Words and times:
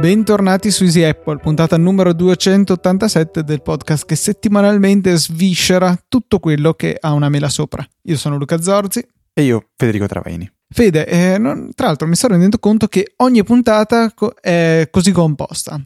Bentornati 0.00 0.72
su 0.72 0.82
Easy 0.84 1.04
Apple, 1.04 1.38
puntata 1.38 1.76
numero 1.76 2.12
287 2.12 3.44
del 3.44 3.62
podcast 3.62 4.04
che 4.06 4.16
settimanalmente 4.16 5.16
sviscera 5.16 5.96
tutto 6.08 6.40
quello 6.40 6.74
che 6.74 6.96
ha 7.00 7.12
una 7.12 7.28
mela 7.28 7.48
sopra. 7.48 7.86
Io 8.02 8.16
sono 8.16 8.36
Luca 8.38 8.60
Zorzi. 8.60 9.06
E 9.32 9.42
io 9.42 9.68
Federico 9.76 10.06
Travaini. 10.06 10.50
Fede, 10.68 11.06
eh, 11.06 11.38
non, 11.38 11.70
tra 11.74 11.86
l'altro 11.86 12.08
mi 12.08 12.16
sto 12.16 12.26
rendendo 12.26 12.58
conto 12.58 12.88
che 12.88 13.12
ogni 13.18 13.44
puntata 13.44 14.12
co- 14.12 14.34
è 14.40 14.88
così 14.90 15.12
composta. 15.12 15.80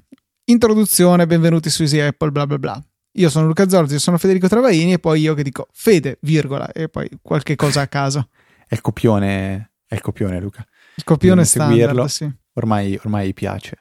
Introduzione, 0.51 1.29
benvenuti 1.29 1.71
su 1.71 1.83
Easy 1.83 2.01
Apple, 2.01 2.33
bla 2.33 2.45
bla 2.45 2.59
bla. 2.59 2.85
Io 3.13 3.31
sono 3.31 3.47
Luca 3.47 3.69
Zorzi, 3.69 4.01
sono 4.01 4.19
Federico 4.19 4.49
Travaini 4.49 4.95
e 4.95 4.99
poi 4.99 5.21
io 5.21 5.33
che 5.35 5.45
dico 5.45 5.69
Fede, 5.73 6.19
virgola, 6.23 6.73
e 6.73 6.89
poi 6.89 7.09
qualche 7.23 7.55
cosa 7.55 7.83
a 7.83 7.87
caso. 7.87 8.31
È 8.67 8.75
il 8.75 8.81
copione, 8.81 9.75
è 9.87 9.95
il 9.95 10.01
copione 10.01 10.41
Luca. 10.41 10.67
Il 10.97 11.05
copione 11.05 11.45
standard, 11.45 11.79
seguirlo. 11.79 12.09
sì. 12.09 12.29
Ormai, 12.55 12.99
ormai 13.05 13.33
piace 13.33 13.77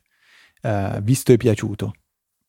eh, 0.61 0.99
visto 1.01 1.31
e 1.31 1.37
piaciuto. 1.37 1.93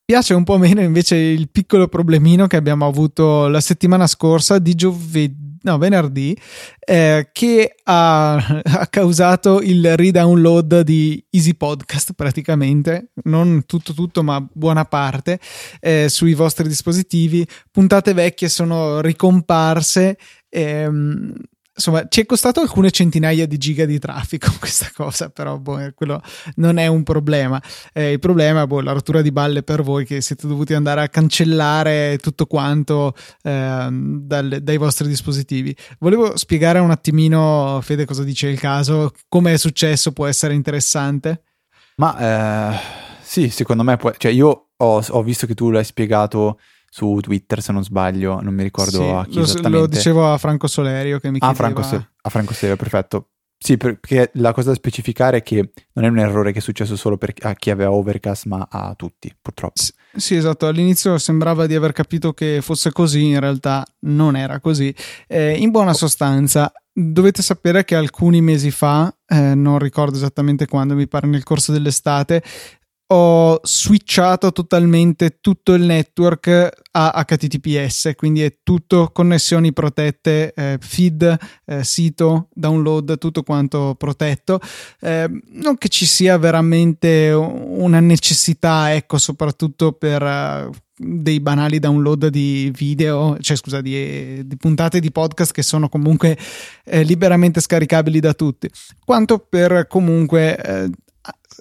Piace 0.04 0.34
un 0.34 0.45
po' 0.45 0.59
meno 0.59 0.82
invece 0.82 1.16
il 1.16 1.48
piccolo 1.48 1.88
problemino 1.88 2.46
che 2.46 2.56
abbiamo 2.56 2.87
avuto 2.87 3.48
la 3.48 3.60
settimana 3.62 4.06
scorsa 4.06 4.59
di 4.59 4.74
giovedì. 4.74 5.48
No, 5.62 5.77
venerdì, 5.77 6.34
eh, 6.78 7.28
che 7.32 7.74
ha, 7.84 8.34
ha, 8.64 8.87
causato 8.88 9.60
il 9.60 9.95
redownload 9.95 10.80
di 10.80 11.23
Easy 11.30 11.55
Podcast 11.55 12.14
praticamente, 12.14 13.10
non 13.24 13.65
tutto 13.66 13.92
tutto 13.92 14.23
ma 14.23 14.41
buona 14.41 14.87
parte, 14.87 15.38
eh, 15.80 16.09
sui 16.09 16.32
vostri 16.32 16.66
dispositivi. 16.66 17.46
Puntate 17.70 18.15
vecchie 18.15 18.48
sono 18.48 19.01
ricomparse. 19.01 20.16
Ehm, 20.49 21.34
insomma, 21.80 22.06
ci 22.09 22.20
è 22.20 22.26
costato 22.26 22.60
alcune 22.60 22.90
centinaia 22.90 23.46
di 23.46 23.56
giga 23.56 23.86
di 23.86 23.98
traffico 23.98 24.52
questa 24.60 24.90
cosa, 24.95 25.30
però 25.30 25.59
boh, 25.59 25.78
eh, 25.78 25.95
quello 25.95 26.22
non 26.56 26.76
è 26.76 26.87
un 26.87 27.02
problema. 27.02 27.60
Eh, 27.92 28.12
il 28.12 28.18
problema 28.18 28.62
è 28.62 28.66
boh, 28.66 28.80
la 28.80 28.92
rottura 28.92 29.22
di 29.22 29.32
balle 29.32 29.62
per 29.62 29.82
voi 29.82 30.04
che 30.04 30.20
siete 30.20 30.46
dovuti 30.46 30.74
andare 30.74 31.00
a 31.00 31.09
cancellare 31.09 32.18
tutto 32.20 32.46
quanto 32.46 33.14
eh, 33.42 33.88
dal, 33.90 34.59
dai 34.62 34.76
vostri 34.76 35.09
dispositivi. 35.09 35.74
Volevo 35.98 36.37
spiegare 36.37 36.78
un 36.78 36.90
attimino, 36.90 37.80
Fede, 37.82 38.04
cosa 38.04 38.22
dice 38.22 38.48
il 38.48 38.60
caso, 38.60 39.12
come 39.28 39.54
è 39.54 39.56
successo, 39.56 40.12
può 40.12 40.26
essere 40.26 40.54
interessante. 40.54 41.42
Ma 41.96 42.74
eh, 42.74 42.78
sì, 43.22 43.48
secondo 43.48 43.82
me, 43.82 43.96
può, 43.96 44.12
cioè 44.16 44.30
io 44.30 44.68
ho, 44.76 45.04
ho 45.09 45.22
visto 45.22 45.46
che 45.46 45.54
tu 45.54 45.70
l'hai 45.70 45.84
spiegato 45.84 46.59
su 46.93 47.19
Twitter, 47.21 47.63
se 47.63 47.73
non 47.73 47.85
sbaglio, 47.85 48.41
non 48.41 48.52
mi 48.52 48.65
ricordo 48.65 48.99
sì, 48.99 49.09
a 49.09 49.24
chi 49.24 49.37
lo, 49.37 49.43
esattamente. 49.45 49.79
Lo 49.79 49.87
dicevo 49.87 50.33
a 50.33 50.37
Franco 50.38 50.66
Solerio 50.66 51.21
che 51.21 51.30
mi 51.30 51.38
ah, 51.41 51.52
chiedeva... 51.52 51.55
Franco 51.55 51.83
Se- 51.83 52.09
a 52.21 52.29
Franco 52.29 52.52
Solerio, 52.52 52.77
perfetto. 52.77 53.29
Sì, 53.63 53.77
perché 53.77 54.30
la 54.35 54.52
cosa 54.52 54.71
da 54.71 54.74
specificare 54.74 55.38
è 55.38 55.43
che 55.43 55.73
non 55.93 56.07
è 56.07 56.09
un 56.09 56.18
errore 56.18 56.51
che 56.51 56.61
è 56.61 56.63
successo 56.63 56.96
solo 56.96 57.18
per, 57.18 57.35
a 57.43 57.52
chi 57.52 57.68
aveva 57.71 57.93
Overcast, 57.93 58.46
ma 58.46 58.66
a 58.68 58.95
tutti, 58.96 59.33
purtroppo. 59.41 59.80
S- 59.80 59.93
sì, 60.16 60.35
esatto. 60.35 60.66
All'inizio 60.66 61.16
sembrava 61.18 61.66
di 61.66 61.74
aver 61.74 61.93
capito 61.93 62.33
che 62.33 62.61
fosse 62.63 62.91
così, 62.91 63.27
in 63.27 63.38
realtà 63.38 63.87
non 64.00 64.34
era 64.34 64.61
così. 64.61 64.93
Eh, 65.28 65.59
in 65.59 65.71
buona 65.71 65.93
sostanza, 65.93 66.72
dovete 66.91 67.43
sapere 67.43 67.84
che 67.84 67.94
alcuni 67.94 68.41
mesi 68.41 68.71
fa, 68.71 69.15
eh, 69.27 69.55
non 69.55 69.78
ricordo 69.78 70.16
esattamente 70.16 70.66
quando, 70.66 70.94
mi 70.94 71.06
pare 71.06 71.27
nel 71.27 71.44
corso 71.44 71.71
dell'estate, 71.71 72.43
ho 73.12 73.60
switchato 73.64 74.53
totalmente 74.53 75.38
tutto 75.41 75.75
il 75.75 75.82
network 75.82 76.69
a 76.92 77.25
HTTPS, 77.26 78.12
quindi 78.14 78.42
è 78.42 78.58
tutto 78.62 79.10
connessioni 79.12 79.72
protette, 79.72 80.53
eh, 80.54 80.78
feed, 80.80 81.36
eh, 81.66 81.82
sito, 81.82 82.48
download, 82.53 83.19
tutto 83.19 83.43
quanto 83.43 83.97
protetto. 83.99 84.60
Eh, 85.00 85.28
non 85.54 85.76
che 85.76 85.88
ci 85.88 86.06
sia 86.06 86.38
veramente 86.38 87.32
una 87.32 87.99
necessità, 87.99 88.94
ecco, 88.94 89.19
soprattutto 89.19 89.91
per 89.93 90.22
uh, 90.22 90.70
dei 90.97 91.41
banali 91.41 91.81
download 91.81 92.28
di 92.28 92.70
video, 92.76 93.37
cioè 93.41 93.56
scusa, 93.56 93.81
di, 93.81 94.47
di 94.47 94.56
puntate 94.56 95.00
di 95.00 95.10
podcast 95.10 95.50
che 95.50 95.62
sono 95.62 95.88
comunque 95.88 96.38
eh, 96.84 97.03
liberamente 97.03 97.60
scaricabili 97.60 98.20
da 98.20 98.34
tutti, 98.34 98.70
quanto 99.04 99.38
per 99.38 99.88
comunque 99.88 100.56
eh, 100.56 100.91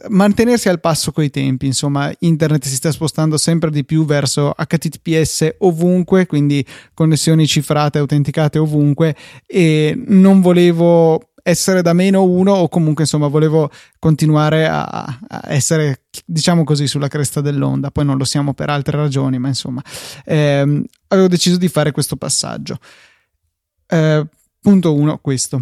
mantenersi 0.10 0.70
al 0.70 0.80
passo 0.80 1.12
coi 1.12 1.30
tempi, 1.30 1.66
insomma, 1.66 2.12
internet 2.20 2.66
si 2.66 2.76
sta 2.76 2.92
spostando 2.92 3.38
sempre 3.38 3.70
di 3.70 3.84
più 3.84 4.06
verso 4.06 4.54
HTTPS 4.58 5.56
ovunque, 5.60 6.26
quindi 6.26 6.66
connessioni 6.94 7.46
cifrate, 7.48 8.00
autenticate 8.00 8.60
ovunque 8.60 9.16
e 9.46 10.02
non 10.08 10.42
volevo 10.42 11.30
essere 11.42 11.82
da 11.82 11.94
meno 11.94 12.24
uno 12.24 12.54
o 12.54 12.70
comunque 12.70 13.04
insomma 13.04 13.28
volevo 13.28 13.72
continuare 13.98 14.68
a, 14.68 14.84
a, 14.84 15.42
essere 15.48 16.04
diciamo 16.26 16.64
così 16.64 16.88
sulla 16.88 17.08
cresta 17.08 17.42
dell'onda. 17.42 17.92
Poi 17.92 18.06
non 18.06 18.18
lo 18.18 18.26
siamo 18.26 18.54
per 18.54 18.70
altre 18.70 18.98
ragioni 18.98 19.40
ma 19.40 19.48
insomma 19.48 19.82
ehm, 20.26 20.84
avevo 21.08 21.28
deciso 21.28 21.58
di 21.58 21.68
fare 21.68 21.92
questo 21.92 22.16
passaggio. 22.16 22.78
Eh, 23.88 24.26
punto 24.62 24.94
uno 24.94 25.18
questo 25.18 25.62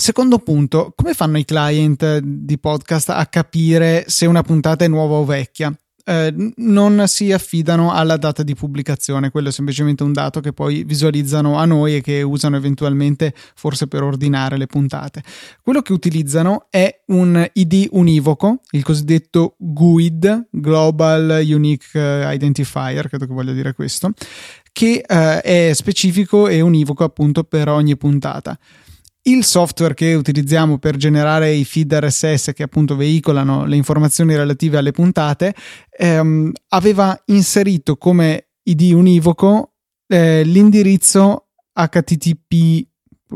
Secondo 0.00 0.38
punto, 0.38 0.94
come 0.96 1.12
fanno 1.12 1.36
i 1.36 1.44
client 1.44 2.20
di 2.20 2.56
podcast 2.58 3.10
a 3.10 3.26
capire 3.26 4.04
se 4.06 4.24
una 4.24 4.40
puntata 4.40 4.82
è 4.82 4.88
nuova 4.88 5.16
o 5.16 5.26
vecchia? 5.26 5.70
Eh, 6.06 6.34
non 6.56 7.04
si 7.06 7.30
affidano 7.32 7.92
alla 7.92 8.16
data 8.16 8.42
di 8.42 8.54
pubblicazione, 8.54 9.28
quello 9.28 9.50
è 9.50 9.52
semplicemente 9.52 10.02
un 10.02 10.14
dato 10.14 10.40
che 10.40 10.54
poi 10.54 10.84
visualizzano 10.84 11.58
a 11.58 11.66
noi 11.66 11.96
e 11.96 12.00
che 12.00 12.22
usano 12.22 12.56
eventualmente 12.56 13.34
forse 13.54 13.88
per 13.88 14.02
ordinare 14.02 14.56
le 14.56 14.66
puntate. 14.66 15.22
Quello 15.60 15.82
che 15.82 15.92
utilizzano 15.92 16.68
è 16.70 17.02
un 17.08 17.46
ID 17.52 17.88
univoco, 17.90 18.60
il 18.70 18.82
cosiddetto 18.82 19.56
GUID, 19.58 20.48
Global 20.50 21.42
Unique 21.44 22.32
Identifier, 22.32 23.06
credo 23.06 23.26
che 23.26 23.34
voglia 23.34 23.52
dire 23.52 23.74
questo, 23.74 24.12
che 24.72 25.04
eh, 25.06 25.40
è 25.42 25.72
specifico 25.74 26.48
e 26.48 26.62
univoco 26.62 27.04
appunto 27.04 27.44
per 27.44 27.68
ogni 27.68 27.98
puntata. 27.98 28.58
Il 29.22 29.44
software 29.44 29.94
che 29.94 30.14
utilizziamo 30.14 30.78
per 30.78 30.96
generare 30.96 31.52
i 31.52 31.64
feed 31.64 31.92
RSS 31.92 32.52
che 32.54 32.62
appunto 32.62 32.96
veicolano 32.96 33.66
le 33.66 33.76
informazioni 33.76 34.34
relative 34.34 34.78
alle 34.78 34.92
puntate 34.92 35.54
ehm, 35.90 36.50
aveva 36.68 37.20
inserito 37.26 37.96
come 37.96 38.48
ID 38.62 38.92
univoco 38.92 39.74
eh, 40.06 40.42
l'indirizzo 40.42 41.48
HTTP 41.72 42.88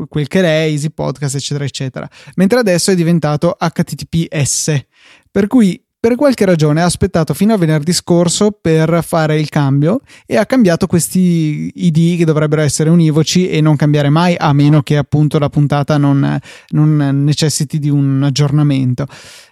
quel 0.09 0.27
che 0.27 0.41
è, 0.41 0.67
Easy 0.67 0.89
Podcast, 0.89 1.35
eccetera, 1.35 1.63
eccetera. 1.63 2.09
Mentre 2.35 2.59
adesso 2.59 2.91
è 2.91 2.95
diventato 2.95 3.55
HTTPS. 3.57 4.85
Per 5.31 5.47
cui 5.47 5.84
per 6.05 6.17
qualche 6.17 6.45
ragione 6.45 6.83
ha 6.83 6.85
aspettato 6.85 7.33
fino 7.33 7.55
a 7.55 7.57
venerdì 7.57 7.91
scorso 7.91 8.51
per 8.51 9.03
fare 9.03 9.39
il 9.39 9.49
cambio 9.49 10.01
e 10.27 10.37
ha 10.37 10.45
cambiato 10.45 10.85
questi 10.85 11.71
ID 11.73 12.19
che 12.19 12.25
dovrebbero 12.25 12.61
essere 12.61 12.91
univoci 12.91 13.49
e 13.49 13.59
non 13.59 13.75
cambiare 13.75 14.09
mai 14.09 14.35
a 14.37 14.53
meno 14.53 14.83
che 14.83 14.97
appunto 14.97 15.39
la 15.39 15.49
puntata 15.49 15.97
non, 15.97 16.39
non 16.67 17.23
necessiti 17.23 17.79
di 17.79 17.89
un 17.89 18.21
aggiornamento. 18.21 19.07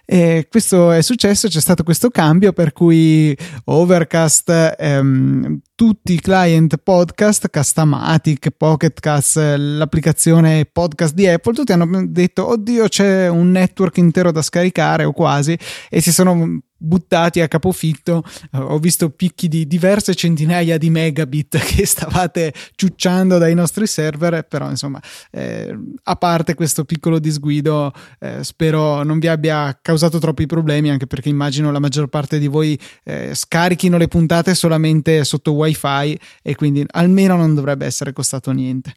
E 0.06 0.48
questo 0.50 0.90
è 0.90 1.00
successo, 1.00 1.48
c'è 1.48 1.60
stato 1.60 1.82
questo 1.82 2.10
cambio 2.10 2.52
per 2.52 2.72
cui 2.72 3.36
Overcast, 3.64 4.76
ehm, 4.78 5.60
tutti 5.74 6.12
i 6.12 6.20
client 6.20 6.76
podcast, 6.76 7.48
Castamatic, 7.48 8.50
Pocketcast, 8.50 9.36
l'applicazione 9.56 10.66
podcast 10.66 11.14
di 11.14 11.26
Apple, 11.26 11.54
tutti 11.54 11.72
hanno 11.72 12.06
detto 12.06 12.48
oddio 12.48 12.86
c'è 12.88 13.28
un 13.28 13.50
network 13.50 13.96
intero 13.96 14.30
da 14.30 14.42
scaricare 14.42 15.04
o 15.04 15.12
quasi 15.12 15.58
e 15.88 16.00
si 16.00 16.12
sono 16.12 16.60
buttati 16.76 17.40
a 17.40 17.48
capofitto. 17.48 18.22
Uh, 18.52 18.58
ho 18.58 18.78
visto 18.78 19.10
picchi 19.10 19.48
di 19.48 19.66
diverse 19.66 20.14
centinaia 20.14 20.78
di 20.78 20.90
megabit 20.90 21.58
che 21.64 21.86
stavate 21.86 22.52
ciucciando 22.74 23.38
dai 23.38 23.54
nostri 23.54 23.86
server, 23.86 24.46
però 24.46 24.68
insomma, 24.68 25.00
eh, 25.30 25.76
a 26.02 26.16
parte 26.16 26.54
questo 26.54 26.84
piccolo 26.84 27.18
disguido, 27.18 27.92
eh, 28.20 28.44
spero 28.44 29.02
non 29.02 29.18
vi 29.18 29.28
abbia 29.28 29.78
causato 29.80 30.18
troppi 30.18 30.46
problemi, 30.46 30.90
anche 30.90 31.06
perché 31.06 31.28
immagino 31.28 31.70
la 31.70 31.78
maggior 31.78 32.08
parte 32.08 32.38
di 32.38 32.46
voi 32.46 32.78
eh, 33.04 33.34
scarichino 33.34 33.96
le 33.96 34.08
puntate 34.08 34.54
solamente 34.54 35.24
sotto 35.24 35.52
wifi 35.52 36.18
e 36.42 36.54
quindi 36.54 36.84
almeno 36.90 37.36
non 37.36 37.54
dovrebbe 37.54 37.86
essere 37.86 38.12
costato 38.12 38.50
niente. 38.52 38.94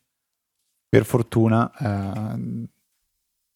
Per 0.90 1.04
fortuna 1.04 1.70
eh, 1.78 2.68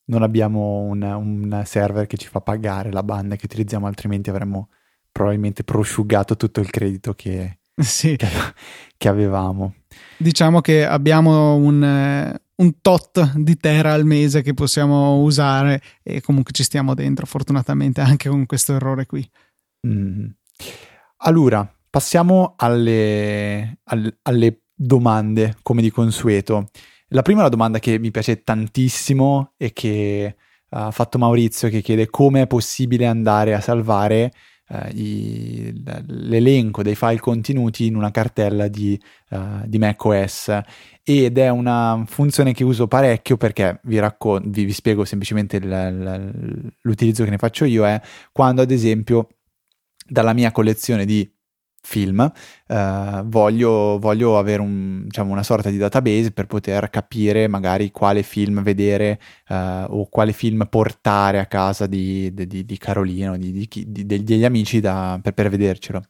non 0.06 0.24
abbiamo 0.24 0.82
un, 0.82 1.02
un, 1.02 1.62
server 1.66 2.08
che 2.08 2.18
ci 2.18 2.28
fa 2.28 2.42
pagare 2.42 2.92
la 2.92 3.04
banda 3.04 3.36
che 3.36 3.46
utilizziamo, 3.46 3.88
altrimenti 3.88 4.30
avremmo 4.30 4.70
probabilmente 5.12 5.64
prosciugato 5.64 6.36
tutto 6.36 6.60
il 6.60 6.70
credito 6.70 7.14
che, 7.14 7.60
sì. 7.76 8.16
che, 8.16 8.28
che 8.98 9.08
avevamo. 9.08 9.76
Diciamo 10.18 10.62
che 10.62 10.86
abbiamo 10.86 11.56
un, 11.56 12.40
un, 12.56 12.82
tot 12.82 13.36
di 13.38 13.58
tera 13.58 13.94
al 13.94 14.06
mese 14.06 14.42
che 14.42 14.54
possiamo 14.54 15.22
usare 15.22 15.82
e 16.04 16.22
comunque 16.22 16.54
ci 16.54 16.64
stiamo 16.64 16.94
dentro, 16.94 17.26
fortunatamente, 17.26 18.02
anche 18.02 18.30
con 18.30 18.46
questo 18.46 18.74
errore 18.74 19.06
qui. 19.06 19.28
Mm. 19.88 20.28
Allora, 21.24 21.70
passiamo 21.90 22.54
alle, 22.58 23.80
alle, 23.84 24.18
alle 24.24 24.62
domande, 24.74 25.58
come 25.62 25.82
di 25.82 25.92
consueto. 25.92 26.70
La 27.14 27.24
prima 27.24 27.42
è 27.42 27.44
la 27.44 27.50
domanda 27.50 27.80
che 27.80 28.00
mi 28.00 28.10
piace 28.10 28.42
tantissimo 28.42 29.54
e 29.58 29.74
che 29.74 30.36
ha 30.70 30.92
fatto 30.92 31.18
Maurizio, 31.18 31.68
che 31.68 31.82
chiede 31.82 32.10
come 32.10 32.44
è 32.44 32.48
possibile 32.48 33.06
andare 33.06 33.54
a 33.54 33.60
salvare 33.60 34.32
uh, 34.70 34.88
i, 34.94 35.74
l'elenco 36.08 36.84
dei 36.84 36.96
file 36.96 37.20
contenuti 37.20 37.86
in 37.86 37.96
una 37.96 38.12
cartella 38.12 38.70
di, 38.70 38.98
uh, 39.32 39.66
di 39.66 39.78
macOS. 39.78 40.58
Ed 41.04 41.38
è 41.38 41.50
una 41.50 42.02
funzione 42.08 42.54
che 42.54 42.64
uso 42.64 42.88
parecchio 42.88 43.36
perché 43.36 43.82
vi, 43.84 44.00
raccon- 44.00 44.50
vi, 44.50 44.64
vi 44.64 44.72
spiego 44.72 45.04
semplicemente 45.04 45.58
il, 45.58 45.66
il, 45.66 46.74
l'utilizzo 46.84 47.26
che 47.26 47.30
ne 47.30 47.38
faccio 47.38 47.66
io 47.66 47.86
è 47.86 48.00
quando 48.32 48.62
ad 48.62 48.72
esempio 48.72 49.28
dalla 50.08 50.32
mia 50.32 50.52
collezione 50.52 51.04
di 51.04 51.30
film, 51.82 52.32
eh, 52.68 53.22
voglio, 53.26 53.98
voglio, 54.00 54.38
avere 54.38 54.62
un, 54.62 55.04
diciamo, 55.06 55.32
una 55.32 55.44
sorta 55.44 55.70
di 55.70 55.78
database 55.78 56.32
per 56.32 56.46
poter 56.46 56.90
capire 56.90 57.48
magari 57.48 57.92
quale 57.92 58.24
film 58.24 58.62
vedere 58.62 59.20
eh, 59.48 59.86
o 59.90 60.08
quale 60.08 60.32
film 60.32 60.68
portare 60.70 61.40
a 61.40 61.48
casa 61.48 61.88
di, 61.88 62.34
di, 62.34 62.66
di 62.66 62.78
Carolina 62.78 63.32
o 63.32 63.38
di, 63.38 63.68
degli 63.68 64.46
amici 64.46 64.80
da, 64.80 65.20
per, 65.22 65.34
per, 65.34 65.50
vedercelo. 65.50 66.02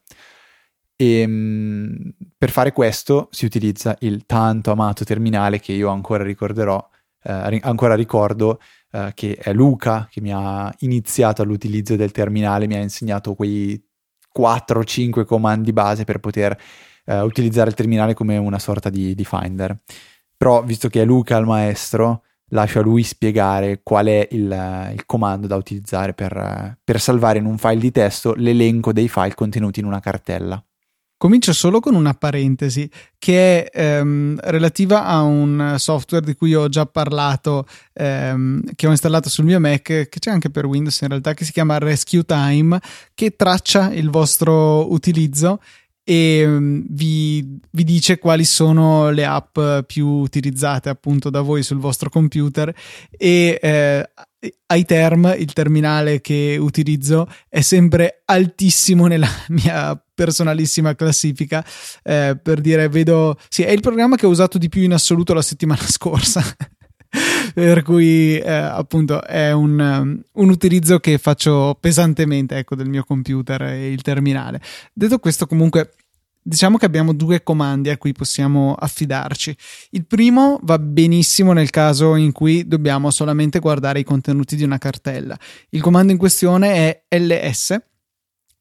E 0.96 1.20
ehm, 1.20 2.12
per 2.36 2.50
fare 2.50 2.72
questo 2.72 3.28
si 3.30 3.44
utilizza 3.44 3.96
il 4.00 4.24
tanto 4.26 4.70
amato 4.70 5.04
terminale 5.04 5.58
che 5.58 5.72
io 5.72 5.88
ancora 5.88 6.22
ricorderò, 6.22 6.86
eh, 7.24 7.60
ancora 7.62 7.94
ricordo, 7.94 8.60
eh, 8.92 9.10
che 9.14 9.36
è 9.36 9.52
Luca 9.52 10.06
che 10.10 10.20
mi 10.20 10.32
ha 10.32 10.72
iniziato 10.80 11.42
all'utilizzo 11.42 11.96
del 11.96 12.12
terminale, 12.12 12.66
mi 12.66 12.76
ha 12.76 12.80
insegnato 12.80 13.34
quei 13.34 13.82
4-5 14.38 15.24
comandi 15.24 15.72
base 15.72 16.04
per 16.04 16.18
poter 16.18 16.58
uh, 17.06 17.14
utilizzare 17.16 17.70
il 17.70 17.74
terminale 17.74 18.14
come 18.14 18.36
una 18.36 18.58
sorta 18.58 18.90
di, 18.90 19.14
di, 19.14 19.24
Finder. 19.24 19.78
Però, 20.36 20.62
visto 20.62 20.88
che 20.88 21.02
è 21.02 21.04
Luca 21.04 21.36
il 21.36 21.46
maestro, 21.46 22.24
lascio 22.48 22.80
a 22.80 22.82
lui 22.82 23.02
spiegare 23.02 23.80
qual 23.82 24.06
è 24.06 24.28
il, 24.30 24.90
il 24.92 25.06
comando 25.06 25.46
da 25.46 25.56
utilizzare 25.56 26.14
per, 26.14 26.78
per 26.82 27.00
salvare 27.00 27.38
in 27.38 27.46
un 27.46 27.58
file 27.58 27.78
di 27.78 27.90
testo 27.90 28.34
l'elenco 28.34 28.92
dei 28.92 29.08
file 29.08 29.34
contenuti 29.34 29.80
in 29.80 29.86
una 29.86 30.00
cartella. 30.00 30.62
Comincio 31.22 31.52
solo 31.52 31.78
con 31.78 31.94
una 31.94 32.14
parentesi 32.14 32.90
che 33.16 33.62
è 33.62 33.80
ehm, 33.80 34.40
relativa 34.42 35.04
a 35.04 35.22
un 35.22 35.76
software 35.78 36.26
di 36.26 36.34
cui 36.34 36.52
ho 36.52 36.68
già 36.68 36.84
parlato, 36.84 37.64
ehm, 37.92 38.60
che 38.74 38.88
ho 38.88 38.90
installato 38.90 39.28
sul 39.28 39.44
mio 39.44 39.60
Mac, 39.60 39.82
che 39.82 40.08
c'è 40.08 40.32
anche 40.32 40.50
per 40.50 40.66
Windows 40.66 41.00
in 41.02 41.06
realtà, 41.10 41.32
che 41.32 41.44
si 41.44 41.52
chiama 41.52 41.78
Rescue 41.78 42.24
Time, 42.24 42.76
che 43.14 43.36
traccia 43.36 43.92
il 43.92 44.10
vostro 44.10 44.92
utilizzo 44.92 45.60
e 46.02 46.44
um, 46.44 46.84
vi, 46.88 47.56
vi, 47.70 47.84
dice 47.84 48.18
quali 48.18 48.44
sono 48.44 49.10
le 49.10 49.24
app 49.24 49.60
più 49.86 50.08
utilizzate 50.08 50.88
appunto 50.88 51.30
da 51.30 51.40
voi 51.40 51.62
sul 51.62 51.78
vostro 51.78 52.10
computer 52.10 52.74
e 53.16 53.60
eh, 53.62 54.10
iTerm, 54.74 55.34
il 55.38 55.52
terminale 55.52 56.20
che 56.20 56.56
utilizzo, 56.58 57.28
è 57.48 57.60
sempre 57.60 58.22
altissimo 58.24 59.06
nella 59.06 59.28
mia 59.48 60.00
personalissima 60.14 60.94
classifica. 60.94 61.64
Eh, 62.02 62.38
per 62.42 62.60
dire, 62.60 62.88
vedo. 62.88 63.38
Sì, 63.48 63.62
è 63.62 63.70
il 63.70 63.80
programma 63.80 64.16
che 64.16 64.26
ho 64.26 64.30
usato 64.30 64.58
di 64.58 64.68
più 64.68 64.82
in 64.82 64.92
assoluto 64.92 65.34
la 65.34 65.42
settimana 65.42 65.82
scorsa. 65.86 66.42
per 67.54 67.82
cui 67.82 68.38
eh, 68.38 68.50
appunto 68.50 69.22
è 69.22 69.52
un, 69.52 70.22
un, 70.32 70.48
utilizzo 70.48 70.98
che 70.98 71.18
faccio 71.18 71.76
pesantemente 71.78 72.56
ecco, 72.56 72.74
del 72.74 72.88
mio 72.88 73.04
computer 73.04 73.62
e 73.62 73.92
il 73.92 74.00
terminale. 74.02 74.60
Detto 74.92 75.18
questo, 75.18 75.46
comunque 75.46 75.92
Diciamo 76.44 76.76
che 76.76 76.86
abbiamo 76.86 77.12
due 77.14 77.44
comandi 77.44 77.88
a 77.88 77.96
cui 77.96 78.12
possiamo 78.12 78.74
affidarci. 78.74 79.56
Il 79.90 80.06
primo 80.06 80.58
va 80.62 80.78
benissimo 80.78 81.52
nel 81.52 81.70
caso 81.70 82.16
in 82.16 82.32
cui 82.32 82.66
dobbiamo 82.66 83.10
solamente 83.10 83.60
guardare 83.60 84.00
i 84.00 84.04
contenuti 84.04 84.56
di 84.56 84.64
una 84.64 84.78
cartella. 84.78 85.38
Il 85.70 85.80
comando 85.80 86.10
in 86.10 86.18
questione 86.18 87.02
è 87.08 87.16
ls 87.16 87.78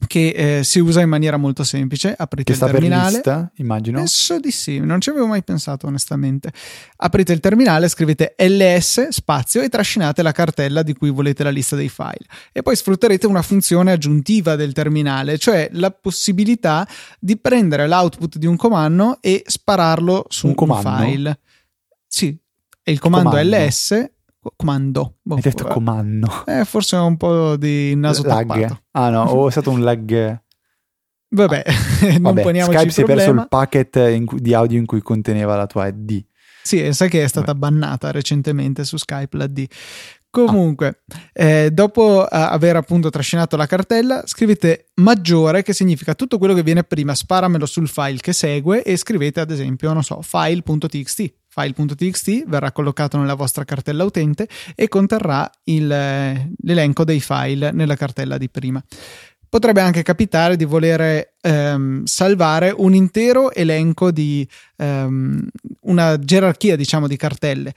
che 0.08 0.60
eh, 0.60 0.64
si 0.64 0.80
usa 0.80 1.02
in 1.02 1.10
maniera 1.10 1.38
molto 1.38 1.64
semplice. 1.64 2.14
Aprite 2.18 2.54
che 2.54 2.64
il 2.64 2.72
terminale. 2.72 3.12
Lista, 3.12 3.52
immagino. 3.56 3.98
Penso 3.98 4.40
di 4.40 4.52
sì, 4.52 4.80
non 4.80 5.02
ci 5.02 5.10
avevo 5.10 5.28
mai 5.28 5.44
pensato 5.44 5.88
onestamente. 5.88 6.52
Aprite 6.98 7.34
il 7.34 7.40
terminale, 7.40 7.88
scrivete 7.88 8.36
ls 8.38 9.10
spazio 9.10 9.62
e 9.62 9.70
trascinate 9.70 10.22
la 10.22 10.32
cartella 10.32 10.84
di 10.84 10.94
cui 10.94 11.10
volete 11.10 11.44
la 11.44 11.50
lista 11.50 11.76
dei 11.76 11.90
file. 11.90 12.26
E 12.52 12.62
poi 12.62 12.76
sfrutterete 12.76 13.28
una 13.28 13.42
funzione 13.42 13.92
aggiuntiva 13.92 14.56
del 14.56 14.74
terminale, 14.74 15.38
cioè 15.38 15.70
la 15.74 15.92
possibilità 15.92 16.88
di 17.20 17.38
prendere 17.38 17.88
l'output 17.88 18.38
di 18.38 18.46
un 18.46 18.56
comando 18.56 19.18
e 19.22 19.44
spararlo 19.46 20.26
su 20.30 20.48
un, 20.48 20.54
un 20.58 20.82
file. 20.82 21.40
Sì, 22.08 22.38
e 22.84 22.92
il 22.92 23.00
comando, 23.00 23.30
comando. 23.30 23.58
ls 23.58 24.10
comando. 24.56 25.18
Boh, 25.22 25.36
Hai 25.36 25.42
detto 25.42 25.66
comando. 25.66 26.46
Eh, 26.46 26.66
forse 26.66 26.96
un 26.96 27.18
po' 27.18 27.56
di 27.58 27.96
naso 27.96 28.24
lag. 28.24 28.48
tappato. 28.48 28.82
Ah 28.92 29.10
no, 29.10 29.24
o 29.24 29.48
è 29.48 29.52
stato 29.52 29.70
un 29.70 29.82
lag. 29.82 30.42
Vabbè, 31.34 31.64
ah. 31.66 32.08
non 32.14 32.22
Vabbè, 32.22 32.42
poniamoci 32.42 32.78
Skype 32.78 32.92
si 32.92 33.02
è 33.02 33.06
perso 33.06 33.32
il 33.32 33.46
packet 33.48 34.24
cui, 34.26 34.42
di 34.42 34.54
audio 34.54 34.78
in 34.78 34.86
cui 34.86 35.02
conteneva 35.02 35.56
la 35.56 35.68
tua 35.68 35.90
D. 35.92 36.24
Sì, 36.64 36.94
sai 36.94 37.10
che 37.10 37.24
è 37.24 37.28
stata 37.28 37.54
Vabbè. 37.54 37.60
bannata 37.60 38.12
recentemente 38.12 38.84
su 38.84 38.98
Skype 38.98 39.38
la 39.38 39.48
D. 39.48 39.66
Comunque, 40.30 41.02
ah. 41.08 41.44
eh, 41.44 41.72
dopo 41.72 42.22
uh, 42.22 42.28
aver 42.30 42.78
appunto 42.78 43.10
trascinato 43.10 43.58
la 43.58 43.66
cartella, 43.66 44.24
scrivete 44.26 44.92
maggiore, 44.96 45.62
che 45.62 45.74
significa 45.74 46.16
tutto 46.16 46.38
quello 46.38 46.54
che 46.54 46.64
viene 46.64 46.84
prima, 46.84 47.14
sparamelo 47.14 47.66
sul 47.66 47.90
file 47.90 48.20
che 48.20 48.32
segue 48.32 48.82
e 48.82 48.96
scrivete 48.96 49.42
ad 49.42 49.52
esempio, 49.52 49.92
non 49.92 50.04
so, 50.04 50.22
file.txt. 50.22 51.34
File.txt 51.54 52.46
verrà 52.48 52.72
collocato 52.72 53.18
nella 53.18 53.34
vostra 53.34 53.66
cartella 53.66 54.06
utente 54.06 54.48
e 54.74 54.88
conterrà 54.88 55.52
il, 55.66 55.86
l'elenco 55.86 57.04
dei 57.04 57.20
file 57.20 57.72
nella 57.72 57.98
cartella 57.98 58.38
di 58.38 58.50
prima. 58.50 58.82
Potrebbe 59.50 59.82
anche 59.82 60.02
capitare 60.02 60.56
di 60.56 60.64
voler 60.64 61.34
ehm, 61.42 62.06
salvare 62.06 62.74
un 62.74 62.96
intero 62.96 63.52
elenco 63.52 64.12
di 64.12 64.48
ehm, 64.78 65.46
una 65.82 66.18
gerarchia, 66.18 66.78
diciamo, 66.78 67.06
di 67.06 67.18
cartelle. 67.18 67.74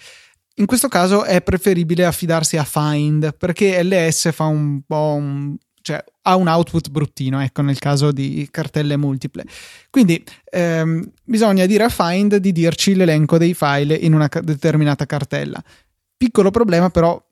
In 0.58 0.66
questo 0.66 0.86
caso 0.86 1.24
è 1.24 1.42
preferibile 1.42 2.04
affidarsi 2.04 2.56
a 2.56 2.62
Find 2.62 3.34
perché 3.36 3.82
LS 3.82 4.30
fa 4.32 4.44
un 4.44 4.82
po' 4.86 5.14
un, 5.18 5.56
cioè 5.84 6.02
ha 6.22 6.36
un 6.36 6.48
output 6.48 6.88
bruttino, 6.88 7.42
ecco, 7.42 7.60
nel 7.60 7.78
caso 7.78 8.10
di 8.10 8.48
cartelle 8.50 8.96
multiple. 8.96 9.44
Quindi 9.90 10.24
ehm, 10.50 11.12
bisogna 11.22 11.66
dire 11.66 11.84
a 11.84 11.90
Find 11.90 12.36
di 12.36 12.52
dirci 12.52 12.94
l'elenco 12.94 13.36
dei 13.36 13.52
file 13.52 13.94
in 13.94 14.14
una 14.14 14.28
determinata 14.40 15.04
cartella. 15.04 15.62
Piccolo 16.16 16.50
problema 16.50 16.88
però 16.88 17.22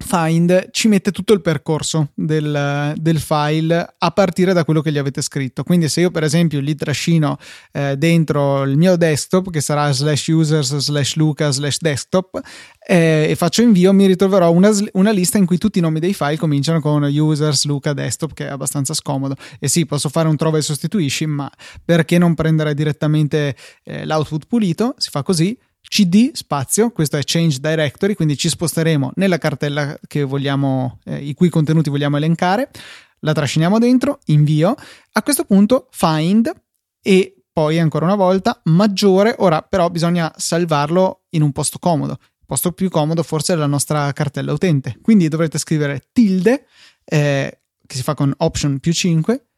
Find 0.00 0.68
ci 0.70 0.86
mette 0.86 1.10
tutto 1.10 1.32
il 1.32 1.40
percorso 1.40 2.10
del, 2.14 2.94
del, 2.96 3.18
file 3.18 3.94
a 3.98 4.10
partire 4.12 4.52
da 4.52 4.64
quello 4.64 4.80
che 4.80 4.92
gli 4.92 4.98
avete 4.98 5.20
scritto. 5.20 5.64
Quindi, 5.64 5.88
se 5.88 6.02
io, 6.02 6.12
per 6.12 6.22
esempio, 6.22 6.60
li 6.60 6.76
trascino 6.76 7.36
eh, 7.72 7.96
dentro 7.96 8.62
il 8.62 8.76
mio 8.76 8.96
desktop, 8.96 9.50
che 9.50 9.60
sarà 9.60 9.90
slash 9.90 10.28
users 10.28 10.76
slash 10.76 11.16
luca 11.16 11.50
slash 11.50 11.78
desktop, 11.80 12.40
eh, 12.90 13.26
e 13.28 13.36
faccio 13.36 13.60
invio, 13.60 13.92
mi 13.92 14.06
ritroverò 14.06 14.50
una, 14.50 14.70
una, 14.94 15.10
lista 15.10 15.36
in 15.36 15.44
cui 15.44 15.58
tutti 15.58 15.78
i 15.78 15.82
nomi 15.82 16.00
dei 16.00 16.14
file 16.14 16.38
cominciano 16.38 16.80
con 16.80 17.02
users 17.02 17.66
luca 17.66 17.92
desktop, 17.92 18.32
che 18.32 18.46
è 18.46 18.50
abbastanza 18.50 18.94
scomodo. 18.94 19.34
E 19.58 19.68
sì, 19.68 19.84
posso 19.84 20.08
fare 20.08 20.26
un 20.26 20.36
trova 20.36 20.56
e 20.56 20.62
sostituisci, 20.62 21.26
ma 21.26 21.50
perché 21.84 22.16
non 22.16 22.34
prendere 22.34 22.72
direttamente 22.72 23.54
eh, 23.84 24.06
l'output 24.06 24.46
pulito? 24.46 24.94
Si 24.96 25.10
fa 25.10 25.22
così. 25.22 25.54
Cd 25.86 26.30
spazio, 26.32 26.90
questo 26.90 27.18
è 27.18 27.20
change 27.22 27.58
directory, 27.60 28.14
quindi 28.14 28.38
ci 28.38 28.48
sposteremo 28.48 29.12
nella 29.16 29.36
cartella 29.36 29.98
vogliamo, 30.24 30.98
eh, 31.04 31.18
i 31.18 31.34
cui 31.34 31.50
contenuti 31.50 31.90
vogliamo 31.90 32.16
elencare, 32.16 32.70
la 33.20 33.34
trasciniamo 33.34 33.78
dentro, 33.78 34.20
invio, 34.26 34.74
a 35.12 35.22
questo 35.22 35.44
punto 35.44 35.88
find 35.90 36.50
e 37.02 37.34
poi 37.52 37.78
ancora 37.78 38.06
una 38.06 38.14
volta 38.14 38.58
maggiore, 38.64 39.34
ora 39.40 39.60
però 39.60 39.90
bisogna 39.90 40.32
salvarlo 40.36 41.24
in 41.30 41.42
un 41.42 41.52
posto 41.52 41.78
comodo, 41.78 42.18
posto 42.48 42.72
più 42.72 42.88
comodo 42.88 43.22
forse 43.22 43.52
è 43.52 43.56
la 43.56 43.66
nostra 43.66 44.10
cartella 44.14 44.54
utente, 44.54 44.96
quindi 45.02 45.28
dovrete 45.28 45.58
scrivere 45.58 46.08
tilde 46.12 46.64
eh, 47.04 47.60
che 47.86 47.94
si 47.94 48.02
fa 48.02 48.14
con 48.14 48.32
option 48.38 48.78
più 48.78 48.90
5, 48.90 49.48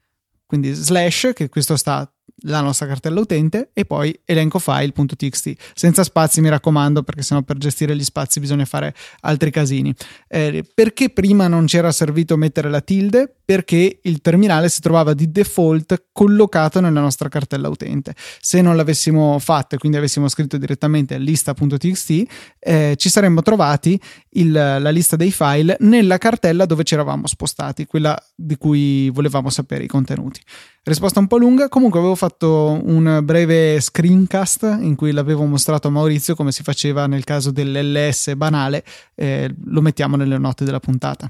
quindi 0.45 0.73
slash 0.73 1.31
che 1.33 1.49
questo 1.49 1.77
sta 1.77 2.13
la 2.45 2.61
nostra 2.61 2.89
cartella 2.89 3.21
utente 3.21 3.71
e 3.75 3.85
poi 3.85 4.19
elenco 4.25 4.59
file.txt 4.59 5.53
senza 5.75 6.03
spazi 6.03 6.41
mi 6.41 6.49
raccomando 6.49 7.05
perché 7.05 7.23
sennò 7.23 7.43
per 7.43 7.59
gestire 7.59 7.95
gli 7.95 8.03
spazi 8.03 8.41
bisogna 8.41 8.65
fare 8.65 8.93
altri 9.21 9.53
casini. 9.53 9.95
Eh, 10.27 10.69
perché 10.75 11.11
prima 11.11 11.47
non 11.47 11.67
c'era 11.67 11.93
servito 11.93 12.37
mettere 12.37 12.71
la 12.71 12.81
tilde 12.81 13.37
perché 13.51 13.99
il 14.03 14.21
terminale 14.21 14.69
si 14.69 14.81
trovava 14.81 15.13
di 15.13 15.33
default 15.33 16.05
collocato 16.13 16.79
nella 16.79 17.01
nostra 17.01 17.29
cartella 17.29 17.69
utente. 17.69 18.15
Se 18.39 18.63
non 18.63 18.77
l'avessimo 18.77 19.41
fatto 19.41 19.75
e 19.75 19.79
quindi 19.79 19.99
avessimo 19.99 20.29
scritto 20.29 20.57
direttamente 20.57 21.19
lista.txt, 21.19 22.23
eh, 22.61 22.95
ci 22.97 23.09
saremmo 23.09 23.43
trovati 23.43 24.01
il, 24.35 24.53
la 24.53 24.91
lista 24.91 25.17
dei 25.17 25.33
file 25.33 25.77
nella 25.81 26.17
cartella 26.17 26.65
dove 26.65 26.85
ci 26.85 26.95
eravamo 26.95 27.27
spostati, 27.27 27.87
quella 27.87 28.17
di 28.37 28.57
cui 28.57 29.11
volevamo 29.11 29.51
sapere 29.51 29.83
i 29.83 29.89
contenuti. 29.89 30.41
Risposta 30.85 31.19
un 31.19 31.27
po' 31.27 31.37
lunga, 31.37 31.69
comunque 31.69 31.99
avevo 31.99 32.15
fatto 32.15 32.81
un 32.85 33.19
breve 33.25 33.81
screencast 33.81 34.79
in 34.81 34.95
cui 34.95 35.11
l'avevo 35.11 35.45
mostrato 35.45 35.89
a 35.89 35.91
Maurizio 35.91 36.37
come 36.37 36.53
si 36.53 36.63
faceva 36.63 37.09
nel 37.09 37.25
caso 37.25 37.51
dell'LS 37.51 38.33
banale, 38.37 38.85
eh, 39.17 39.53
lo 39.65 39.81
mettiamo 39.81 40.15
nelle 40.15 40.39
note 40.39 40.65
della 40.65 40.79
puntata. 40.79 41.29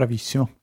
Bravissimo. 0.00 0.60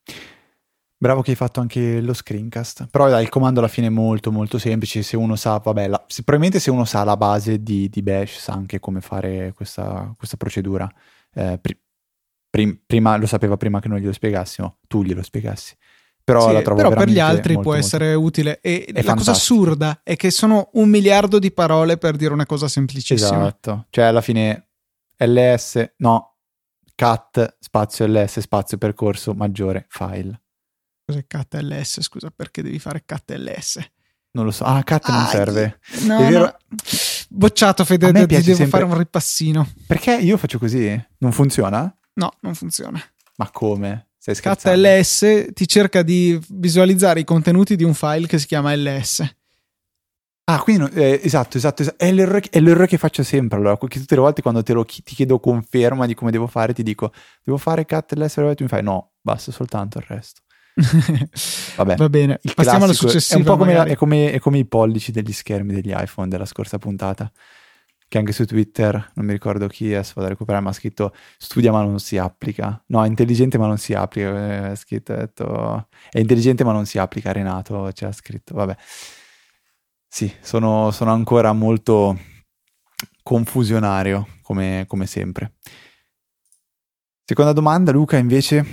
Bravo 0.98 1.22
che 1.22 1.30
hai 1.30 1.36
fatto 1.36 1.60
anche 1.60 2.02
lo 2.02 2.14
screencast. 2.14 2.88
Però 2.90 3.08
dai, 3.08 3.22
il 3.22 3.30
comando 3.30 3.60
alla 3.60 3.70
fine 3.70 3.86
è 3.86 3.92
molto 3.92 4.32
molto 4.32 4.58
semplice. 4.58 5.04
Se 5.04 5.16
uno 5.16 5.36
sa, 5.36 5.58
vabbè, 5.58 5.88
la, 5.88 6.04
se, 6.08 6.24
probabilmente 6.24 6.60
se 6.60 6.72
uno 6.72 6.86
sa 6.86 7.04
la 7.04 7.16
base 7.16 7.62
di, 7.62 7.88
di, 7.88 8.02
Bash 8.02 8.40
sa 8.40 8.54
anche 8.54 8.80
come 8.80 9.00
fare 9.00 9.54
questa, 9.56 10.12
questa 10.18 10.38
procedura. 10.38 10.92
Eh, 11.36 11.60
pri, 11.62 11.80
prim, 12.50 12.80
prima, 12.84 13.16
lo 13.18 13.28
sapeva 13.28 13.58
prima 13.58 13.80
che 13.80 13.90
noi 13.90 14.02
glielo 14.02 14.12
spiegassimo, 14.12 14.80
tu 14.88 15.04
glielo 15.04 15.22
spiegassi. 15.22 15.76
Però, 16.24 16.50
sì, 16.50 16.64
però 16.64 16.90
per 16.90 17.08
gli 17.08 17.20
altri 17.20 17.54
molto, 17.54 17.70
può 17.70 17.78
essere 17.78 18.16
utile. 18.16 18.60
E 18.60 18.86
la 18.88 19.04
fantastico. 19.04 19.14
cosa 19.18 19.32
assurda 19.32 20.00
è 20.02 20.16
che 20.16 20.32
sono 20.32 20.72
un 20.74 20.90
miliardo 20.90 21.38
di 21.38 21.52
parole 21.52 21.98
per 21.98 22.16
dire 22.16 22.34
una 22.34 22.48
cosa 22.48 22.68
semplicissima. 22.68 23.42
Esatto. 23.42 23.86
Cioè, 23.92 24.06
alla 24.06 24.22
fine 24.22 24.70
ls, 25.16 25.94
no, 25.98 26.37
cat, 26.98 27.58
spazio 27.60 28.08
ls, 28.08 28.40
spazio 28.40 28.78
percorso 28.80 29.36
maggiore, 29.36 29.86
file. 29.88 30.42
Cos'è 31.06 31.28
cat 31.28 31.54
ls? 31.62 32.02
Scusa, 32.02 32.32
perché 32.36 32.64
devi 32.64 32.80
fare 32.80 33.04
cat 33.06 33.32
ls? 33.38 33.80
Non 34.32 34.46
lo 34.46 34.52
so. 34.52 34.64
Ah, 34.64 34.82
cat 34.84 35.06
ah, 35.06 35.18
non 35.18 35.26
serve. 35.28 35.80
No, 36.06 36.18
vero... 36.18 36.40
no. 36.40 36.58
Bocciato, 37.30 37.86
Fede, 37.86 38.12
ti 38.12 38.26
devo 38.26 38.42
sempre... 38.42 38.66
fare 38.66 38.84
un 38.84 38.98
ripassino. 38.98 39.70
Perché 39.86 40.16
io 40.16 40.38
faccio 40.38 40.58
così? 40.58 41.00
Non 41.20 41.32
funziona? 41.32 41.96
No, 42.14 42.32
non 42.42 42.56
funziona. 42.56 43.00
Ma 43.36 43.50
come? 43.52 44.10
Stai 44.18 44.34
scherzando? 44.34 44.82
KTLS 44.82 45.54
ti 45.54 45.68
cerca 45.68 46.02
di 46.02 46.40
visualizzare 46.50 47.20
i 47.20 47.24
contenuti 47.24 47.76
di 47.76 47.84
un 47.84 47.94
file 47.94 48.26
che 48.26 48.40
si 48.40 48.48
chiama 48.48 48.76
ls. 48.76 49.24
Ah, 50.50 50.62
quindi 50.62 50.90
eh, 50.94 51.20
esatto, 51.22 51.58
esatto, 51.58 51.82
esatto. 51.82 51.98
È, 51.98 52.10
l'errore 52.10 52.40
che, 52.40 52.50
è, 52.52 52.62
l'errore 52.62 52.88
che, 52.88 52.98
faccio 52.98 53.22
sempre. 53.22 53.58
Allora, 53.58 53.78
che 53.78 54.00
tutte 54.00 54.16
le 54.16 54.22
volte 54.22 54.42
quando 54.42 54.64
te 54.64 54.72
lo, 54.72 54.86
ti 54.86 55.02
chiedo 55.04 55.42
conferma 55.42 56.06
di 56.06 56.14
come 56.14 56.32
devo 56.32 56.48
fare, 56.48 56.74
ti 56.74 56.84
dico, 56.84 57.12
devo 57.44 57.58
fare 57.58 57.86
cat 57.86 58.14
ls 58.14 58.38
e 58.38 58.56
tu 58.56 58.64
mi 58.64 58.70
fai 58.70 58.82
no, 58.82 59.12
basta 59.20 59.52
soltanto 59.52 59.98
il 59.98 60.06
resto. 60.08 60.42
Vabbè, 61.76 61.96
va 61.98 62.10
bene. 62.10 62.40
Passiamo 62.56 62.86
alla 62.86 62.94
successiva. 62.94 63.36
È 63.36 63.42
un 63.42 63.46
po' 63.46 63.58
come, 63.58 63.84
è 63.84 63.96
come, 63.96 64.32
è 64.32 64.40
come 64.40 64.60
i 64.60 64.66
pollici 64.66 65.12
degli 65.12 65.34
schermi 65.34 65.74
degli 65.74 65.92
iPhone 65.94 66.30
della 66.30 66.46
scorsa 66.46 66.78
puntata 66.78 67.30
che 68.08 68.18
anche 68.18 68.32
su 68.32 68.46
Twitter, 68.46 68.94
non 69.16 69.26
mi 69.26 69.34
ricordo 69.34 69.68
chi, 69.68 69.94
adesso 69.94 70.14
vado 70.16 70.28
a 70.28 70.30
recuperare, 70.30 70.64
ma 70.64 70.70
ha 70.70 70.74
scritto 70.74 71.14
studia 71.38 71.74
ma 71.74 71.82
non 71.82 72.00
si 72.00 72.18
applica. 72.18 72.82
No, 72.88 73.04
è 73.04 73.08
intelligente 73.08 73.58
ma 73.58 73.68
non 73.68 73.78
si 73.78 73.94
applica. 73.94 74.72
È 74.72 74.76
scritto, 74.78 75.14
detto, 75.14 75.88
è 76.10 76.20
intelligente 76.20 76.64
ma 76.64 76.72
non 76.72 76.86
si 76.86 76.98
applica, 77.00 77.34
Renato 77.34 77.92
ci 77.92 78.06
ha 78.06 78.14
scritto, 78.14 78.56
vabbè. 78.56 78.78
Sì, 80.08 80.32
sono, 80.42 80.92
sono 80.92 81.12
ancora 81.12 81.54
molto 81.54 82.18
confusionario, 83.22 84.28
come, 84.42 84.86
come 84.88 85.06
sempre. 85.06 85.54
Seconda 87.26 87.52
domanda, 87.52 87.92
Luca, 87.92 88.18
invece? 88.18 88.66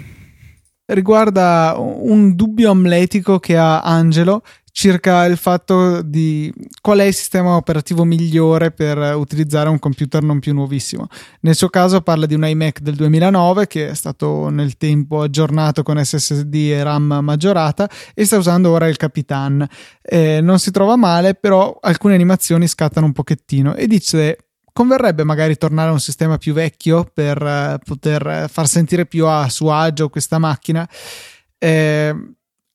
Riguarda 0.87 1.75
un 1.77 2.35
dubbio 2.35 2.71
amletico 2.71 3.41
che 3.41 3.57
ha 3.57 3.83
Angelo 3.83 4.43
circa 4.77 5.25
il 5.27 5.37
fatto 5.37 6.03
di 6.03 6.53
qual 6.81 6.99
è 6.99 7.05
il 7.05 7.15
sistema 7.15 7.55
operativo 7.55 8.03
migliore 8.03 8.73
per 8.73 8.99
utilizzare 9.15 9.69
un 9.69 9.79
computer 9.79 10.21
non 10.25 10.41
più 10.41 10.53
nuovissimo. 10.53 11.07
Nel 11.43 11.55
suo 11.55 11.69
caso 11.69 12.01
parla 12.01 12.27
di 12.27 12.35
un 12.35 12.45
iMac 12.45 12.81
del 12.81 12.97
2009 12.97 13.69
che 13.69 13.91
è 13.91 13.95
stato 13.95 14.49
nel 14.49 14.77
tempo 14.77 15.23
aggiornato 15.23 15.85
con 15.85 16.05
SSD 16.05 16.55
e 16.55 16.83
RAM 16.83 17.21
maggiorata 17.23 17.89
e 18.15 18.25
sta 18.25 18.37
usando 18.37 18.73
ora 18.73 18.89
il 18.89 18.97
Capitan. 18.97 19.65
Eh, 20.03 20.41
non 20.43 20.59
si 20.59 20.73
trova 20.73 20.97
male, 20.97 21.35
però 21.35 21.79
alcune 21.81 22.15
animazioni 22.15 22.67
scattano 22.67 23.07
un 23.07 23.13
pochettino 23.13 23.77
e 23.77 23.87
dice 23.87 24.39
converrebbe 24.73 25.23
magari 25.23 25.57
tornare 25.57 25.91
a 25.91 25.93
un 25.93 26.01
sistema 26.01 26.37
più 26.37 26.53
vecchio 26.53 27.09
per 27.15 27.41
uh, 27.41 27.79
poter 27.79 28.49
far 28.51 28.67
sentire 28.67 29.07
più 29.07 29.27
a 29.27 29.49
suo 29.49 29.73
agio 29.73 30.09
questa 30.09 30.39
macchina. 30.41 30.87
Eh, 31.59 32.13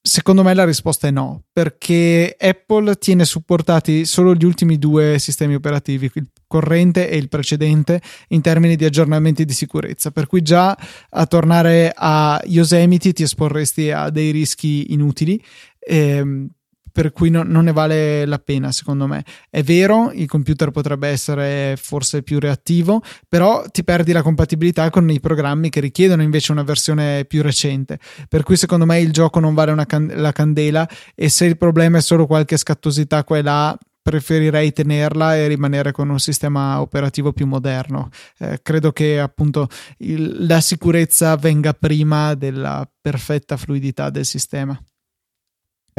Secondo 0.01 0.44
me 0.44 0.53
la 0.53 0.63
risposta 0.63 1.08
è 1.08 1.12
no, 1.12 1.44
perché 1.51 2.36
Apple 2.39 2.96
tiene 2.96 3.25
supportati 3.25 4.06
solo 4.06 4.34
gli 4.34 4.46
ultimi 4.46 4.77
due 4.77 5.20
sistemi 5.20 5.56
operativi, 5.56 6.10
il 6.13 6.29
corrente 6.48 7.10
e 7.10 7.18
il 7.18 7.27
precedente, 7.27 8.01
in 8.29 8.41
termini 8.41 8.77
di 8.77 8.86
aggiornamenti 8.86 9.44
di 9.44 9.51
sicurezza. 9.53 10.12
Per 10.12 10.25
cui 10.27 10.41
già 10.41 10.75
a 11.10 11.25
tornare 11.25 11.91
a 11.94 12.41
Yosemite 12.46 13.12
ti 13.12 13.24
esporresti 13.24 13.91
a 13.91 14.10
dei 14.10 14.32
rischi 14.32 14.94
inutili. 14.94 15.44
Ehm, 15.79 16.50
per 16.91 17.12
cui 17.12 17.29
no, 17.29 17.43
non 17.43 17.65
ne 17.65 17.72
vale 17.72 18.25
la 18.25 18.39
pena 18.39 18.72
secondo 18.72 19.08
me. 19.08 19.24
È 19.50 19.63
vero, 19.63 20.12
il 20.12 20.27
computer 20.27 20.72
potrebbe 20.72 21.08
essere 21.08 21.75
forse 21.77 22.24
più 22.24 22.39
reattivo, 22.39 23.01
però 23.27 23.63
ti 23.72 23.84
perdi 23.84 24.12
la 24.12 24.22
compatibilità 24.22 24.89
con 24.89 25.10
i 25.10 25.19
programmi 25.19 25.69
che 25.69 25.79
richiedono 25.79 26.22
invece 26.22 26.51
una 26.51 26.63
versione 26.63 27.25
più 27.25 27.41
recente. 27.41 28.00
Per 28.27 28.43
cui 28.43 28.55
secondo 28.55 28.86
me 28.86 29.00
il 29.00 29.12
gioco 29.12 29.39
non 29.39 29.53
vale 29.53 29.86
can- 29.86 30.12
la 30.15 30.31
candela 30.31 30.88
e 31.15 31.29
se 31.29 31.46
il 31.46 31.58
problema 31.58 31.98
è 31.98 32.01
solo 32.01 32.25
qualche 32.25 32.58
scattosità 32.58 33.24
qua 33.24 33.38
e 33.38 33.41
là, 33.41 33.77
preferirei 34.01 34.72
tenerla 34.72 35.36
e 35.36 35.48
rimanere 35.48 35.91
con 35.91 36.10
un 36.10 36.19
sistema 36.19 36.81
operativo 36.81 37.31
più 37.31 37.46
moderno. 37.46 38.10
Eh, 38.39 38.60
credo 38.63 38.91
che 38.91 39.19
appunto 39.19 39.67
il, 40.00 40.48
la 40.48 40.62
sicurezza 40.62 41.36
venga 41.36 41.74
prima 41.74 42.34
della 42.34 42.89
perfetta 43.01 43.58
fluidità 43.58 44.10
del 44.10 44.25
sistema. 44.25 44.79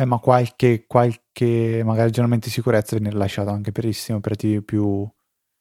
Eh, 0.01 0.07
ma 0.07 0.17
qualche, 0.17 0.85
qualche 0.87 1.83
magari 1.85 2.09
aggiornamento 2.09 2.47
di 2.47 2.53
sicurezza 2.53 2.97
viene 2.97 3.15
lasciato 3.15 3.51
anche 3.51 3.71
per 3.71 3.85
i 3.85 3.93
sistemi 3.93 4.17
operativi 4.17 4.63
più, 4.63 5.07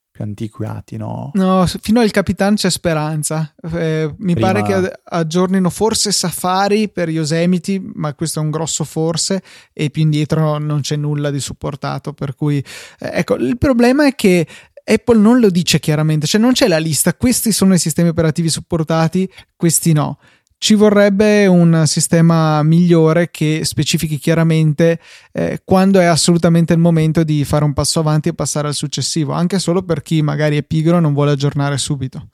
più 0.10 0.24
antiquati, 0.24 0.96
no? 0.96 1.31
No, 1.34 1.65
fino 1.81 2.00
al 2.00 2.10
Capitan 2.12 2.55
c'è 2.55 2.69
speranza. 2.69 3.53
Eh, 3.74 4.15
mi 4.19 4.36
Prima... 4.36 4.53
pare 4.53 4.63
che 4.63 5.00
aggiornino 5.03 5.69
forse 5.69 6.13
Safari 6.13 6.88
per 6.88 7.10
Yosemite, 7.10 7.81
ma 7.96 8.13
questo 8.13 8.39
è 8.39 8.41
un 8.41 8.50
grosso 8.50 8.86
forse, 8.86 9.43
e 9.74 9.89
più 9.89 10.03
indietro 10.03 10.58
non 10.58 10.79
c'è 10.79 10.96
nulla 10.96 11.31
di 11.31 11.41
supportato. 11.41 12.13
Per 12.13 12.34
cui, 12.36 12.60
eh, 13.00 13.10
ecco, 13.12 13.36
il 13.36 13.58
problema 13.58 14.05
è 14.05 14.15
che 14.15 14.48
Apple 14.86 15.19
non 15.19 15.41
lo 15.41 15.50
dice 15.50 15.79
chiaramente, 15.79 16.27
cioè 16.27 16.39
non 16.39 16.53
c'è 16.53 16.69
la 16.69 16.77
lista, 16.77 17.13
questi 17.13 17.51
sono 17.51 17.74
i 17.74 17.77
sistemi 17.77 18.08
operativi 18.08 18.48
supportati, 18.48 19.29
questi 19.58 19.91
no 19.91 20.17
ci 20.59 20.73
vorrebbe 20.75 21.47
un 21.47 21.83
sistema 21.87 22.61
migliore 22.63 23.31
che 23.31 23.61
specifichi 23.63 24.17
chiaramente 24.17 24.99
eh, 25.31 25.61
quando 25.63 26.01
è 26.01 26.05
assolutamente 26.05 26.73
il 26.73 26.79
momento 26.79 27.23
di 27.23 27.45
fare 27.45 27.63
un 27.63 27.73
passo 27.73 28.01
avanti 28.01 28.27
e 28.27 28.33
passare 28.33 28.67
al 28.67 28.73
successivo, 28.73 29.31
anche 29.31 29.57
solo 29.57 29.83
per 29.83 30.01
chi 30.01 30.21
magari 30.21 30.57
è 30.57 30.63
pigro 30.63 30.97
e 30.97 30.99
non 30.99 31.13
vuole 31.13 31.31
aggiornare 31.31 31.77
subito. 31.77 32.29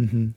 Mm-hmm. 0.00 0.28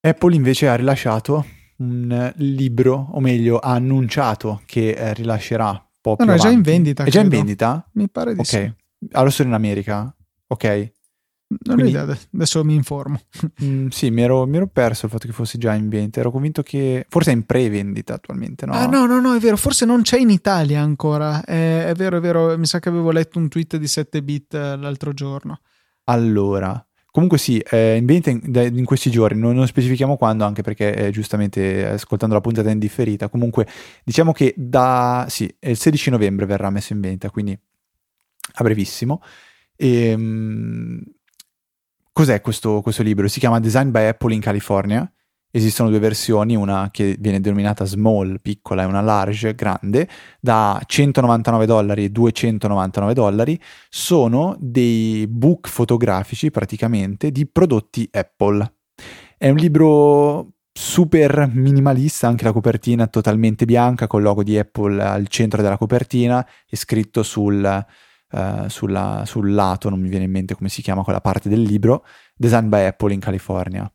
Apple 0.00 0.34
invece 0.34 0.68
ha 0.68 0.74
rilasciato 0.74 1.44
un 1.76 2.32
libro, 2.36 3.08
o 3.12 3.20
meglio, 3.20 3.58
ha 3.58 3.72
annunciato 3.72 4.62
che 4.64 4.92
eh, 4.92 5.12
rilascerà 5.12 5.68
un 5.70 5.80
po' 6.00 6.16
no, 6.18 6.24
no, 6.24 6.32
è 6.32 6.38
già 6.38 6.48
in 6.48 6.62
vendita. 6.62 7.04
È 7.04 7.10
credo. 7.10 7.18
già 7.18 7.22
in 7.22 7.28
vendita? 7.28 7.90
Mi 7.92 8.08
pare 8.08 8.32
di 8.32 8.40
okay. 8.40 8.74
sì. 8.98 9.06
Allora 9.12 9.30
sono 9.30 9.50
in 9.50 9.54
America? 9.54 10.14
Ok. 10.46 10.92
Non 11.50 11.78
Quindi, 11.78 11.96
ho 11.96 12.02
idea, 12.04 12.18
adesso 12.32 12.64
mi 12.64 12.74
informo. 12.74 13.20
Mm, 13.62 13.88
sì, 13.88 14.10
mi 14.10 14.22
ero, 14.22 14.46
mi 14.46 14.56
ero, 14.56 14.68
perso 14.68 15.04
il 15.04 15.12
fatto 15.12 15.26
che 15.26 15.34
fosse 15.34 15.58
già 15.58 15.74
in 15.74 15.88
vendita. 15.88 16.20
Ero 16.20 16.30
convinto 16.30 16.62
che 16.62 17.04
forse 17.08 17.30
è 17.30 17.34
in 17.34 17.44
pre-vendita 17.44 18.14
attualmente, 18.14 18.64
no? 18.64 18.72
Ah, 18.72 18.86
no, 18.86 19.04
no, 19.04 19.20
no, 19.20 19.34
è 19.34 19.38
vero. 19.38 19.56
Forse 19.56 19.84
non 19.84 20.00
c'è 20.02 20.18
in 20.18 20.30
Italia 20.30 20.80
ancora. 20.80 21.44
È, 21.44 21.84
è 21.86 21.94
vero, 21.94 22.16
è 22.16 22.20
vero. 22.20 22.56
Mi 22.56 22.64
sa 22.64 22.78
che 22.78 22.88
avevo 22.88 23.10
letto 23.10 23.38
un 23.38 23.48
tweet 23.48 23.76
di 23.76 23.86
7 23.86 24.22
bit 24.22 24.54
eh, 24.54 24.76
l'altro 24.76 25.12
giorno. 25.12 25.60
Allora, 26.04 26.82
comunque 27.10 27.36
sì, 27.36 27.58
è 27.58 27.96
in 27.98 28.06
vendita 28.06 28.30
in, 28.30 28.78
in 28.78 28.84
questi 28.84 29.10
giorni. 29.10 29.38
Non, 29.38 29.54
non, 29.54 29.66
specifichiamo 29.66 30.16
quando, 30.16 30.44
anche 30.44 30.62
perché 30.62 30.94
eh, 30.94 31.10
giustamente 31.10 31.86
ascoltando 31.86 32.34
la 32.34 32.40
puntata 32.40 32.70
in 32.70 32.78
differita. 32.78 33.28
Comunque, 33.28 33.66
diciamo 34.04 34.32
che 34.32 34.54
da 34.56 35.26
sì, 35.28 35.52
il 35.60 35.76
16 35.76 36.10
novembre 36.10 36.46
verrà 36.46 36.70
messo 36.70 36.94
in 36.94 37.00
vendita, 37.00 37.28
quindi 37.28 37.58
a 38.54 38.62
brevissimo. 38.62 39.20
E, 39.76 40.10
ehm, 40.10 41.02
Cos'è 42.12 42.40
questo, 42.40 42.80
questo 42.82 43.02
libro? 43.02 43.28
Si 43.28 43.38
chiama 43.38 43.60
Design 43.60 43.90
by 43.90 44.06
Apple 44.06 44.34
in 44.34 44.40
California. 44.40 45.10
Esistono 45.52 45.90
due 45.90 45.98
versioni, 45.98 46.54
una 46.54 46.90
che 46.92 47.16
viene 47.18 47.40
denominata 47.40 47.84
small, 47.84 48.40
piccola, 48.40 48.82
e 48.82 48.86
una 48.86 49.00
large, 49.00 49.54
grande, 49.54 50.08
da 50.40 50.80
199 50.84 51.66
dollari 51.66 52.04
e 52.04 52.10
299 52.10 53.14
dollari. 53.14 53.60
Sono 53.88 54.56
dei 54.60 55.26
book 55.28 55.68
fotografici 55.68 56.50
praticamente 56.50 57.30
di 57.30 57.46
prodotti 57.46 58.08
Apple. 58.12 58.74
È 59.36 59.48
un 59.48 59.56
libro 59.56 60.54
super 60.72 61.50
minimalista, 61.52 62.28
anche 62.28 62.44
la 62.44 62.52
copertina 62.52 63.06
totalmente 63.06 63.64
bianca 63.64 64.06
con 64.06 64.20
il 64.20 64.26
logo 64.26 64.42
di 64.42 64.58
Apple 64.58 65.02
al 65.02 65.26
centro 65.28 65.62
della 65.62 65.76
copertina 65.76 66.46
e 66.68 66.76
scritto 66.76 67.22
sul, 67.22 67.86
uh, 68.32 68.68
sulla, 68.68 69.24
sul 69.26 69.52
lato, 69.52 69.88
non 69.88 70.00
mi 70.00 70.08
viene 70.08 70.24
in 70.24 70.30
mente 70.30 70.54
come 70.54 70.68
si 70.68 70.82
chiama 70.82 71.02
quella 71.02 71.20
parte 71.20 71.48
del 71.48 71.62
libro, 71.62 72.04
Design 72.34 72.68
by 72.68 72.84
Apple 72.84 73.12
in 73.12 73.20
California. 73.20 73.90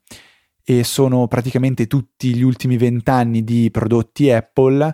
E 0.64 0.84
sono 0.84 1.28
praticamente 1.28 1.88
tutti 1.88 2.36
gli 2.36 2.42
ultimi 2.42 2.78
vent'anni 2.78 3.44
di 3.44 3.70
prodotti 3.72 4.32
Apple 4.32 4.94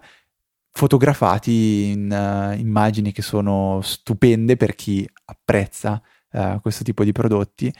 fotografati 0.71 1.91
in 1.91 2.09
uh, 2.11 2.57
immagini 2.57 3.11
che 3.11 3.21
sono 3.21 3.79
stupende 3.81 4.55
per 4.55 4.75
chi 4.75 5.07
apprezza 5.25 6.01
uh, 6.31 6.59
questo 6.61 6.83
tipo 6.83 7.03
di 7.03 7.11
prodotti 7.11 7.73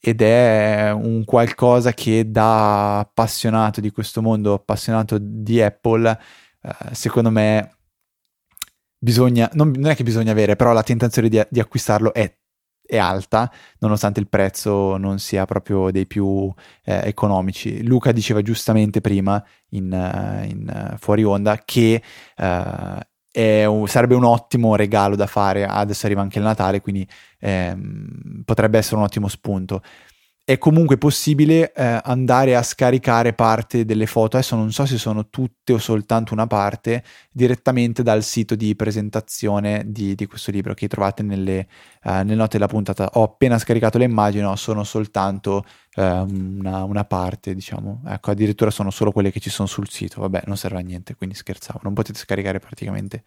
ed 0.00 0.22
è 0.22 0.90
un 0.92 1.24
qualcosa 1.24 1.92
che 1.92 2.30
da 2.30 3.00
appassionato 3.00 3.80
di 3.80 3.90
questo 3.90 4.22
mondo, 4.22 4.54
appassionato 4.54 5.18
di 5.18 5.60
Apple, 5.60 6.18
uh, 6.62 6.70
secondo 6.92 7.30
me 7.30 7.77
bisogna, 8.98 9.48
non, 9.54 9.72
non, 9.76 9.90
è 9.90 9.96
che 9.96 10.02
bisogna 10.02 10.32
avere, 10.32 10.56
però 10.56 10.72
la 10.72 10.82
tentazione 10.82 11.28
di, 11.28 11.40
di 11.48 11.60
acquistarlo 11.60 12.12
è, 12.12 12.34
è, 12.84 12.96
alta, 12.96 13.50
nonostante 13.78 14.20
il 14.20 14.28
prezzo 14.28 14.96
non 14.96 15.18
sia 15.18 15.44
proprio 15.44 15.90
dei 15.90 16.06
più 16.06 16.52
eh, 16.84 17.02
economici. 17.04 17.84
Luca 17.84 18.12
diceva 18.12 18.42
giustamente 18.42 19.00
prima 19.00 19.42
in, 19.70 19.92
uh, 19.92 20.48
in 20.48 20.90
uh, 20.92 20.96
fuori 20.98 21.24
onda 21.24 21.62
che 21.64 22.02
un, 23.34 23.86
sarebbe 23.86 24.14
un 24.14 24.24
ottimo 24.24 24.74
regalo 24.74 25.14
da 25.16 25.26
fare. 25.26 25.64
Adesso 25.64 26.06
arriva 26.06 26.22
anche 26.22 26.38
il 26.38 26.44
Natale, 26.44 26.80
quindi 26.80 27.06
ehm, 27.38 28.42
potrebbe 28.44 28.78
essere 28.78 28.96
un 28.96 29.02
ottimo 29.02 29.28
spunto. 29.28 29.82
È 30.48 30.56
comunque 30.56 30.96
possibile 30.96 31.74
eh, 31.74 32.00
andare 32.04 32.56
a 32.56 32.62
scaricare 32.62 33.34
parte 33.34 33.84
delle 33.84 34.06
foto, 34.06 34.38
adesso 34.38 34.56
non 34.56 34.72
so 34.72 34.86
se 34.86 34.96
sono 34.96 35.28
tutte 35.28 35.74
o 35.74 35.78
soltanto 35.78 36.32
una 36.32 36.46
parte, 36.46 37.04
direttamente 37.30 38.02
dal 38.02 38.22
sito 38.22 38.54
di 38.54 38.74
presentazione 38.74 39.82
di, 39.88 40.14
di 40.14 40.24
questo 40.24 40.50
libro 40.50 40.72
che 40.72 40.88
trovate 40.88 41.22
nelle, 41.22 41.68
uh, 42.04 42.12
nelle, 42.12 42.34
note 42.34 42.56
della 42.56 42.66
puntata. 42.66 43.10
Ho 43.16 43.24
appena 43.24 43.58
scaricato 43.58 43.98
le 43.98 44.04
immagini, 44.04 44.42
no, 44.42 44.56
sono 44.56 44.84
soltanto 44.84 45.66
uh, 45.96 46.02
una, 46.02 46.82
una, 46.84 47.04
parte, 47.04 47.52
diciamo. 47.52 48.00
Ecco, 48.06 48.30
addirittura 48.30 48.70
sono 48.70 48.88
solo 48.88 49.12
quelle 49.12 49.30
che 49.30 49.40
ci 49.40 49.50
sono 49.50 49.68
sul 49.68 49.90
sito. 49.90 50.22
Vabbè, 50.22 50.44
non 50.46 50.56
serve 50.56 50.78
a 50.78 50.82
niente, 50.82 51.14
quindi 51.14 51.34
scherzavo. 51.34 51.80
Non 51.82 51.92
potete 51.92 52.18
scaricare 52.18 52.58
praticamente 52.58 53.22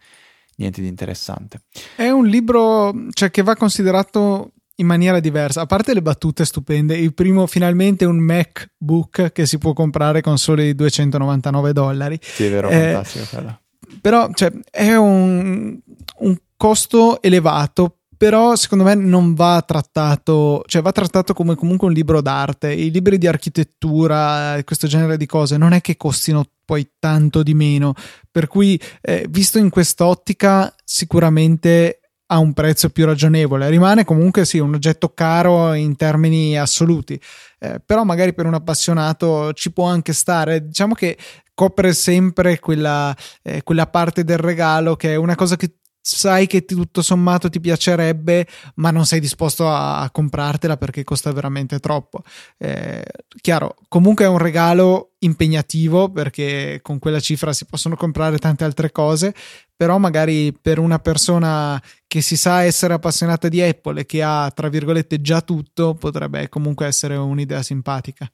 niente 0.56 0.80
di 0.80 0.88
interessante. 0.88 1.60
È 1.94 2.10
un 2.10 2.26
libro 2.26 2.92
cioè, 3.12 3.30
che 3.30 3.42
va 3.42 3.54
considerato 3.54 4.54
in 4.76 4.86
maniera 4.86 5.20
diversa. 5.20 5.62
A 5.62 5.66
parte 5.66 5.94
le 5.94 6.02
battute 6.02 6.44
stupende, 6.44 6.96
il 6.96 7.14
primo 7.14 7.46
finalmente 7.46 8.04
un 8.04 8.18
MacBook 8.18 9.32
che 9.32 9.46
si 9.46 9.58
può 9.58 9.72
comprare 9.72 10.20
con 10.20 10.38
soli 10.38 10.74
299 10.74 11.72
dollari. 11.72 12.18
Sì, 12.20 12.46
è 12.46 12.50
vero, 12.50 12.68
eh, 12.68 12.92
fantastico. 12.92 13.60
Però 14.00 14.30
cioè, 14.32 14.52
è 14.70 14.94
un, 14.94 15.78
un 16.18 16.36
costo 16.56 17.20
elevato 17.22 17.96
però 18.22 18.54
secondo 18.54 18.84
me 18.84 18.94
non 18.94 19.34
va 19.34 19.64
trattato, 19.66 20.62
cioè 20.66 20.80
va 20.80 20.92
trattato 20.92 21.34
come 21.34 21.56
comunque 21.56 21.88
un 21.88 21.92
libro 21.92 22.20
d'arte. 22.20 22.72
I 22.72 22.92
libri 22.92 23.18
di 23.18 23.26
architettura, 23.26 24.56
questo 24.62 24.86
genere 24.86 25.16
di 25.16 25.26
cose, 25.26 25.56
non 25.56 25.72
è 25.72 25.80
che 25.80 25.96
costino 25.96 26.44
poi 26.64 26.88
tanto 27.00 27.42
di 27.42 27.52
meno. 27.52 27.94
Per 28.30 28.46
cui, 28.46 28.80
eh, 29.00 29.26
visto 29.28 29.58
in 29.58 29.70
quest'ottica, 29.70 30.72
sicuramente 30.84 32.01
ha 32.32 32.38
un 32.38 32.54
prezzo 32.54 32.88
più 32.88 33.04
ragionevole. 33.04 33.68
Rimane 33.68 34.04
comunque 34.04 34.46
sì 34.46 34.58
un 34.58 34.74
oggetto 34.74 35.12
caro 35.12 35.74
in 35.74 35.96
termini 35.96 36.58
assoluti, 36.58 37.20
eh, 37.58 37.80
però 37.84 38.04
magari 38.04 38.32
per 38.32 38.46
un 38.46 38.54
appassionato 38.54 39.52
ci 39.52 39.70
può 39.70 39.86
anche 39.86 40.14
stare. 40.14 40.66
Diciamo 40.66 40.94
che 40.94 41.18
copre 41.54 41.92
sempre 41.92 42.58
quella, 42.58 43.14
eh, 43.42 43.62
quella 43.62 43.86
parte 43.86 44.24
del 44.24 44.38
regalo 44.38 44.96
che 44.96 45.12
è 45.12 45.16
una 45.16 45.34
cosa 45.34 45.56
che 45.56 45.74
sai 46.04 46.48
che 46.48 46.64
tutto 46.64 47.00
sommato 47.00 47.48
ti 47.48 47.60
piacerebbe, 47.60 48.46
ma 48.74 48.90
non 48.90 49.06
sei 49.06 49.20
disposto 49.20 49.68
a, 49.68 50.00
a 50.00 50.10
comprartela 50.10 50.76
perché 50.76 51.04
costa 51.04 51.32
veramente 51.32 51.78
troppo. 51.78 52.22
Eh, 52.58 53.04
chiaro, 53.40 53.76
comunque 53.88 54.24
è 54.24 54.28
un 54.28 54.38
regalo 54.38 55.12
impegnativo 55.20 56.10
perché 56.10 56.80
con 56.82 56.98
quella 56.98 57.20
cifra 57.20 57.52
si 57.52 57.64
possono 57.66 57.94
comprare 57.94 58.38
tante 58.38 58.64
altre 58.64 58.90
cose, 58.90 59.32
però 59.76 59.98
magari 59.98 60.52
per 60.60 60.80
una 60.80 60.98
persona 60.98 61.80
che 62.08 62.20
si 62.20 62.36
sa 62.36 62.64
essere 62.64 62.94
appassionata 62.94 63.48
di 63.48 63.62
Apple 63.62 64.00
e 64.00 64.06
che 64.06 64.22
ha, 64.24 64.50
tra 64.52 64.68
virgolette, 64.68 65.20
già 65.20 65.40
tutto, 65.40 65.94
potrebbe 65.94 66.48
comunque 66.48 66.86
essere 66.86 67.14
un'idea 67.14 67.62
simpatica. 67.62 68.30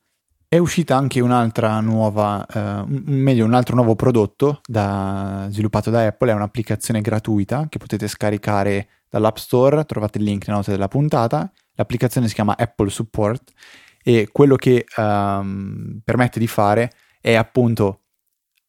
È 0.50 0.56
uscita 0.56 0.96
anche 0.96 1.20
un'altra 1.20 1.78
nuova, 1.80 2.46
eh, 2.46 2.82
meglio 2.86 3.44
un 3.44 3.52
altro 3.52 3.74
nuovo 3.74 3.94
prodotto 3.94 4.62
da, 4.64 5.46
sviluppato 5.50 5.90
da 5.90 6.06
Apple, 6.06 6.30
è 6.30 6.34
un'applicazione 6.34 7.02
gratuita 7.02 7.66
che 7.68 7.76
potete 7.76 8.08
scaricare 8.08 8.88
dall'App 9.10 9.36
Store, 9.36 9.84
trovate 9.84 10.16
il 10.16 10.24
link 10.24 10.46
nella 10.46 10.60
nota 10.60 10.70
della 10.70 10.88
puntata, 10.88 11.52
l'applicazione 11.74 12.28
si 12.28 12.34
chiama 12.34 12.56
Apple 12.56 12.88
Support 12.88 13.52
e 14.02 14.30
quello 14.32 14.56
che 14.56 14.86
um, 14.96 16.00
permette 16.02 16.38
di 16.38 16.46
fare 16.46 16.92
è 17.20 17.34
appunto 17.34 18.04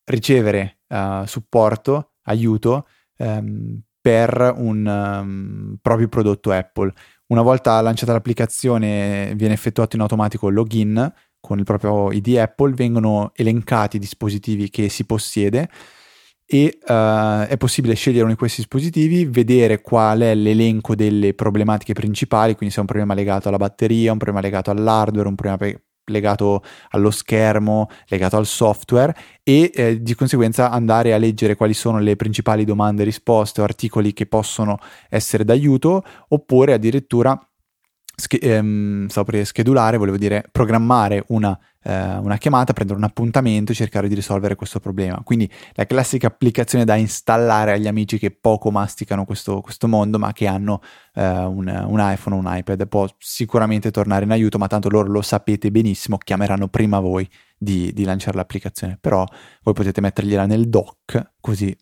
ricevere 0.03 0.79
uh, 0.87 1.25
supporto, 1.27 2.15
aiuto 2.23 2.87
um, 3.19 3.81
per 4.01 4.53
un 4.57 4.85
um, 4.85 5.77
proprio 5.81 6.09
prodotto 6.09 6.51
Apple. 6.51 6.91
Una 7.27 7.41
volta 7.41 7.79
lanciata 7.79 8.11
l'applicazione 8.11 9.33
viene 9.35 9.53
effettuato 9.53 9.95
in 9.95 10.01
automatico 10.01 10.47
il 10.47 10.55
login 10.55 11.13
con 11.39 11.57
il 11.57 11.63
proprio 11.63 12.11
ID 12.11 12.37
Apple 12.37 12.73
vengono 12.73 13.31
elencati 13.35 13.97
i 13.97 13.99
dispositivi 13.99 14.69
che 14.69 14.89
si 14.89 15.05
possiede 15.05 15.69
e 16.51 16.79
uh, 16.81 17.45
è 17.45 17.55
possibile 17.57 17.93
scegliere 17.93 18.23
uno 18.23 18.31
di 18.31 18.37
questi 18.37 18.61
dispositivi, 18.61 19.25
vedere 19.25 19.81
qual 19.81 20.21
è 20.21 20.33
l'elenco 20.33 20.95
delle 20.95 21.35
problematiche 21.35 21.93
principali, 21.93 22.55
quindi 22.55 22.73
se 22.73 22.79
è 22.79 22.81
un 22.81 22.87
problema 22.87 23.13
legato 23.13 23.49
alla 23.49 23.57
batteria, 23.57 24.11
un 24.11 24.17
problema 24.17 24.41
legato 24.41 24.71
all'hardware, 24.71 25.27
un 25.27 25.35
problema 25.35 25.57
pe- 25.57 25.83
legato 26.09 26.63
allo 26.89 27.11
schermo, 27.11 27.87
legato 28.07 28.35
al 28.37 28.47
software 28.47 29.15
e 29.43 29.71
eh, 29.73 30.01
di 30.01 30.15
conseguenza 30.15 30.71
andare 30.71 31.13
a 31.13 31.17
leggere 31.17 31.55
quali 31.55 31.73
sono 31.73 31.99
le 31.99 32.15
principali 32.15 32.65
domande 32.65 33.03
risposte 33.03 33.61
o 33.61 33.63
articoli 33.63 34.11
che 34.13 34.25
possono 34.25 34.79
essere 35.07 35.45
d'aiuto 35.45 36.03
oppure 36.29 36.73
addirittura 36.73 37.39
sch- 38.19 38.37
ehm, 38.43 39.07
stavo 39.07 39.31
per 39.31 39.45
schedulare, 39.45 39.97
volevo 39.97 40.17
dire 40.17 40.43
programmare 40.51 41.23
una, 41.29 41.57
eh, 41.83 42.17
una, 42.17 42.37
chiamata, 42.37 42.73
prendere 42.73 42.99
un 42.99 43.05
appuntamento 43.05 43.71
e 43.71 43.75
cercare 43.75 44.07
di 44.07 44.15
risolvere 44.15 44.55
questo 44.55 44.79
problema. 44.79 45.21
Quindi 45.23 45.49
la 45.73 45.85
classica 45.85 46.27
applicazione 46.27 46.85
da 46.85 46.95
installare 46.95 47.73
agli 47.73 47.87
amici 47.87 48.19
che 48.19 48.31
poco 48.31 48.69
masticano 48.71 49.25
questo, 49.25 49.61
questo 49.61 49.87
mondo, 49.87 50.19
ma 50.19 50.33
che 50.33 50.47
hanno 50.47 50.81
eh, 51.13 51.27
un, 51.27 51.67
un, 51.67 51.97
iPhone 51.99 52.35
o 52.35 52.39
un 52.39 52.47
iPad, 52.47 52.87
può 52.87 53.07
sicuramente 53.17 53.89
tornare 53.91 54.25
in 54.25 54.31
aiuto, 54.31 54.57
ma 54.57 54.67
tanto 54.67 54.89
loro 54.89 55.09
lo 55.09 55.21
sapete 55.21 55.71
benissimo, 55.71 56.17
chiameranno 56.17 56.67
prima 56.67 56.99
voi 56.99 57.27
di, 57.57 57.91
di 57.93 58.03
lanciare 58.03 58.37
l'applicazione. 58.37 58.97
Però 58.99 59.25
voi 59.63 59.73
potete 59.73 60.01
mettergliela 60.01 60.45
nel 60.45 60.69
dock, 60.69 61.33
così 61.39 61.75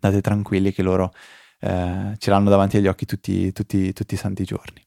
andate 0.00 0.22
tranquilli 0.22 0.72
che 0.72 0.82
loro... 0.82 1.12
Eh, 1.60 2.14
ce 2.18 2.28
l'hanno 2.28 2.50
davanti 2.50 2.76
agli 2.76 2.88
occhi 2.88 3.06
tutti, 3.06 3.50
tutti, 3.52 3.94
tutti 3.94 4.12
i 4.14 4.18
santi 4.18 4.44
giorni. 4.44 4.83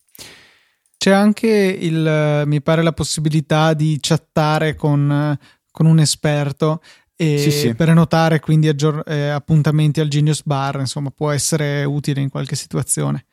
C'è 0.98 1.12
anche 1.12 1.48
il, 1.48 2.44
mi 2.46 2.62
pare, 2.62 2.82
la 2.82 2.92
possibilità 2.92 3.74
di 3.74 3.98
chattare 4.02 4.76
con, 4.76 5.38
con 5.72 5.86
un 5.86 6.00
esperto 6.00 6.82
e 7.16 7.38
sì, 7.38 7.52
sì. 7.52 7.76
prenotare 7.76 8.40
quindi 8.40 8.68
aggior- 8.68 9.08
eh, 9.08 9.30
appuntamenti 9.30 10.00
al 10.00 10.08
Genius 10.08 10.44
Bar, 10.44 10.80
insomma, 10.80 11.12
può 11.12 11.32
essere 11.32 11.84
utile 11.84 12.22
in 12.22 12.30
qualche 12.30 12.56
situazione. 12.56 13.26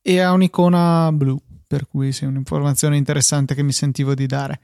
E 0.00 0.20
ha 0.20 0.32
un'icona 0.32 1.10
blu, 1.12 1.40
per 1.66 1.86
cui 1.88 2.12
sì, 2.12 2.24
un'informazione 2.24 2.96
interessante 2.96 3.54
che 3.54 3.62
mi 3.62 3.72
sentivo 3.72 4.14
di 4.14 4.26
dare. 4.26 4.60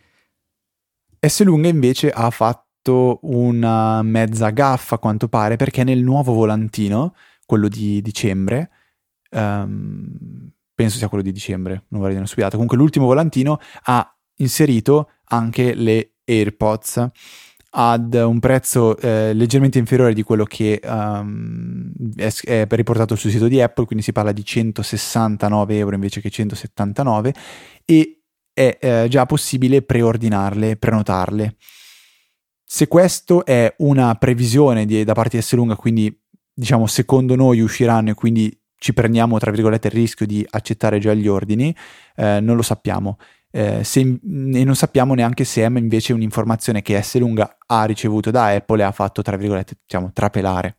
S. 1.21 1.43
Lunga 1.43 1.69
invece 1.69 2.11
ha 2.11 2.31
fatto 2.31 3.19
una 3.23 4.03
mezza 4.03 4.51
gaffa, 4.51 4.97
a 4.97 4.99
quanto 4.99 5.29
pare, 5.29 5.57
perché 5.57 5.85
nel 5.85 6.03
nuovo 6.03 6.33
volantino, 6.33 7.15
quello 7.47 7.69
di 7.69 8.01
dicembre, 8.03 8.71
um, 9.31 10.51
penso 10.79 10.97
sia 10.97 11.09
quello 11.09 11.25
di 11.25 11.33
dicembre, 11.33 11.87
non 11.89 11.99
vorrei 11.99 12.11
dire 12.11 12.19
una 12.19 12.27
stupidata. 12.27 12.53
Comunque 12.53 12.77
l'ultimo 12.77 13.07
volantino 13.07 13.59
ha 13.87 14.17
inserito 14.37 15.11
anche 15.25 15.75
le 15.75 16.13
AirPods 16.25 17.11
ad 17.71 18.15
un 18.15 18.39
prezzo 18.39 18.97
eh, 18.97 19.35
leggermente 19.35 19.81
inferiore 19.81 20.15
di 20.15 20.23
quello 20.23 20.45
che 20.45 20.81
um, 20.85 21.93
è, 22.15 22.33
è, 22.45 22.67
riportato 22.71 23.17
sul 23.17 23.33
sito 23.33 23.49
di 23.49 23.61
Apple, 23.61 23.87
quindi 23.87 24.05
si 24.05 24.13
parla 24.13 24.31
di 24.31 24.45
169 24.45 25.77
euro 25.77 25.97
invece 25.97 26.21
che 26.21 26.31
179 26.31 27.35
e 27.85 28.21
è 28.53 28.79
eh, 28.81 29.07
già 29.09 29.27
possibile 29.27 29.83
preordinarle, 29.83 30.77
prenotarle. 30.77 31.57
Se 32.65 32.87
questo 32.87 33.45
è 33.45 33.75
una 33.79 34.15
previsione 34.15 34.87
di, 34.87 35.03
da 35.03 35.15
parte 35.15 35.39
di 35.39 35.43
S 35.43 35.55
lunga, 35.55 35.75
quindi 35.75 36.17
diciamo 36.55 36.87
secondo 36.87 37.35
noi 37.35 37.59
usciranno 37.59 38.11
e 38.11 38.15
quindi 38.15 38.57
ci 38.79 38.95
prendiamo, 38.95 39.39
tra 39.39 39.51
virgolette, 39.51 39.89
il 39.89 39.95
rischio 39.95 40.27
di 40.27 40.47
accettare 40.49 40.99
già 40.99 41.13
gli 41.15 41.29
ordini, 41.29 41.75
eh, 42.17 42.41
non 42.41 42.57
lo 42.57 42.63
sappiamo. 42.63 43.19
eh, 43.51 43.83
se, 43.83 44.01
e 44.01 44.65
non 44.65 44.75
sappiamo 44.75 45.15
neanche 45.15 45.45
se 45.45 45.63
Em 45.65 45.77
invece 45.79 46.13
un'informazione 46.13 46.83
che 46.83 47.01
S 47.01 47.19
lunga 47.19 47.57
ha 47.67 47.85
ricevuto 47.85 48.31
da 48.31 48.49
Apple 48.49 48.83
e 48.83 48.85
ha 48.85 48.93
fatto, 48.93 49.23
tra 49.23 49.37
virgolette, 49.37 49.79
diciamo, 49.83 50.11
trapelare. 50.13 50.77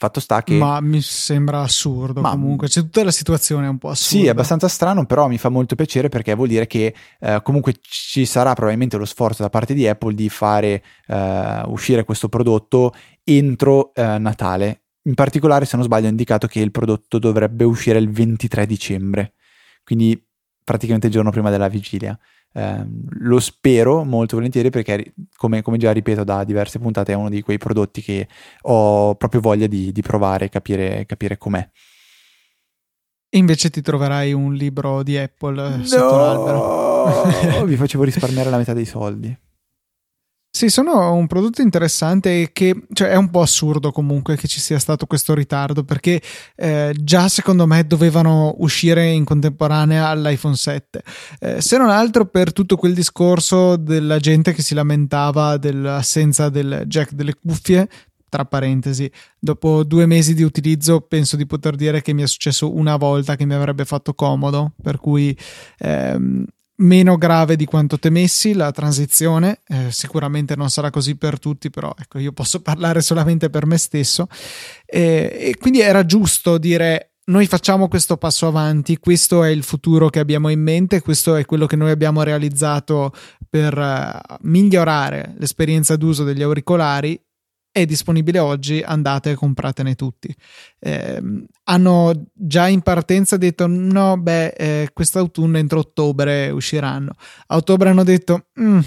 Fatto 0.00 0.20
sta 0.20 0.44
che. 0.44 0.54
Ma 0.54 0.80
mi 0.80 1.00
sembra 1.00 1.62
assurdo 1.62 2.20
ma, 2.20 2.30
comunque. 2.30 2.68
C'è 2.68 2.82
tutta 2.82 3.02
la 3.02 3.10
situazione 3.10 3.66
un 3.66 3.78
po' 3.78 3.88
assurda. 3.88 4.22
Sì, 4.22 4.26
è 4.26 4.30
abbastanza 4.30 4.68
strano, 4.68 5.06
però 5.06 5.26
mi 5.26 5.38
fa 5.38 5.48
molto 5.48 5.74
piacere 5.74 6.08
perché 6.08 6.34
vuol 6.34 6.46
dire 6.46 6.68
che 6.68 6.94
eh, 7.18 7.40
comunque 7.42 7.74
ci 7.80 8.24
sarà 8.24 8.52
probabilmente 8.52 8.96
lo 8.96 9.04
sforzo 9.04 9.42
da 9.42 9.50
parte 9.50 9.74
di 9.74 9.88
Apple 9.88 10.14
di 10.14 10.28
fare 10.28 10.84
eh, 11.08 11.62
uscire 11.66 12.04
questo 12.04 12.28
prodotto 12.28 12.94
entro 13.24 13.92
eh, 13.92 14.18
Natale. 14.18 14.82
In 15.08 15.14
particolare, 15.14 15.64
se 15.64 15.76
non 15.76 15.86
sbaglio, 15.86 16.06
ha 16.06 16.10
indicato 16.10 16.46
che 16.46 16.60
il 16.60 16.70
prodotto 16.70 17.18
dovrebbe 17.18 17.64
uscire 17.64 17.98
il 17.98 18.10
23 18.10 18.66
dicembre, 18.66 19.32
quindi 19.82 20.22
praticamente 20.62 21.06
il 21.06 21.12
giorno 21.14 21.30
prima 21.30 21.48
della 21.48 21.68
vigilia. 21.68 22.16
Eh, 22.52 22.86
lo 23.20 23.40
spero 23.40 24.04
molto 24.04 24.36
volentieri 24.36 24.68
perché, 24.68 25.14
come, 25.34 25.62
come, 25.62 25.78
già 25.78 25.92
ripeto 25.92 26.24
da 26.24 26.44
diverse 26.44 26.78
puntate, 26.78 27.12
è 27.12 27.16
uno 27.16 27.30
di 27.30 27.40
quei 27.40 27.56
prodotti 27.56 28.02
che 28.02 28.28
ho 28.62 29.14
proprio 29.14 29.40
voglia 29.40 29.66
di, 29.66 29.92
di 29.92 30.02
provare 30.02 30.44
e 30.44 30.48
capire, 30.50 31.06
capire 31.06 31.38
com'è. 31.38 31.66
E 33.30 33.38
invece 33.38 33.70
ti 33.70 33.80
troverai 33.80 34.34
un 34.34 34.52
libro 34.52 35.02
di 35.02 35.16
Apple 35.16 35.72
eh, 35.72 35.76
no! 35.78 35.84
sotto 35.84 36.16
l'albero. 36.16 37.64
Vi 37.64 37.76
facevo 37.76 38.04
risparmiare 38.04 38.50
la 38.50 38.58
metà 38.58 38.74
dei 38.74 38.84
soldi. 38.84 39.34
Sì, 40.50 40.70
sono 40.70 41.12
un 41.12 41.26
prodotto 41.28 41.62
interessante 41.62 42.50
che 42.52 42.74
cioè, 42.92 43.10
è 43.10 43.16
un 43.16 43.30
po' 43.30 43.42
assurdo 43.42 43.92
comunque 43.92 44.34
che 44.36 44.48
ci 44.48 44.58
sia 44.58 44.78
stato 44.80 45.06
questo 45.06 45.34
ritardo 45.34 45.84
perché 45.84 46.20
eh, 46.56 46.92
già 47.00 47.28
secondo 47.28 47.66
me 47.66 47.86
dovevano 47.86 48.54
uscire 48.58 49.08
in 49.08 49.24
contemporanea 49.24 50.08
all'iPhone 50.08 50.56
7. 50.56 51.02
Eh, 51.38 51.60
se 51.60 51.76
non 51.76 51.90
altro 51.90 52.26
per 52.26 52.52
tutto 52.52 52.76
quel 52.76 52.94
discorso 52.94 53.76
della 53.76 54.18
gente 54.18 54.52
che 54.52 54.62
si 54.62 54.74
lamentava 54.74 55.58
dell'assenza 55.58 56.48
del 56.48 56.82
jack 56.86 57.12
delle 57.12 57.34
cuffie, 57.34 57.88
tra 58.28 58.44
parentesi, 58.44 59.10
dopo 59.38 59.84
due 59.84 60.06
mesi 60.06 60.34
di 60.34 60.42
utilizzo 60.42 61.00
penso 61.00 61.36
di 61.36 61.46
poter 61.46 61.76
dire 61.76 62.02
che 62.02 62.12
mi 62.12 62.22
è 62.22 62.26
successo 62.26 62.74
una 62.74 62.96
volta 62.96 63.36
che 63.36 63.46
mi 63.46 63.54
avrebbe 63.54 63.84
fatto 63.84 64.12
comodo, 64.14 64.72
per 64.82 64.98
cui 64.98 65.36
ehm, 65.78 66.44
meno 66.78 67.16
grave 67.16 67.56
di 67.56 67.64
quanto 67.64 67.98
temessi 67.98 68.52
la 68.52 68.70
transizione, 68.70 69.60
eh, 69.66 69.90
sicuramente 69.90 70.56
non 70.56 70.70
sarà 70.70 70.90
così 70.90 71.16
per 71.16 71.38
tutti, 71.38 71.70
però 71.70 71.94
ecco, 71.98 72.18
io 72.18 72.32
posso 72.32 72.60
parlare 72.60 73.00
solamente 73.00 73.50
per 73.50 73.66
me 73.66 73.78
stesso. 73.78 74.28
E, 74.84 75.36
e 75.40 75.56
quindi 75.58 75.80
era 75.80 76.04
giusto 76.04 76.58
dire 76.58 77.12
noi 77.28 77.46
facciamo 77.46 77.88
questo 77.88 78.16
passo 78.16 78.46
avanti, 78.46 78.98
questo 78.98 79.44
è 79.44 79.50
il 79.50 79.62
futuro 79.62 80.08
che 80.08 80.18
abbiamo 80.18 80.48
in 80.48 80.62
mente, 80.62 81.02
questo 81.02 81.36
è 81.36 81.44
quello 81.44 81.66
che 81.66 81.76
noi 81.76 81.90
abbiamo 81.90 82.22
realizzato 82.22 83.12
per 83.48 83.76
uh, 83.76 84.34
migliorare 84.42 85.34
l'esperienza 85.36 85.96
d'uso 85.96 86.24
degli 86.24 86.42
auricolari 86.42 87.20
è 87.70 87.84
disponibile 87.84 88.38
oggi, 88.38 88.80
andate 88.80 89.30
e 89.30 89.34
compratene 89.34 89.94
tutti. 89.94 90.34
Eh, 90.78 91.22
hanno 91.64 92.12
già 92.32 92.66
in 92.68 92.82
partenza 92.82 93.36
detto 93.36 93.66
no, 93.66 94.16
beh, 94.16 94.48
eh, 94.48 94.90
quest'autunno 94.92 95.58
entro 95.58 95.80
ottobre 95.80 96.50
usciranno. 96.50 97.12
A 97.46 97.56
ottobre 97.56 97.90
hanno 97.90 98.04
detto 98.04 98.46
mm, 98.60 98.80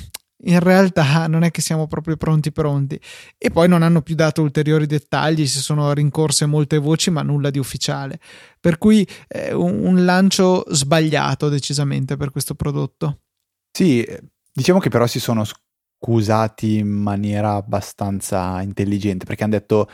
in 0.44 0.60
realtà 0.60 1.28
non 1.28 1.44
è 1.44 1.52
che 1.52 1.62
siamo 1.62 1.88
proprio 1.88 2.16
pronti 2.16 2.52
pronti 2.52 3.00
e 3.38 3.52
poi 3.52 3.68
non 3.68 3.84
hanno 3.84 4.02
più 4.02 4.16
dato 4.16 4.42
ulteriori 4.42 4.86
dettagli, 4.86 5.46
si 5.46 5.60
sono 5.60 5.94
rincorse 5.94 6.46
molte 6.46 6.78
voci 6.78 7.10
ma 7.12 7.22
nulla 7.22 7.50
di 7.50 7.60
ufficiale. 7.60 8.20
Per 8.60 8.78
cui 8.78 9.08
eh, 9.28 9.54
un, 9.54 9.86
un 9.86 10.06
lancio 10.06 10.64
sbagliato 10.70 11.50
decisamente 11.50 12.18
per 12.18 12.32
questo 12.32 12.56
prodotto. 12.56 13.22
Sì, 13.72 14.06
diciamo 14.52 14.80
che 14.80 14.90
però 14.90 15.08
si 15.08 15.20
sono 15.20 15.44
accusati 16.02 16.78
in 16.80 16.88
maniera 16.88 17.54
abbastanza 17.54 18.60
intelligente 18.64 19.26
perché 19.26 19.44
hanno 19.44 19.54
detto 19.54 19.88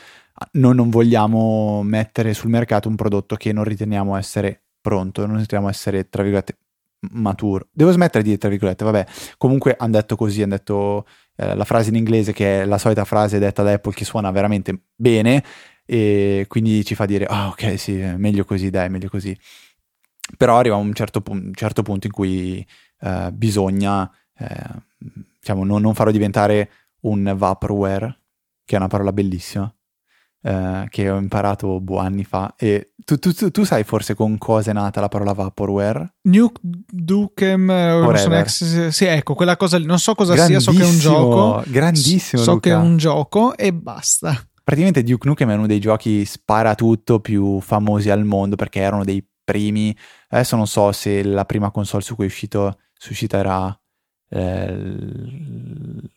noi 0.54 0.74
non 0.74 0.90
vogliamo 0.90 1.84
mettere 1.84 2.34
sul 2.34 2.50
mercato 2.50 2.88
un 2.88 2.96
prodotto 2.96 3.36
che 3.36 3.52
non 3.52 3.66
riteniamo 3.66 4.16
essere 4.16 4.62
pronto, 4.80 5.26
non 5.26 5.38
riteniamo 5.38 5.70
essere 5.70 6.08
tra 6.08 6.22
virgolette 6.22 6.58
maturo. 7.12 7.68
Devo 7.72 7.92
smettere 7.92 8.24
di 8.24 8.30
dire 8.30 8.40
tra 8.40 8.50
virgolette, 8.50 8.86
vabbè, 8.86 9.06
comunque 9.38 9.76
hanno 9.78 9.94
detto 9.94 10.16
così, 10.16 10.42
hanno 10.44 10.56
detto 10.56 11.06
eh, 11.36 11.56
la 11.56 11.66
frase 11.66 11.90
in 11.90 11.96
inglese 11.96 12.34
che 12.34 12.62
è 12.62 12.66
la 12.66 12.78
solita 12.78 13.04
frase 13.04 13.40
detta 13.40 13.64
da 13.64 13.74
Apple 13.74 13.94
che 13.94 14.06
suona 14.06 14.32
veramente 14.32 14.84
bene 14.96 15.44
e 15.86 16.46
quindi 16.48 16.84
ci 16.86 16.96
fa 16.96 17.06
dire 17.06 17.26
ah 17.26 17.48
oh, 17.48 17.50
ok 17.50 17.78
sì, 17.80 17.96
meglio 17.96 18.46
così, 18.46 18.70
dai, 18.70 18.90
meglio 18.90 19.10
così. 19.10 19.38
Però 20.38 20.58
arriva 20.58 20.76
un 20.76 20.94
certo, 20.94 21.22
un 21.28 21.52
certo 21.54 21.82
punto 21.84 22.08
in 22.08 22.14
cui 22.14 22.66
eh, 23.00 23.32
bisogna 23.34 24.10
eh, 24.38 24.86
diciamo, 24.98 25.64
non, 25.64 25.82
non, 25.82 25.94
farò 25.94 26.12
diventare 26.12 26.70
un 27.02 27.34
vaporware, 27.36 28.22
che 28.66 28.76
è 28.76 28.78
una 28.78 28.88
parola 28.88 29.14
bellissima, 29.14 29.72
eh, 30.42 30.88
che 30.90 31.10
ho 31.10 31.18
imparato 31.18 31.80
boh, 31.80 31.98
anni 31.98 32.24
fa. 32.24 32.54
E 32.58 32.94
tu, 33.04 33.18
tu, 33.18 33.34
tu, 33.34 33.52
tu, 33.52 33.64
sai 33.64 33.84
forse 33.84 34.16
con 34.16 34.38
cosa 34.38 34.72
è 34.72 34.74
nata 34.74 35.00
la 35.00 35.08
parola 35.08 35.34
vaporware? 35.34 36.16
Nuke 36.24 36.60
Dukem 36.62 37.70
Ex, 37.70 38.88
sì, 38.88 39.06
ecco, 39.06 39.34
quella 39.34 39.58
cosa 39.58 39.78
lì. 39.78 39.86
Non 39.86 40.00
so 40.00 40.16
cosa 40.16 40.36
sia, 40.46 40.60
so 40.60 40.72
che 40.72 40.82
è 40.82 40.86
un 40.86 40.98
gioco. 40.98 41.64
Grandissimo. 41.68 42.42
So 42.42 42.54
Luca. 42.54 42.70
che 42.70 42.76
è 42.76 42.78
un 42.78 42.98
gioco 42.98 43.56
e 43.56 43.74
basta. 43.74 44.36
Praticamente 44.64 45.04
Duke 45.04 45.28
Nukem 45.28 45.50
è 45.50 45.56
uno 45.56 45.68
dei 45.68 45.80
giochi 45.80 46.26
sparatutto 46.26 47.22
più 47.22 47.62
famosi 47.62 48.10
al 48.10 48.26
mondo 48.26 48.58
perché 48.58 48.82
erano 48.82 49.06
dei 49.06 49.26
primi. 49.44 49.96
Adesso 50.30 50.58
non 50.58 50.68
so 50.68 50.92
se 50.92 51.24
la 51.24 51.46
prima 51.46 51.72
console 51.72 52.04
su 52.04 52.16
cui 52.16 52.26
è 52.26 52.28
uscito 52.28 52.78
susciterà 52.94 53.80
eh, 54.30 56.10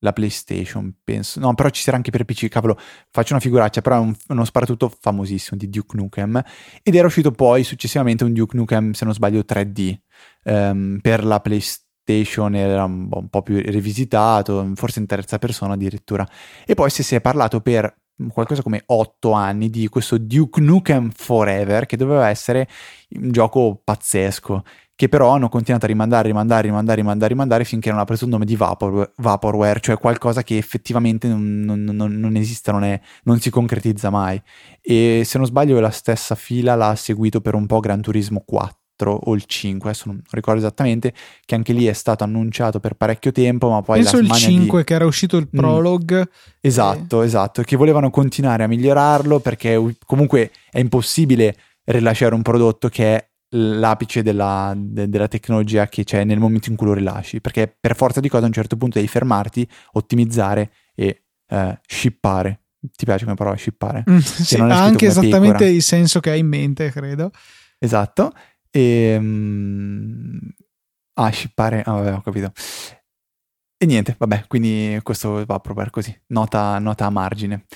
la 0.00 0.12
PlayStation, 0.12 0.94
penso. 1.02 1.40
No, 1.40 1.54
però 1.54 1.68
ci 1.70 1.82
sarà 1.82 1.96
anche 1.96 2.10
per 2.10 2.24
PC, 2.24 2.48
cavolo, 2.48 2.78
faccio 3.10 3.32
una 3.32 3.42
figuraccia, 3.42 3.80
però 3.80 3.96
è 3.96 4.00
un, 4.00 4.14
uno 4.28 4.44
sparatutto 4.44 4.92
famosissimo 5.00 5.58
di 5.58 5.68
Duke 5.68 5.96
Nukem. 5.96 6.42
Ed 6.82 6.94
era 6.94 7.06
uscito 7.06 7.30
poi 7.32 7.64
successivamente 7.64 8.24
un 8.24 8.32
Duke 8.32 8.56
Nukem, 8.56 8.92
se 8.92 9.04
non 9.04 9.14
sbaglio, 9.14 9.40
3D 9.40 9.96
ehm, 10.44 10.98
per 11.00 11.24
la 11.24 11.40
PlayStation, 11.40 12.54
era 12.54 12.84
un, 12.84 13.08
un, 13.10 13.28
po' 13.28 13.42
più 13.42 13.56
rivisitato, 13.58 14.72
forse 14.74 15.00
in 15.00 15.06
terza 15.06 15.38
persona 15.38 15.74
addirittura. 15.74 16.26
E 16.64 16.74
poi 16.74 16.90
si 16.90 17.14
è 17.14 17.20
parlato 17.20 17.60
per 17.60 17.94
qualcosa 18.32 18.62
come 18.62 18.82
8 18.86 19.32
anni 19.32 19.68
di 19.68 19.88
questo 19.88 20.18
Duke 20.18 20.60
Nukem 20.60 21.10
Forever, 21.10 21.86
che 21.86 21.96
doveva 21.96 22.28
essere 22.28 22.68
un 23.10 23.30
gioco 23.30 23.80
pazzesco 23.82 24.62
che 24.96 25.10
però 25.10 25.28
hanno 25.28 25.50
continuato 25.50 25.84
a 25.84 25.88
rimandare, 25.88 26.28
rimandare, 26.28 26.62
rimandare, 26.68 26.96
rimandare, 26.96 27.28
rimandare 27.28 27.64
finché 27.64 27.90
non 27.90 27.98
ha 27.98 28.04
preso 28.04 28.24
il 28.24 28.30
nome 28.30 28.46
di 28.46 28.56
Vapor, 28.56 29.12
Vaporware, 29.16 29.78
cioè 29.80 29.98
qualcosa 29.98 30.42
che 30.42 30.56
effettivamente 30.56 31.28
non, 31.28 31.60
non, 31.60 31.84
non, 31.84 32.18
non 32.18 32.34
esiste, 32.34 32.72
non, 32.72 32.82
è, 32.82 32.98
non, 33.24 33.38
si 33.38 33.50
concretizza 33.50 34.08
mai. 34.08 34.40
E 34.80 35.20
se 35.26 35.36
non 35.36 35.46
sbaglio 35.46 35.78
la 35.80 35.90
stessa 35.90 36.34
fila 36.34 36.74
l'ha 36.74 36.94
seguito 36.96 37.42
per 37.42 37.54
un 37.54 37.66
po' 37.66 37.78
Gran 37.80 38.00
Turismo 38.00 38.42
4 38.44 39.12
o 39.12 39.34
il 39.34 39.44
5, 39.44 39.90
adesso 39.90 40.04
non 40.06 40.22
ricordo 40.30 40.60
esattamente, 40.60 41.12
che 41.44 41.54
anche 41.54 41.74
lì 41.74 41.84
è 41.84 41.92
stato 41.92 42.24
annunciato 42.24 42.80
per 42.80 42.94
parecchio 42.94 43.32
tempo, 43.32 43.68
ma 43.68 43.82
poi... 43.82 43.98
Penso 43.98 44.16
il 44.16 44.32
5 44.32 44.78
di... 44.78 44.84
che 44.86 44.94
era 44.94 45.04
uscito 45.04 45.36
il 45.36 45.46
mm. 45.54 45.58
prologue. 45.58 46.20
Mm. 46.20 46.22
Esatto, 46.58 47.20
e... 47.20 47.26
esatto, 47.26 47.60
che 47.60 47.76
volevano 47.76 48.08
continuare 48.08 48.64
a 48.64 48.66
migliorarlo 48.66 49.40
perché 49.40 49.78
comunque 50.06 50.52
è 50.70 50.78
impossibile 50.78 51.54
rilasciare 51.84 52.34
un 52.34 52.40
prodotto 52.40 52.88
che 52.88 53.14
è 53.14 53.28
l'apice 53.50 54.22
della, 54.22 54.74
de, 54.76 55.08
della, 55.08 55.28
tecnologia 55.28 55.86
che 55.86 56.04
c'è 56.04 56.24
nel 56.24 56.38
momento 56.38 56.70
in 56.70 56.76
cui 56.76 56.86
lo 56.86 56.94
rilasci, 56.94 57.40
perché 57.40 57.74
per 57.78 57.94
forza 57.94 58.20
di 58.20 58.28
cosa 58.28 58.44
a 58.44 58.46
un 58.46 58.52
certo 58.52 58.76
punto 58.76 58.98
devi 58.98 59.10
fermarti, 59.10 59.68
ottimizzare 59.92 60.72
e 60.94 61.24
eh, 61.48 61.80
shippare. 61.86 62.60
Ti 62.80 63.04
piace 63.04 63.24
come 63.24 63.36
parola 63.36 63.56
shippare? 63.56 64.04
Mm, 64.08 64.18
sì, 64.18 64.56
ha 64.56 64.82
anche 64.82 65.06
esattamente 65.06 65.58
pecora. 65.58 65.70
il 65.70 65.82
senso 65.82 66.20
che 66.20 66.30
hai 66.30 66.40
in 66.40 66.48
mente, 66.48 66.90
credo. 66.90 67.30
Esatto. 67.78 68.32
E, 68.70 69.16
um, 69.18 70.38
ah, 71.14 71.32
shippare, 71.32 71.82
ah, 71.82 71.92
vabbè, 71.92 72.12
ho 72.14 72.20
capito. 72.20 72.52
E 73.78 73.84
niente, 73.86 74.14
vabbè, 74.18 74.44
quindi 74.46 74.98
questo 75.02 75.44
va 75.44 75.58
proprio 75.60 75.88
così, 75.90 76.16
nota, 76.28 76.78
nota 76.78 77.06
a 77.06 77.10
margine. 77.10 77.66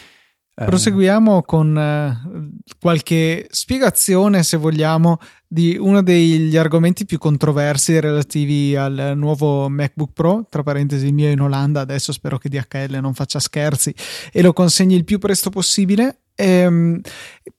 Eh. 0.54 0.64
Proseguiamo 0.64 1.42
con 1.42 1.76
eh, 1.76 2.62
qualche 2.78 3.46
spiegazione, 3.50 4.42
se 4.42 4.56
vogliamo, 4.56 5.18
di 5.52 5.76
uno 5.76 6.00
degli 6.00 6.56
argomenti 6.56 7.04
più 7.04 7.18
controversi 7.18 7.98
relativi 7.98 8.76
al 8.76 9.14
nuovo 9.16 9.68
MacBook 9.68 10.12
Pro, 10.12 10.46
tra 10.48 10.62
parentesi 10.62 11.06
il 11.06 11.12
mio 11.12 11.28
in 11.28 11.40
Olanda, 11.40 11.80
adesso 11.80 12.12
spero 12.12 12.38
che 12.38 12.48
DHL 12.48 12.98
non 13.00 13.14
faccia 13.14 13.40
scherzi 13.40 13.92
e 14.30 14.42
lo 14.42 14.52
consegni 14.52 14.94
il 14.94 15.02
più 15.02 15.18
presto 15.18 15.50
possibile. 15.50 16.18
Ehm, 16.40 17.00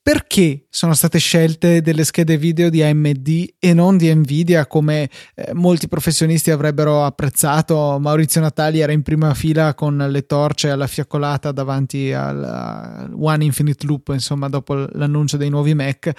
perché 0.03 0.65
sono 0.69 0.93
state 0.95 1.19
scelte 1.19 1.81
delle 1.81 2.03
schede 2.03 2.37
video 2.37 2.69
di 2.69 2.81
AMD 2.81 3.53
e 3.59 3.73
non 3.73 3.97
di 3.97 4.13
Nvidia 4.13 4.65
come 4.65 5.09
eh, 5.35 5.53
molti 5.53 5.87
professionisti 5.87 6.49
avrebbero 6.49 7.05
apprezzato? 7.05 7.99
Maurizio 7.99 8.41
Natali 8.41 8.79
era 8.79 8.91
in 8.91 9.03
prima 9.03 9.33
fila 9.35 9.75
con 9.75 9.97
le 9.97 10.25
torce 10.25 10.71
alla 10.71 10.87
fiaccolata 10.87 11.51
davanti 11.51 12.11
al 12.13 13.13
One 13.15 13.43
Infinite 13.43 13.85
Loop, 13.85 14.09
insomma, 14.13 14.49
dopo 14.49 14.73
l'annuncio 14.73 15.37
dei 15.37 15.49
nuovi 15.49 15.75
Mac. 15.75 16.11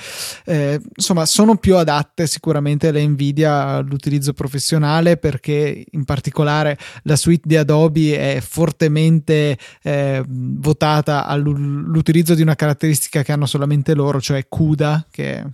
Eh, 0.45 0.81
insomma, 0.95 1.27
sono 1.27 1.57
più 1.57 1.77
adatte 1.77 2.27
sicuramente 2.29 2.93
le 2.93 3.05
Nvidia 3.05 3.67
all'utilizzo 3.67 4.33
professionale 4.33 5.17
perché 5.17 5.85
in 5.91 6.05
particolare 6.05 6.79
la 7.03 7.17
suite 7.17 7.49
di 7.49 7.57
Adobe 7.57 8.37
è 8.37 8.41
fortemente 8.41 9.59
eh, 9.83 10.23
votata 10.27 11.27
all'utilizzo 11.27 12.35
di 12.35 12.43
una 12.43 12.52
caratteristica 12.55 13.23
che 13.23 13.33
hanno 13.33 13.47
solamente 13.47 13.95
loro, 13.95 14.21
cioè 14.21 14.47
CUDA, 14.49 15.07
che 15.11 15.37
è 15.37 15.45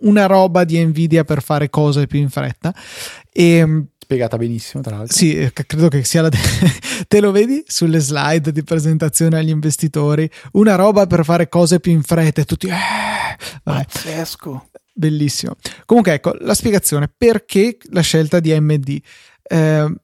una 0.00 0.26
roba 0.26 0.64
di 0.64 0.82
Nvidia 0.84 1.24
per 1.24 1.42
fare 1.42 1.70
cose 1.70 2.06
più 2.06 2.18
in 2.18 2.30
fretta. 2.30 2.74
E, 3.32 3.86
Spiegata 4.10 4.36
benissimo, 4.36 4.82
tra 4.82 4.96
l'altro. 4.96 5.16
Sì, 5.16 5.36
eh, 5.36 5.52
credo 5.52 5.86
che 5.86 6.02
sia 6.02 6.22
la. 6.22 6.28
De- 6.28 6.38
Te 7.06 7.20
lo 7.20 7.30
vedi 7.30 7.62
sulle 7.64 8.00
slide 8.00 8.50
di 8.50 8.64
presentazione 8.64 9.38
agli 9.38 9.50
investitori? 9.50 10.28
Una 10.52 10.74
roba 10.74 11.06
per 11.06 11.24
fare 11.24 11.48
cose 11.48 11.78
più 11.78 11.92
in 11.92 12.02
fretta 12.02 12.40
e 12.40 12.44
tutti. 12.44 12.66
Eh, 12.66 13.36
Pazzesco. 13.62 14.70
Bellissimo. 14.92 15.54
Comunque, 15.84 16.14
ecco 16.14 16.34
la 16.40 16.54
spiegazione 16.54 17.08
perché 17.16 17.76
la 17.90 18.00
scelta 18.00 18.40
di 18.40 18.52
AMD. 18.52 19.00
Eh, 19.42 19.94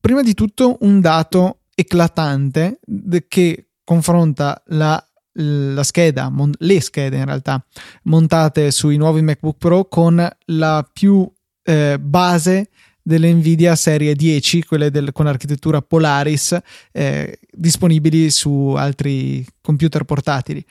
prima 0.00 0.22
di 0.22 0.34
tutto, 0.34 0.78
un 0.80 1.00
dato 1.00 1.60
eclatante 1.76 2.80
che 3.28 3.68
confronta 3.84 4.60
la 4.66 5.04
la 5.34 5.82
scheda, 5.82 6.28
mon- 6.28 6.54
le 6.58 6.80
schede 6.80 7.16
in 7.16 7.24
realtà, 7.24 7.64
montate 8.04 8.70
sui 8.70 8.96
nuovi 8.96 9.22
MacBook 9.22 9.56
Pro 9.58 9.84
con 9.86 10.28
la 10.46 10.88
più 10.92 11.30
eh, 11.62 11.98
base 12.00 12.70
delle 13.02 13.32
Nvidia 13.32 13.74
serie 13.76 14.14
10, 14.14 14.64
quelle 14.64 14.90
del, 14.90 15.12
con 15.12 15.26
architettura 15.26 15.82
Polaris, 15.82 16.58
eh, 16.92 17.38
disponibili 17.50 18.30
su 18.30 18.74
altri 18.76 19.44
computer 19.60 20.04
portatili. 20.04 20.64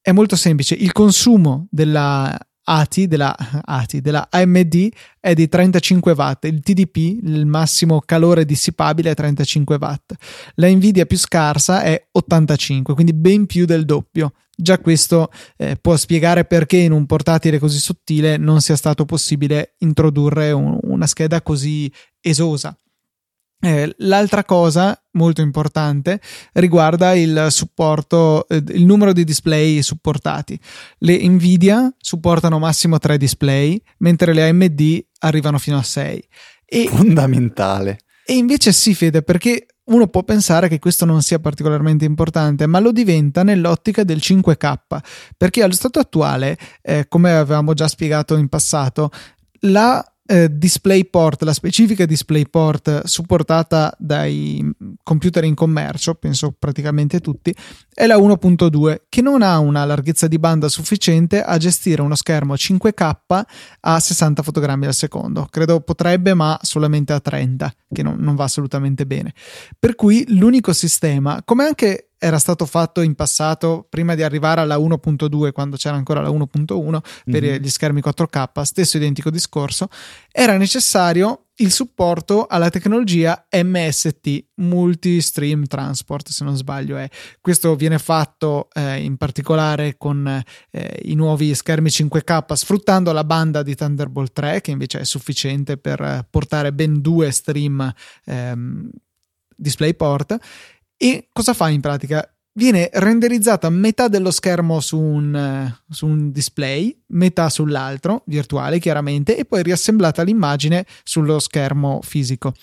È 0.00 0.12
molto 0.12 0.36
semplice, 0.36 0.74
il 0.74 0.92
consumo 0.92 1.66
della 1.70 2.38
ATI 2.64 3.06
della, 3.06 3.36
ATI 3.64 4.00
della 4.00 4.26
AMD 4.30 4.88
è 5.20 5.34
di 5.34 5.48
35 5.48 6.12
watt, 6.12 6.44
il 6.44 6.60
TDP, 6.60 6.96
il 7.22 7.46
massimo 7.46 8.00
calore 8.04 8.44
dissipabile 8.44 9.10
è 9.10 9.14
35 9.14 9.76
watt, 9.80 10.12
la 10.54 10.68
Nvidia 10.68 11.06
più 11.06 11.18
scarsa 11.18 11.82
è 11.82 12.08
85, 12.12 12.94
quindi 12.94 13.12
ben 13.12 13.46
più 13.46 13.64
del 13.64 13.84
doppio. 13.84 14.32
Già 14.56 14.78
questo 14.78 15.30
eh, 15.56 15.76
può 15.80 15.96
spiegare 15.96 16.44
perché 16.44 16.76
in 16.76 16.92
un 16.92 17.06
portatile 17.06 17.58
così 17.58 17.78
sottile 17.78 18.36
non 18.36 18.60
sia 18.60 18.76
stato 18.76 19.04
possibile 19.04 19.74
introdurre 19.78 20.52
un, 20.52 20.78
una 20.82 21.06
scheda 21.06 21.42
così 21.42 21.90
esosa. 22.20 22.76
Eh, 23.64 23.94
l'altra 23.98 24.44
cosa 24.44 25.00
molto 25.12 25.40
importante 25.40 26.20
riguarda 26.52 27.14
il 27.14 27.46
supporto, 27.48 28.46
eh, 28.48 28.62
il 28.68 28.84
numero 28.84 29.14
di 29.14 29.24
display 29.24 29.80
supportati. 29.80 30.58
Le 30.98 31.26
Nvidia 31.26 31.92
supportano 31.98 32.58
massimo 32.58 32.98
3 32.98 33.16
display, 33.16 33.80
mentre 33.98 34.34
le 34.34 34.48
AMD 34.48 35.04
arrivano 35.20 35.58
fino 35.58 35.78
a 35.78 35.82
6. 35.82 36.28
E, 36.66 36.88
Fondamentale. 36.88 38.00
E 38.26 38.34
invece 38.34 38.72
sì, 38.72 38.94
Fede, 38.94 39.22
perché 39.22 39.66
uno 39.84 40.08
può 40.08 40.22
pensare 40.22 40.68
che 40.68 40.78
questo 40.78 41.04
non 41.04 41.22
sia 41.22 41.38
particolarmente 41.38 42.04
importante, 42.04 42.66
ma 42.66 42.80
lo 42.80 42.92
diventa 42.92 43.42
nell'ottica 43.42 44.04
del 44.04 44.18
5K, 44.18 44.74
perché 45.36 45.62
allo 45.62 45.72
stato 45.72 45.98
attuale, 45.98 46.58
eh, 46.82 47.06
come 47.08 47.32
avevamo 47.32 47.74
già 47.74 47.88
spiegato 47.88 48.36
in 48.36 48.48
passato, 48.48 49.10
la 49.60 50.04
eh, 50.26 50.48
DisplayPort, 50.50 51.42
la 51.42 51.52
specifica 51.52 52.06
DisplayPort 52.06 53.04
supportata 53.04 53.94
dai 53.98 54.66
computer 55.02 55.44
in 55.44 55.54
commercio, 55.54 56.14
penso 56.14 56.54
praticamente 56.58 57.20
tutti, 57.20 57.54
è 57.92 58.06
la 58.06 58.16
1.2 58.16 59.02
che 59.08 59.20
non 59.20 59.42
ha 59.42 59.58
una 59.58 59.84
larghezza 59.84 60.26
di 60.26 60.38
banda 60.38 60.68
sufficiente 60.68 61.42
a 61.42 61.56
gestire 61.58 62.00
uno 62.00 62.14
schermo 62.14 62.54
5K 62.54 63.42
a 63.80 64.00
60 64.00 64.42
fotogrammi 64.42 64.86
al 64.86 64.94
secondo. 64.94 65.46
Credo 65.50 65.80
potrebbe, 65.80 66.32
ma 66.34 66.58
solamente 66.62 67.12
a 67.12 67.20
30, 67.20 67.72
che 67.92 68.02
non, 68.02 68.16
non 68.18 68.34
va 68.34 68.44
assolutamente 68.44 69.06
bene. 69.06 69.34
Per 69.78 69.94
cui 69.94 70.24
l'unico 70.28 70.72
sistema, 70.72 71.42
come 71.44 71.64
anche 71.64 72.08
era 72.24 72.38
stato 72.38 72.64
fatto 72.64 73.02
in 73.02 73.14
passato 73.14 73.86
prima 73.86 74.14
di 74.14 74.22
arrivare 74.22 74.62
alla 74.62 74.78
1.2 74.78 75.52
quando 75.52 75.76
c'era 75.76 75.96
ancora 75.96 76.22
la 76.22 76.30
1.1 76.30 76.98
per 77.30 77.42
mm-hmm. 77.42 77.62
gli 77.62 77.68
schermi 77.68 78.00
4K, 78.00 78.62
stesso 78.62 78.96
identico 78.96 79.28
discorso, 79.28 79.88
era 80.32 80.56
necessario 80.56 81.48
il 81.56 81.70
supporto 81.70 82.46
alla 82.46 82.70
tecnologia 82.70 83.46
MST, 83.50 84.44
Multi 84.54 85.20
Stream 85.20 85.66
Transport, 85.66 86.30
se 86.30 86.44
non 86.44 86.56
sbaglio 86.56 86.96
è. 86.96 87.08
Questo 87.42 87.76
viene 87.76 87.98
fatto 87.98 88.68
eh, 88.72 89.02
in 89.02 89.18
particolare 89.18 89.96
con 89.98 90.26
eh, 90.70 91.00
i 91.02 91.14
nuovi 91.14 91.54
schermi 91.54 91.90
5K 91.90 92.54
sfruttando 92.54 93.12
la 93.12 93.24
banda 93.24 93.62
di 93.62 93.74
Thunderbolt 93.74 94.32
3 94.32 94.62
che 94.62 94.70
invece 94.70 95.00
è 95.00 95.04
sufficiente 95.04 95.76
per 95.76 96.26
portare 96.30 96.72
ben 96.72 97.02
due 97.02 97.30
stream 97.30 97.92
ehm, 98.24 98.88
DisplayPort 99.56 100.38
e 100.96 101.28
cosa 101.32 101.54
fa 101.54 101.68
in 101.68 101.80
pratica? 101.80 102.28
Viene 102.56 102.88
renderizzata 102.92 103.68
metà 103.68 104.06
dello 104.06 104.30
schermo 104.30 104.78
su 104.80 104.98
un, 104.98 105.74
su 105.90 106.06
un 106.06 106.30
display, 106.30 106.96
metà 107.08 107.48
sull'altro, 107.48 108.22
virtuale 108.26 108.78
chiaramente, 108.78 109.36
e 109.36 109.44
poi 109.44 109.62
riassemblata 109.64 110.22
l'immagine 110.22 110.86
sullo 111.02 111.40
schermo 111.40 112.00
fisico. 112.02 112.54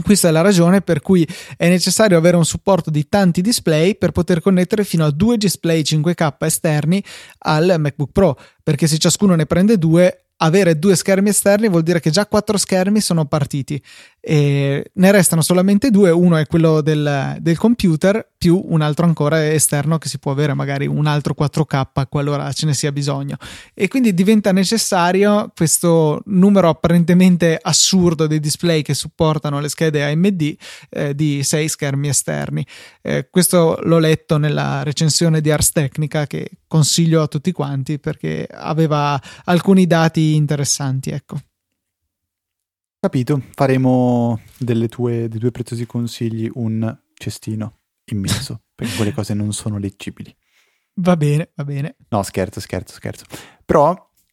Questa 0.00 0.28
è 0.28 0.30
la 0.30 0.40
ragione 0.40 0.80
per 0.80 1.00
cui 1.00 1.26
è 1.56 1.68
necessario 1.68 2.16
avere 2.16 2.36
un 2.36 2.44
supporto 2.44 2.90
di 2.90 3.08
tanti 3.08 3.40
display 3.40 3.96
per 3.96 4.12
poter 4.12 4.40
connettere 4.40 4.84
fino 4.84 5.04
a 5.04 5.10
due 5.10 5.36
display 5.36 5.80
5K 5.80 6.34
esterni 6.38 7.02
al 7.38 7.74
MacBook 7.78 8.12
Pro, 8.12 8.38
perché 8.62 8.86
se 8.86 8.98
ciascuno 8.98 9.34
ne 9.34 9.46
prende 9.46 9.78
due 9.78 10.28
avere 10.38 10.78
due 10.78 10.94
schermi 10.94 11.30
esterni 11.30 11.68
vuol 11.68 11.82
dire 11.82 12.00
che 12.00 12.10
già 12.10 12.26
quattro 12.26 12.56
schermi 12.56 13.00
sono 13.00 13.26
partiti 13.26 13.82
e 14.28 14.90
ne 14.92 15.10
restano 15.10 15.40
solamente 15.40 15.90
due, 15.90 16.10
uno 16.10 16.36
è 16.36 16.44
quello 16.44 16.82
del, 16.82 17.38
del, 17.40 17.56
computer 17.56 18.32
più 18.36 18.62
un 18.62 18.82
altro 18.82 19.06
ancora 19.06 19.50
esterno 19.50 19.96
che 19.96 20.10
si 20.10 20.18
può 20.18 20.32
avere 20.32 20.52
magari 20.52 20.86
un 20.86 21.06
altro 21.06 21.34
4K 21.34 22.02
qualora 22.10 22.52
ce 22.52 22.66
ne 22.66 22.74
sia 22.74 22.92
bisogno 22.92 23.38
e 23.72 23.88
quindi 23.88 24.12
diventa 24.12 24.52
necessario 24.52 25.50
questo 25.56 26.20
numero 26.26 26.68
apparentemente 26.68 27.58
assurdo 27.58 28.26
dei 28.26 28.38
display 28.38 28.82
che 28.82 28.92
supportano 28.92 29.60
le 29.60 29.70
schede 29.70 30.04
AMD 30.04 30.56
eh, 30.90 31.14
di 31.14 31.42
sei 31.42 31.66
schermi 31.66 32.08
esterni. 32.08 32.66
Eh, 33.00 33.28
questo 33.30 33.78
l'ho 33.82 33.98
letto 33.98 34.36
nella 34.36 34.82
recensione 34.82 35.40
di 35.40 35.50
Ars 35.50 35.72
Technica 35.72 36.26
che 36.26 36.50
consiglio 36.66 37.22
a 37.22 37.28
tutti 37.28 37.50
quanti 37.52 37.98
perché 37.98 38.46
aveva 38.50 39.18
alcuni 39.44 39.86
dati 39.86 40.34
interessanti, 40.34 41.12
ecco. 41.12 41.38
Capito, 43.00 43.40
faremo 43.54 44.40
tue, 44.88 45.28
dei 45.28 45.38
tuoi 45.38 45.50
preziosi 45.52 45.86
consigli 45.86 46.50
un 46.54 46.98
cestino 47.14 47.78
immenso, 48.06 48.62
perché 48.74 48.96
quelle 48.96 49.12
cose 49.12 49.34
non 49.34 49.52
sono 49.52 49.78
leggibili. 49.78 50.34
Va 50.94 51.16
bene, 51.16 51.50
va 51.54 51.62
bene. 51.62 51.94
No, 52.08 52.24
scherzo, 52.24 52.58
scherzo, 52.58 52.94
scherzo. 52.94 53.24
Però 53.64 53.92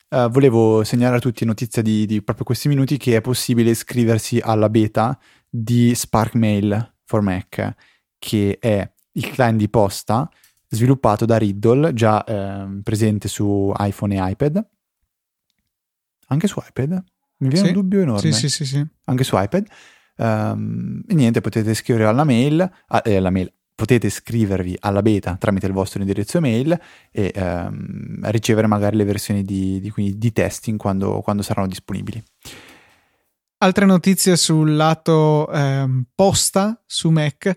uh, 0.10 0.30
volevo 0.30 0.84
segnalare 0.84 1.18
a 1.18 1.22
tutti 1.22 1.46
notizia 1.46 1.84
di, 1.84 2.08
di, 2.08 2.24
proprio 2.24 2.44
questi 2.44 2.68
minuti 2.68 2.98
che 2.98 3.16
è 3.16 3.22
possibile 3.22 3.70
iscriversi 3.70 4.40
alla 4.40 4.70
beta 4.70 5.16
di 5.48 5.94
Spark 5.94 6.34
Mail 6.34 6.96
for 7.04 7.22
Mac, 7.22 7.76
che 8.18 8.58
è 8.60 8.92
il 9.12 9.30
client 9.30 9.58
di 9.58 9.70
posta 9.70 10.28
sviluppato 10.70 11.26
da 11.26 11.38
Riddle, 11.38 11.94
già 11.94 12.24
eh, 12.24 12.80
presente 12.82 13.28
su 13.28 13.72
iPhone 13.78 14.16
e 14.16 14.32
iPad. 14.32 14.68
Anche 16.30 16.48
su 16.48 16.60
iPad? 16.68 17.04
Mi 17.38 17.50
viene 17.50 17.68
sì. 17.68 17.74
un 17.74 17.82
dubbio 17.82 18.02
enorme. 18.02 18.32
Sì, 18.32 18.50
sì, 18.50 18.66
sì, 18.66 18.86
Anche 19.06 19.24
su 19.24 19.36
iPad. 19.38 19.68
Um, 20.18 21.02
e 21.08 21.14
niente, 21.14 21.42
potete 21.42 21.74
scrivere 21.74 22.06
alla 22.06 22.24
mail, 22.24 22.70
eh, 23.04 23.16
alla 23.18 23.30
mail, 23.30 23.52
potete 23.76 24.08
iscrivervi 24.08 24.78
alla 24.80 25.02
beta 25.02 25.36
tramite 25.36 25.68
il 25.68 25.74
vostro 25.74 26.00
indirizzo 26.00 26.38
email 26.38 26.80
e 27.12 27.34
um, 27.36 28.20
ricevere 28.32 28.68
magari 28.68 28.96
le 28.96 29.04
versioni 29.04 29.44
di, 29.44 29.82
di, 29.82 30.18
di 30.18 30.32
testing 30.32 30.78
quando, 30.78 31.20
quando, 31.22 31.42
saranno 31.44 31.68
disponibili. 31.68 32.24
Altre 33.58 33.86
notizie 33.86 34.36
sul 34.38 34.76
lato 34.76 35.52
eh, 35.52 36.04
posta 36.14 36.82
su 36.86 37.10
Mac 37.10 37.54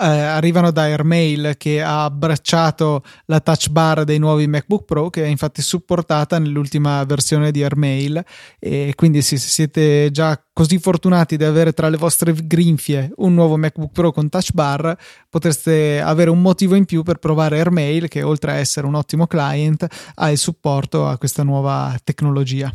eh, 0.00 0.06
arrivano 0.06 0.70
da 0.70 0.82
Airmail 0.82 1.54
che 1.56 1.82
ha 1.82 2.04
abbracciato 2.04 3.02
la 3.26 3.40
touch 3.40 3.68
bar 3.68 4.04
dei 4.04 4.18
nuovi 4.18 4.46
MacBook 4.46 4.84
Pro 4.84 5.10
che 5.10 5.24
è 5.24 5.26
infatti 5.26 5.62
supportata 5.62 6.38
nell'ultima 6.38 7.04
versione 7.04 7.50
di 7.50 7.62
Airmail 7.62 8.24
e 8.58 8.92
quindi 8.96 9.20
se 9.22 9.36
siete 9.36 10.10
già 10.10 10.42
così 10.52 10.78
fortunati 10.78 11.36
di 11.36 11.44
avere 11.44 11.72
tra 11.72 11.88
le 11.88 11.96
vostre 11.96 12.32
grinfie 12.32 13.12
un 13.16 13.34
nuovo 13.34 13.56
MacBook 13.56 13.92
Pro 13.92 14.12
con 14.12 14.28
touch 14.28 14.52
bar 14.52 14.96
potreste 15.28 16.00
avere 16.00 16.30
un 16.30 16.40
motivo 16.40 16.74
in 16.74 16.86
più 16.86 17.02
per 17.02 17.18
provare 17.18 17.58
Airmail 17.58 18.08
che 18.08 18.22
oltre 18.22 18.52
a 18.52 18.54
essere 18.54 18.86
un 18.86 18.94
ottimo 18.94 19.26
client 19.26 19.86
ha 20.14 20.30
il 20.30 20.38
supporto 20.38 21.06
a 21.06 21.18
questa 21.18 21.42
nuova 21.42 21.94
tecnologia. 22.02 22.72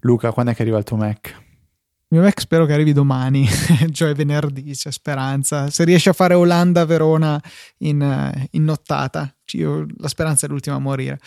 Luca, 0.00 0.32
quando 0.32 0.52
è 0.52 0.54
che 0.54 0.62
arriva 0.62 0.78
il 0.78 0.84
tuo 0.84 0.96
Mac? 0.96 1.46
Mio 2.10 2.22
Mac 2.22 2.40
spero 2.40 2.64
che 2.64 2.72
arrivi 2.72 2.94
domani, 2.94 3.46
cioè 3.92 4.14
venerdì, 4.14 4.72
c'è 4.72 4.90
speranza. 4.90 5.68
Se 5.68 5.84
riesci 5.84 6.08
a 6.08 6.14
fare 6.14 6.34
Olanda-Verona 6.34 7.40
in, 7.78 8.48
in 8.52 8.64
nottata, 8.64 9.34
io, 9.52 9.86
la 9.98 10.08
speranza 10.08 10.46
è 10.46 10.48
l'ultima 10.48 10.76
a 10.76 10.80
morire. 10.80 11.20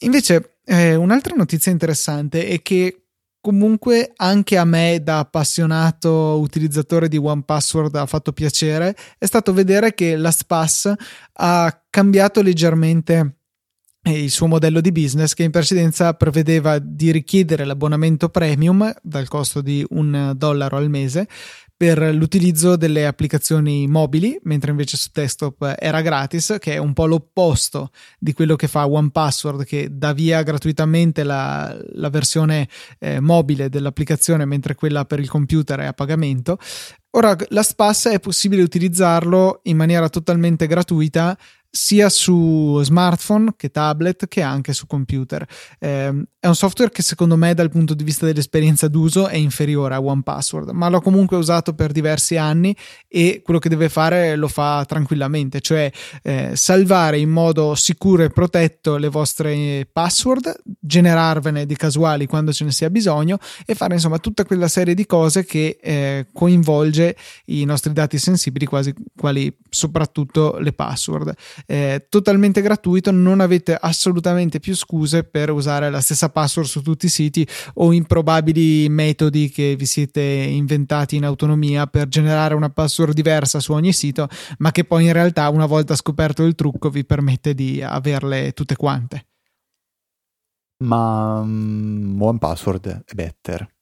Invece, 0.00 0.56
eh, 0.64 0.96
un'altra 0.96 1.36
notizia 1.36 1.70
interessante 1.70 2.48
è 2.48 2.60
che 2.60 3.04
comunque 3.40 4.12
anche 4.16 4.56
a 4.56 4.64
me 4.64 5.00
da 5.02 5.20
appassionato 5.20 6.38
utilizzatore 6.40 7.08
di 7.08 7.18
OnePassword 7.18 7.94
ha 7.94 8.06
fatto 8.06 8.32
piacere 8.32 8.96
è 9.18 9.26
stato 9.26 9.52
vedere 9.52 9.92
che 9.92 10.16
la 10.16 10.30
SPAS 10.30 10.90
ha 11.34 11.84
cambiato 11.90 12.40
leggermente 12.40 13.40
il 14.12 14.30
suo 14.30 14.46
modello 14.46 14.80
di 14.80 14.92
business 14.92 15.32
che 15.32 15.44
in 15.44 15.50
precedenza 15.50 16.12
prevedeva 16.12 16.78
di 16.78 17.10
richiedere 17.10 17.64
l'abbonamento 17.64 18.28
premium 18.28 18.92
dal 19.02 19.28
costo 19.28 19.62
di 19.62 19.84
un 19.90 20.32
dollaro 20.36 20.76
al 20.76 20.90
mese 20.90 21.26
per 21.76 21.98
l'utilizzo 22.14 22.76
delle 22.76 23.04
applicazioni 23.04 23.88
mobili, 23.88 24.38
mentre 24.44 24.70
invece 24.70 24.96
su 24.96 25.08
desktop 25.12 25.74
era 25.78 26.02
gratis, 26.02 26.56
che 26.60 26.74
è 26.74 26.76
un 26.78 26.92
po' 26.92 27.06
l'opposto 27.06 27.90
di 28.18 28.32
quello 28.32 28.54
che 28.54 28.68
fa 28.68 28.88
OnePassword, 28.88 29.64
che 29.64 29.88
dà 29.90 30.12
via 30.12 30.42
gratuitamente 30.42 31.24
la, 31.24 31.76
la 31.94 32.10
versione 32.10 32.68
eh, 33.00 33.18
mobile 33.18 33.68
dell'applicazione, 33.68 34.44
mentre 34.44 34.76
quella 34.76 35.04
per 35.04 35.18
il 35.18 35.28
computer 35.28 35.80
è 35.80 35.86
a 35.86 35.92
pagamento. 35.92 36.58
Ora, 37.16 37.36
la 37.48 37.62
SPAS 37.62 38.06
è 38.06 38.20
possibile 38.20 38.62
utilizzarlo 38.62 39.60
in 39.64 39.76
maniera 39.76 40.08
totalmente 40.08 40.66
gratuita 40.66 41.36
sia 41.74 42.08
su 42.08 42.80
smartphone 42.84 43.54
che 43.56 43.72
tablet 43.72 44.28
che 44.28 44.42
anche 44.42 44.72
su 44.72 44.86
computer. 44.86 45.44
Eh, 45.80 46.24
è 46.38 46.46
un 46.46 46.54
software 46.54 46.92
che 46.92 47.02
secondo 47.02 47.36
me 47.36 47.52
dal 47.52 47.68
punto 47.68 47.94
di 47.94 48.04
vista 48.04 48.26
dell'esperienza 48.26 48.86
d'uso 48.86 49.26
è 49.26 49.36
inferiore 49.36 49.94
a 49.94 50.00
OnePassword, 50.00 50.70
ma 50.70 50.88
l'ho 50.88 51.00
comunque 51.00 51.36
usato 51.36 51.74
per 51.74 51.90
diversi 51.90 52.36
anni 52.36 52.76
e 53.08 53.40
quello 53.42 53.58
che 53.58 53.68
deve 53.68 53.88
fare 53.88 54.36
lo 54.36 54.46
fa 54.46 54.84
tranquillamente, 54.86 55.60
cioè 55.60 55.90
eh, 56.22 56.52
salvare 56.54 57.18
in 57.18 57.30
modo 57.30 57.74
sicuro 57.74 58.22
e 58.22 58.28
protetto 58.28 58.96
le 58.96 59.08
vostre 59.08 59.88
password, 59.90 60.60
generarvene 60.78 61.66
di 61.66 61.74
casuali 61.74 62.26
quando 62.26 62.52
ce 62.52 62.64
ne 62.64 62.70
sia 62.70 62.88
bisogno 62.88 63.38
e 63.66 63.74
fare 63.74 63.94
insomma 63.94 64.18
tutta 64.18 64.44
quella 64.44 64.68
serie 64.68 64.94
di 64.94 65.06
cose 65.06 65.44
che 65.44 65.78
eh, 65.82 66.26
coinvolge 66.32 67.16
i 67.46 67.64
nostri 67.64 67.92
dati 67.92 68.16
sensibili, 68.18 68.66
quasi 68.66 68.94
quali 69.16 69.52
soprattutto 69.70 70.58
le 70.58 70.72
password 70.72 71.34
eh, 71.66 72.06
totalmente 72.08 72.60
gratuito, 72.60 73.10
non 73.10 73.40
avete 73.40 73.74
assolutamente 73.74 74.60
più 74.60 74.74
scuse 74.74 75.24
per 75.24 75.50
usare 75.50 75.90
la 75.90 76.00
stessa 76.00 76.28
password 76.28 76.68
su 76.68 76.82
tutti 76.82 77.06
i 77.06 77.10
siti 77.10 77.46
o 77.74 77.92
improbabili 77.92 78.88
metodi 78.88 79.50
che 79.50 79.76
vi 79.76 79.86
siete 79.86 80.20
inventati 80.20 81.16
in 81.16 81.24
autonomia 81.24 81.86
per 81.86 82.08
generare 82.08 82.54
una 82.54 82.70
password 82.70 83.14
diversa 83.14 83.60
su 83.60 83.72
ogni 83.72 83.92
sito, 83.92 84.28
ma 84.58 84.70
che 84.72 84.84
poi 84.84 85.06
in 85.06 85.12
realtà 85.12 85.48
una 85.48 85.66
volta 85.66 85.94
scoperto 85.94 86.44
il 86.44 86.54
trucco 86.54 86.90
vi 86.90 87.04
permette 87.04 87.54
di 87.54 87.82
averle 87.82 88.52
tutte 88.52 88.76
quante. 88.76 89.26
Ma 90.84 91.38
um, 91.40 92.16
One 92.20 92.38
Password 92.38 93.04
è 93.04 93.14
better 93.14 93.73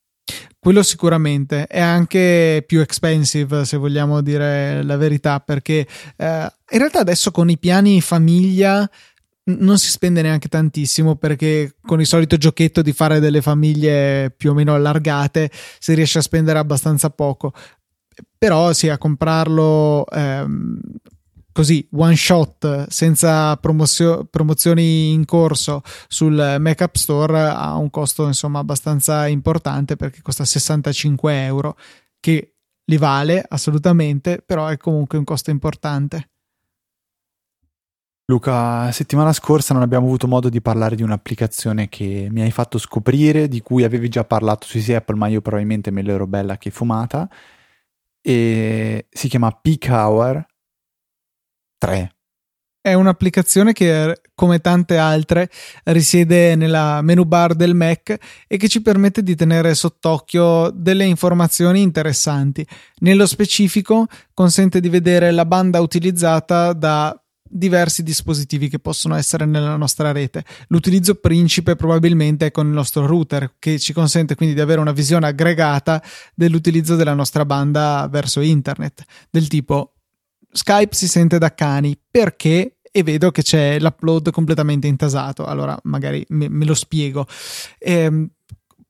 quello 0.63 0.85
sicuramente. 0.85 1.67
È 1.67 1.81
anche 1.81 2.63
più 2.65 2.79
expensive 2.79 3.65
se 3.65 3.77
vogliamo 3.77 4.21
dire 4.21 4.85
la 4.85 4.97
verità 4.97 5.41
perché 5.41 5.85
eh, 6.17 6.53
in 6.71 6.79
realtà 6.79 7.01
adesso 7.01 7.33
con 7.33 7.51
i 7.51 7.59
piani 7.59 8.01
famiglia 8.01 8.89
non 9.45 9.77
si 9.77 9.91
spende 9.91 10.23
neanche 10.23 10.47
tantissimo 10.47 11.17
perché 11.17 11.75
con 11.85 11.99
il 11.99 12.07
solito 12.07 12.37
giochetto 12.37 12.81
di 12.81 12.93
fare 12.93 13.19
delle 13.19 13.43
famiglie 13.43 14.33
più 14.37 14.53
o 14.53 14.55
meno 14.55 14.73
allargate 14.73 15.51
si 15.81 15.95
riesce 15.95 16.19
a 16.19 16.23
spendere 16.23 16.61
abbastanza 16.61 17.11
poco. 17.11 17.53
Però 18.39 18.73
sì 18.73 18.89
a 18.89 18.99
comprarlo 18.99 20.07
ehm, 20.07 20.79
così 21.53 21.87
one 21.93 22.17
shot 22.17 22.89
senza 22.89 23.57
promozio- 23.57 24.25
promozioni 24.25 25.13
in 25.13 25.25
corso 25.25 25.83
sul 26.09 26.57
Mac 26.59 26.81
App 26.81 26.95
Store 26.97 27.49
ha 27.49 27.77
un 27.77 27.91
costo 27.91 28.27
insomma 28.27 28.59
abbastanza 28.59 29.27
importante 29.27 29.97
perché 29.97 30.23
costa 30.23 30.45
65 30.45 31.45
euro 31.45 31.77
che 32.19 32.55
li 32.85 32.97
vale 32.97 33.45
assolutamente 33.47 34.43
però 34.45 34.67
è 34.67 34.77
comunque 34.77 35.19
un 35.19 35.25
costo 35.25 35.51
importante. 35.51 36.29
Luca, 38.27 38.91
settimana 38.93 39.33
scorsa 39.33 39.75
non 39.75 39.83
abbiamo 39.83 40.07
avuto 40.07 40.27
modo 40.27 40.49
di 40.49 40.63
parlare 40.63 40.97
di 40.97 41.03
un'applicazione 41.03 41.89
che 41.89 42.29
mi 42.31 42.41
hai 42.41 42.51
fatto 42.51 42.79
scoprire, 42.79 43.49
di 43.49 43.61
cui 43.61 43.85
avevi 43.85 44.09
già 44.09 44.25
parlato 44.25 44.67
su 44.67 44.79
Easy 44.79 44.95
Apple, 44.95 45.17
ma 45.17 45.27
io 45.27 45.43
probabilmente 45.43 45.91
me 45.91 46.03
l'ero 46.03 46.27
bella 46.27 46.57
che 46.57 46.71
fumata, 46.71 47.29
e 48.23 49.07
si 49.11 49.29
chiama 49.29 49.51
Peak 49.51 49.89
Hour 49.91 50.47
3. 51.83 52.15
È 52.81 52.95
un'applicazione 52.95 53.73
che, 53.73 54.21
come 54.37 54.61
tante 54.61 54.99
altre, 54.99 55.51
risiede 55.85 56.55
nella 56.55 57.03
menu 57.03 57.25
bar 57.25 57.55
del 57.55 57.75
Mac 57.75 58.17
e 58.47 58.57
che 58.57 58.69
ci 58.69 58.83
permette 58.83 59.25
di 59.25 59.35
tenere 59.35 59.75
sott'occhio 59.75 60.71
delle 60.71 61.05
informazioni 61.05 61.83
interessanti. 61.83 62.65
Nello 62.99 63.27
specifico, 63.27 64.07
consente 64.33 64.79
di 64.79 64.89
vedere 64.89 65.33
la 65.33 65.45
banda 65.45 65.81
utilizzata 65.81 66.73
da 66.73 67.17
diversi 67.43 68.05
dispositivi 68.05 68.69
che 68.69 68.79
possono 68.79 69.17
essere 69.17 69.45
nella 69.45 69.77
nostra 69.77 70.13
rete. 70.13 70.45
L'utilizzo 70.69 71.17
principe 71.17 71.75
probabilmente 71.75 72.47
è 72.47 72.51
con 72.53 72.69
il 72.69 72.73
nostro 72.73 73.07
router, 73.07 73.55
che 73.59 73.81
ci 73.81 73.93
consente 73.93 74.37
quindi 74.37 74.55
di 74.55 74.61
avere 74.61 74.81
una 74.81 74.93
visione 74.93 75.27
aggregata 75.27 76.01
dell'utilizzo 76.33 76.95
della 76.95 77.15
nostra 77.15 77.45
banda 77.45 78.09
verso 78.09 78.41
internet, 78.41 79.03
del 79.31 79.49
tipo 79.49 79.95
Skype 80.53 80.95
si 80.95 81.09
sente 81.09 81.39
da 81.39 81.55
cani 81.55 81.99
perché 82.11 82.77
e 82.95 83.03
vedo 83.03 83.31
che 83.31 83.43
c'è 83.43 83.81
l'upload 83.81 84.31
completamente 84.31 84.87
intasato. 84.87 85.47
Allora, 85.47 85.77
magari 85.85 86.25
me, 86.29 86.49
me 86.51 86.67
lo 86.67 86.75
spiego. 86.75 87.27
Eh, 87.79 88.29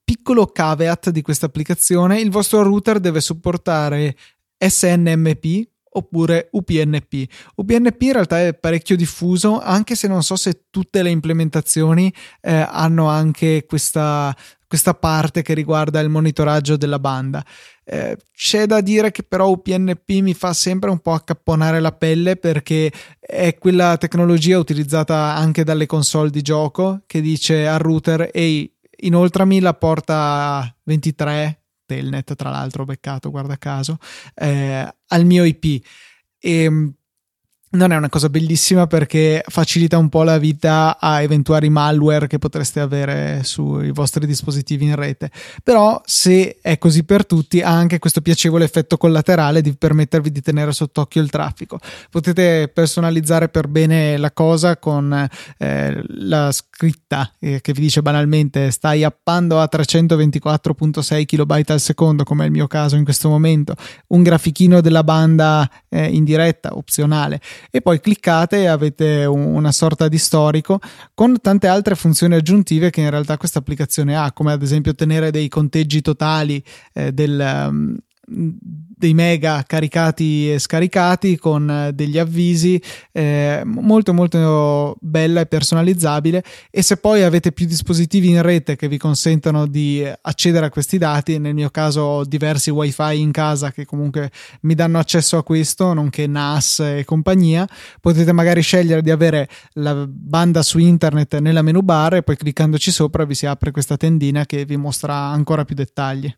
piccolo 0.02 0.46
caveat 0.46 1.10
di 1.10 1.22
questa 1.22 1.46
applicazione: 1.46 2.20
il 2.20 2.30
vostro 2.30 2.62
router 2.62 2.98
deve 2.98 3.20
supportare 3.20 4.16
SNMP 4.58 5.70
oppure 5.94 6.48
UPnP. 6.50 7.26
UPnP 7.56 8.02
in 8.02 8.12
realtà 8.12 8.40
è 8.40 8.54
parecchio 8.54 8.96
diffuso, 8.96 9.60
anche 9.60 9.94
se 9.94 10.08
non 10.08 10.22
so 10.22 10.36
se 10.36 10.64
tutte 10.70 11.02
le 11.02 11.10
implementazioni 11.10 12.12
eh, 12.40 12.66
hanno 12.68 13.08
anche 13.08 13.64
questa, 13.66 14.34
questa 14.72 14.94
parte 14.94 15.42
che 15.42 15.52
riguarda 15.52 16.00
il 16.00 16.08
monitoraggio 16.08 16.78
della 16.78 16.98
banda. 16.98 17.44
Eh, 17.84 18.16
c'è 18.34 18.64
da 18.64 18.80
dire 18.80 19.10
che 19.10 19.22
però 19.22 19.50
UPnP 19.50 20.08
mi 20.22 20.32
fa 20.32 20.54
sempre 20.54 20.88
un 20.88 21.00
po' 21.00 21.12
accapponare 21.12 21.78
la 21.78 21.92
pelle 21.92 22.36
perché 22.36 22.90
è 23.20 23.58
quella 23.58 23.98
tecnologia 23.98 24.58
utilizzata 24.58 25.34
anche 25.34 25.62
dalle 25.62 25.84
console 25.84 26.30
di 26.30 26.40
gioco 26.40 27.02
che 27.04 27.20
dice 27.20 27.66
al 27.68 27.80
router 27.80 28.30
ehi 28.32 28.72
inoltrami 29.00 29.60
la 29.60 29.74
porta 29.74 30.74
23 30.84 31.64
telnet 31.84 32.34
tra 32.34 32.48
l'altro 32.48 32.86
beccato 32.86 33.30
guarda 33.30 33.58
caso 33.58 33.98
eh, 34.36 34.88
al 35.08 35.24
mio 35.26 35.44
IP 35.44 35.64
e 36.38 36.62
ehm, 36.62 36.94
non 37.72 37.92
è 37.92 37.96
una 37.96 38.08
cosa 38.08 38.28
bellissima 38.28 38.86
perché 38.86 39.42
facilita 39.46 39.96
un 39.96 40.08
po' 40.08 40.22
la 40.24 40.38
vita 40.38 40.98
a 40.98 41.22
eventuali 41.22 41.70
malware 41.70 42.26
che 42.26 42.38
potreste 42.38 42.80
avere 42.80 43.40
sui 43.44 43.92
vostri 43.92 44.26
dispositivi 44.26 44.84
in 44.84 44.94
rete. 44.94 45.30
Però, 45.62 46.00
se 46.04 46.58
è 46.60 46.78
così 46.78 47.04
per 47.04 47.24
tutti, 47.24 47.62
ha 47.62 47.70
anche 47.70 47.98
questo 47.98 48.20
piacevole 48.20 48.64
effetto 48.64 48.96
collaterale 48.96 49.62
di 49.62 49.74
permettervi 49.74 50.30
di 50.30 50.42
tenere 50.42 50.72
sott'occhio 50.72 51.22
il 51.22 51.30
traffico. 51.30 51.78
Potete 52.10 52.68
personalizzare 52.68 53.48
per 53.48 53.68
bene 53.68 54.16
la 54.18 54.32
cosa 54.32 54.76
con 54.76 55.28
eh, 55.58 56.02
la 56.06 56.52
scritta 56.52 57.32
eh, 57.38 57.60
che 57.60 57.72
vi 57.72 57.80
dice 57.80 58.02
banalmente 58.02 58.70
stai 58.70 59.02
appando 59.02 59.60
a 59.60 59.68
324.6 59.70 61.24
kB 61.24 61.70
al 61.70 61.80
secondo, 61.80 62.24
come 62.24 62.44
è 62.44 62.46
il 62.46 62.52
mio 62.52 62.66
caso 62.66 62.96
in 62.96 63.04
questo 63.04 63.30
momento, 63.30 63.74
un 64.08 64.22
grafichino 64.22 64.80
della 64.82 65.04
banda 65.04 65.68
eh, 65.88 66.06
in 66.06 66.24
diretta, 66.24 66.76
opzionale 66.76 67.40
e 67.70 67.80
poi 67.80 68.00
cliccate 68.00 68.62
e 68.62 68.66
avete 68.66 69.24
una 69.24 69.72
sorta 69.72 70.08
di 70.08 70.18
storico 70.18 70.80
con 71.14 71.40
tante 71.40 71.66
altre 71.66 71.94
funzioni 71.94 72.34
aggiuntive 72.34 72.90
che 72.90 73.00
in 73.00 73.10
realtà 73.10 73.36
questa 73.36 73.58
applicazione 73.58 74.16
ha, 74.16 74.32
come 74.32 74.52
ad 74.52 74.62
esempio 74.62 74.94
tenere 74.94 75.30
dei 75.30 75.48
conteggi 75.48 76.00
totali 76.00 76.62
eh, 76.92 77.12
del, 77.12 77.66
um, 77.68 77.96
dei 78.24 79.14
mega 79.14 79.64
caricati 79.66 80.52
e 80.52 80.58
scaricati 80.58 81.36
con 81.36 81.68
eh, 81.68 81.92
degli 81.92 82.18
avvisi 82.18 82.80
eh, 83.10 83.62
molto 83.64 84.14
molto 84.14 84.96
bella 85.00 85.40
e 85.40 85.46
personalizzabile. 85.46 86.42
E 86.70 86.82
se 86.82 86.96
poi 86.96 87.22
avete 87.22 87.52
più 87.52 87.66
dispositivi 87.66 88.28
in 88.28 88.42
rete 88.42 88.76
che 88.76 88.88
vi 88.88 88.98
consentono 88.98 89.66
di 89.66 90.08
accedere 90.22 90.66
a 90.66 90.70
questi 90.70 90.98
dati 90.98 91.38
nel 91.38 91.54
mio 91.54 91.70
caso 91.70 92.00
ho 92.00 92.24
diversi 92.24 92.70
wifi 92.70 93.20
in 93.20 93.32
casa 93.32 93.72
che 93.72 93.84
comunque 93.84 94.30
mi 94.62 94.74
danno 94.74 94.98
accesso 94.98 95.36
a 95.36 95.42
questo 95.42 95.92
nonché 95.92 96.26
NAS 96.26 96.80
e 96.80 97.04
compagnia 97.04 97.68
potete 98.00 98.32
magari 98.32 98.62
scegliere 98.62 99.02
di 99.02 99.10
avere 99.10 99.48
la 99.74 100.06
banda 100.06 100.62
su 100.62 100.78
internet 100.78 101.38
nella 101.38 101.62
menu 101.62 101.80
bar 101.80 102.14
e 102.14 102.22
poi 102.22 102.36
cliccandoci 102.36 102.90
sopra 102.90 103.24
vi 103.24 103.34
si 103.34 103.46
apre 103.46 103.70
questa 103.70 103.96
tendina 103.96 104.46
che 104.46 104.64
vi 104.64 104.76
mostra 104.76 105.14
ancora 105.14 105.64
più 105.64 105.74
dettagli 105.74 106.32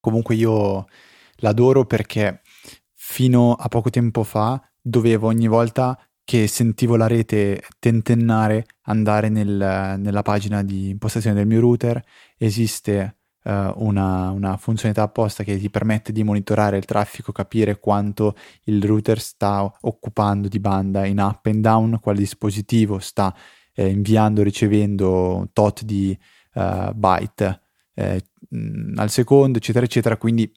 Comunque 0.00 0.34
io 0.34 0.86
l'adoro 1.36 1.84
perché 1.84 2.40
fino 2.94 3.52
a 3.52 3.68
poco 3.68 3.90
tempo 3.90 4.22
fa 4.24 4.60
dovevo 4.80 5.26
ogni 5.28 5.46
volta 5.46 5.98
che 6.24 6.46
sentivo 6.46 6.96
la 6.96 7.08
rete 7.08 7.62
tentennare 7.78 8.64
andare 8.82 9.28
nel, 9.28 9.96
nella 9.98 10.22
pagina 10.22 10.62
di 10.62 10.90
impostazione 10.90 11.34
del 11.34 11.46
mio 11.46 11.60
router. 11.60 12.00
Esiste 12.36 13.16
uh, 13.42 13.72
una, 13.76 14.30
una, 14.30 14.56
funzionalità 14.56 15.04
apposta 15.04 15.42
che 15.42 15.58
ti 15.58 15.70
permette 15.70 16.12
di 16.12 16.22
monitorare 16.22 16.76
il 16.76 16.84
traffico, 16.84 17.32
capire 17.32 17.80
quanto 17.80 18.36
il 18.64 18.82
router 18.82 19.18
sta 19.20 19.72
occupando 19.80 20.46
di 20.46 20.60
banda 20.60 21.04
in 21.04 21.18
up 21.18 21.46
and 21.46 21.62
down, 21.62 21.98
quale 22.00 22.18
dispositivo 22.18 23.00
sta 23.00 23.34
eh, 23.74 23.88
inviando, 23.88 24.42
ricevendo 24.42 25.48
tot 25.52 25.82
di 25.82 26.16
uh, 26.54 26.92
byte 26.94 27.60
eh, 28.00 28.24
al 28.96 29.10
secondo, 29.10 29.58
eccetera, 29.58 29.84
eccetera. 29.84 30.16
Quindi 30.16 30.50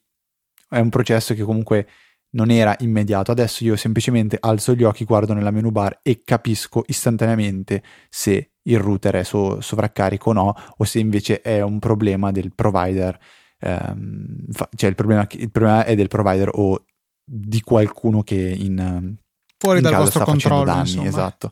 è 0.69 0.79
un 0.79 0.89
processo 0.89 1.33
che 1.33 1.43
comunque 1.43 1.87
non 2.31 2.49
era 2.49 2.75
immediato. 2.79 3.31
Adesso 3.31 3.63
io 3.63 3.75
semplicemente 3.75 4.37
alzo 4.39 4.73
gli 4.73 4.83
occhi, 4.83 5.05
guardo 5.05 5.33
nella 5.33 5.51
menu 5.51 5.71
bar 5.71 5.99
e 6.01 6.21
capisco 6.23 6.83
istantaneamente 6.87 7.83
se 8.09 8.51
il 8.63 8.79
router 8.79 9.15
è 9.15 9.23
so- 9.23 9.61
sovraccarico 9.61 10.29
o 10.29 10.33
no, 10.33 10.55
o 10.77 10.83
se 10.83 10.99
invece 10.99 11.41
è 11.41 11.61
un 11.61 11.79
problema 11.79 12.31
del 12.31 12.53
provider. 12.53 13.19
Ehm, 13.59 14.45
fa- 14.51 14.69
cioè 14.75 14.89
il 14.89 14.95
problema, 14.95 15.27
il 15.31 15.51
problema, 15.51 15.85
è 15.85 15.95
del 15.95 16.07
provider 16.07 16.49
o 16.53 16.85
di 17.25 17.61
qualcuno 17.61 18.23
che 18.23 18.35
in, 18.35 19.15
fuori 19.57 19.77
in 19.77 19.83
dal 19.83 19.95
vostro 19.95 20.25
controllo. 20.25 20.63
Danni, 20.65 21.05
esatto. 21.05 21.51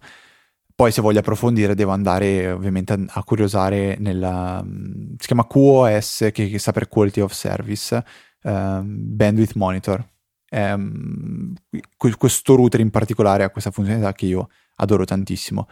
Poi 0.81 0.91
se 0.91 1.01
voglio 1.01 1.19
approfondire 1.19 1.75
devo 1.75 1.91
andare 1.91 2.51
ovviamente 2.51 3.05
a, 3.07 3.23
curiosare 3.23 3.97
nella... 3.99 4.65
si 4.65 5.27
chiama 5.27 5.45
QoS 5.45 6.29
che, 6.33 6.49
che 6.49 6.57
sta 6.57 6.71
per 6.71 6.87
Quality 6.87 7.19
of 7.19 7.33
Service, 7.33 8.03
um, 8.41 8.83
Bandwidth 8.87 9.53
Monitor. 9.53 10.03
Um, 10.49 11.53
questo 11.95 12.55
router 12.55 12.79
in 12.79 12.89
particolare 12.89 13.43
ha 13.43 13.51
questa 13.51 13.69
funzionalità 13.69 14.11
che 14.13 14.25
io 14.25 14.49
adoro 14.77 15.05
tantissimo. 15.05 15.67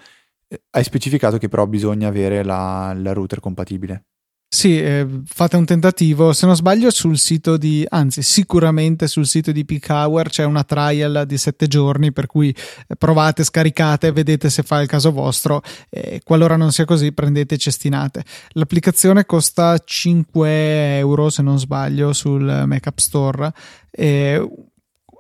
Hai 0.70 0.84
specificato 0.84 1.40
che 1.40 1.50
però 1.50 1.66
bisogna 1.66 2.08
avere 2.08 2.44
la, 2.44 2.94
la 2.96 3.12
router 3.12 3.40
compatibile. 3.40 4.06
Sì, 4.52 4.82
eh, 4.82 5.08
fate 5.26 5.58
un 5.58 5.66
tentativo. 5.66 6.34
Se 6.34 6.48
non 6.48 6.56
sbaglio, 6.56 6.90
sul 6.90 7.20
sito 7.20 7.56
di, 7.56 7.86
anzi, 7.88 8.24
sicuramente 8.24 9.08
sul 9.08 9.28
sito 9.28 9.52
di 9.52 9.64
Peak 9.64 9.86
Hour 9.90 10.30
c'è 10.30 10.44
una 10.44 10.64
trial 10.64 11.26
di 11.28 11.38
sette 11.38 11.68
giorni. 11.68 12.12
Per 12.12 12.26
cui 12.26 12.50
eh, 12.50 12.96
provate, 12.96 13.44
scaricate, 13.44 14.12
vedete 14.12 14.50
se 14.50 14.64
fa 14.64 14.82
il 14.82 14.88
caso 14.88 15.12
vostro. 15.12 15.62
E 15.88 16.22
qualora 16.24 16.56
non 16.56 16.72
sia 16.72 16.86
così, 16.86 17.12
prendete 17.12 17.56
e 17.56 17.58
cestinate. 17.60 18.24
L'applicazione 18.54 19.24
costa 19.28 19.78
5 19.78 20.98
euro, 20.98 21.30
se 21.30 21.44
non 21.44 21.60
sbaglio, 21.60 22.12
sul 22.12 22.64
Mac 22.66 22.88
App 22.88 22.98
Store. 22.98 23.54
E 23.92 24.50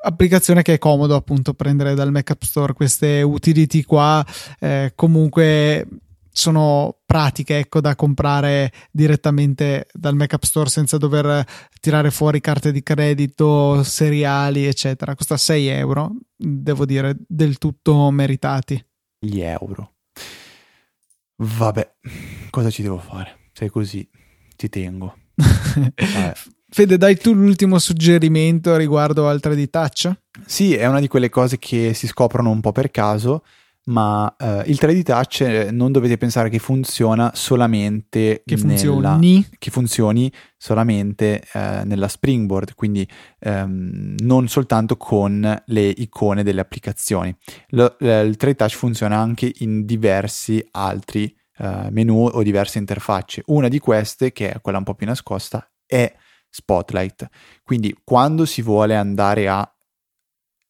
applicazione 0.02 0.64
che 0.64 0.74
è 0.74 0.78
comodo 0.80 1.16
appunto 1.16 1.54
prendere 1.54 1.94
dal 1.94 2.12
Mac 2.12 2.32
App 2.32 2.42
Store 2.42 2.74
queste 2.74 3.22
utility 3.22 3.84
qua. 3.84 4.26
Eh, 4.60 4.94
comunque 4.96 5.86
sono 6.40 7.00
pratiche 7.06 7.60
ecco, 7.60 7.82
da 7.82 7.96
comprare 7.96 8.72
direttamente 8.92 9.88
dal 9.92 10.16
Mac 10.16 10.34
App 10.34 10.44
Store 10.44 10.70
senza 10.70 10.98
dover 10.98 11.46
tirare 11.80 12.12
fuori 12.12 12.40
carte 12.40 12.72
di 12.72 12.82
credito, 12.82 13.84
seriali, 13.84 14.66
eccetera. 14.66 15.16
Costa 15.16 15.38
6 15.38 15.68
euro, 15.68 16.12
devo 16.36 16.86
dire, 16.86 17.16
del 17.28 17.58
tutto 17.58 18.10
meritati. 18.12 18.84
Gli 19.20 19.42
euro. 19.42 19.96
Vabbè, 21.36 21.96
cosa 22.50 22.70
ci 22.70 22.82
devo 22.82 22.98
fare? 22.98 23.50
Sei 23.54 23.70
così, 23.70 24.08
ti 24.56 24.70
tengo. 24.70 25.16
Fede, 26.72 26.98
dai 26.98 27.18
tu 27.18 27.34
l'ultimo 27.34 27.80
suggerimento 27.80 28.76
riguardo 28.76 29.28
al 29.28 29.40
3D 29.42 29.70
Touch? 29.70 30.12
Sì, 30.46 30.76
è 30.76 30.86
una 30.86 31.00
di 31.00 31.08
quelle 31.08 31.30
cose 31.30 31.58
che 31.58 31.94
si 31.94 32.08
scoprono 32.08 32.52
un 32.52 32.62
po' 32.62 32.72
per 32.72 32.92
caso 32.92 33.44
ma 33.90 34.34
eh, 34.38 34.64
il 34.68 34.78
3D 34.80 35.04
Touch 35.04 35.42
eh, 35.42 35.72
non 35.72 35.92
dovete 35.92 36.18
pensare 36.18 36.50
che 36.50 36.60
funziona 36.60 37.32
solamente 37.34 38.44
che 38.46 38.56
nella, 38.56 38.68
funzioni, 38.68 39.48
che 39.58 39.72
funzioni 39.72 40.32
solamente 40.58 41.44
eh, 41.54 41.84
nella 41.86 42.08
Springboard, 42.08 42.76
quindi 42.76 43.08
ehm, 43.40 44.16
non 44.20 44.48
soltanto 44.48 44.98
con 44.98 45.62
le 45.66 45.88
icone 45.88 46.44
delle 46.44 46.62
applicazioni. 46.62 47.36
Lo, 47.70 47.96
il 48.00 48.36
3D 48.40 48.56
Touch 48.56 48.76
funziona 48.76 49.18
anche 49.18 49.52
in 49.60 49.86
diversi 49.86 50.66
altri 50.72 51.36
eh, 51.58 51.88
menu 51.92 52.30
o 52.32 52.44
diverse 52.44 52.78
interfacce. 52.78 53.44
Una 53.48 53.68
di 53.68 53.80
queste, 53.80 54.32
che 54.32 54.52
è 54.52 54.62
quella 54.62 54.78
un 54.78 54.84
po' 54.84 54.96
più 54.96 55.08
nascosta, 55.08 55.68
è 55.86 56.14
Spotlight. 56.50 57.28
Quindi 57.64 57.96
quando 58.04 58.46
si 58.46 58.62
vuole 58.62 58.96
andare 58.96 59.48
a 59.48 59.72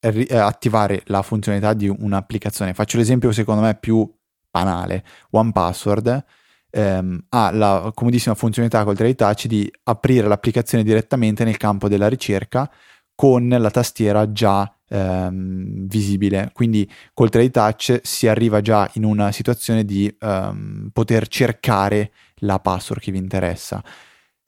attivare 0.01 1.03
la 1.05 1.21
funzionalità 1.21 1.73
di 1.73 1.87
un'applicazione. 1.87 2.73
Faccio 2.73 2.97
l'esempio 2.97 3.31
secondo 3.31 3.61
me 3.61 3.75
più 3.75 4.09
banale. 4.49 5.03
OnePassword 5.31 6.25
ehm, 6.69 7.25
ha 7.29 7.51
la 7.51 7.91
comodissima 7.93 8.35
funzionalità 8.35 8.83
col 8.83 8.95
3D 8.95 9.15
Touch 9.15 9.45
di 9.45 9.71
aprire 9.83 10.27
l'applicazione 10.27 10.83
direttamente 10.83 11.43
nel 11.43 11.57
campo 11.57 11.87
della 11.87 12.07
ricerca 12.07 12.69
con 13.15 13.49
la 13.49 13.69
tastiera 13.69 14.31
già 14.31 14.73
ehm, 14.87 15.87
visibile. 15.87 16.51
Quindi 16.53 16.89
col 17.13 17.29
3D 17.31 17.51
Touch 17.51 17.99
si 18.03 18.27
arriva 18.27 18.61
già 18.61 18.89
in 18.93 19.03
una 19.03 19.31
situazione 19.31 19.83
di 19.83 20.13
ehm, 20.19 20.89
poter 20.93 21.27
cercare 21.27 22.11
la 22.41 22.59
password 22.59 23.01
che 23.01 23.11
vi 23.11 23.17
interessa. 23.17 23.83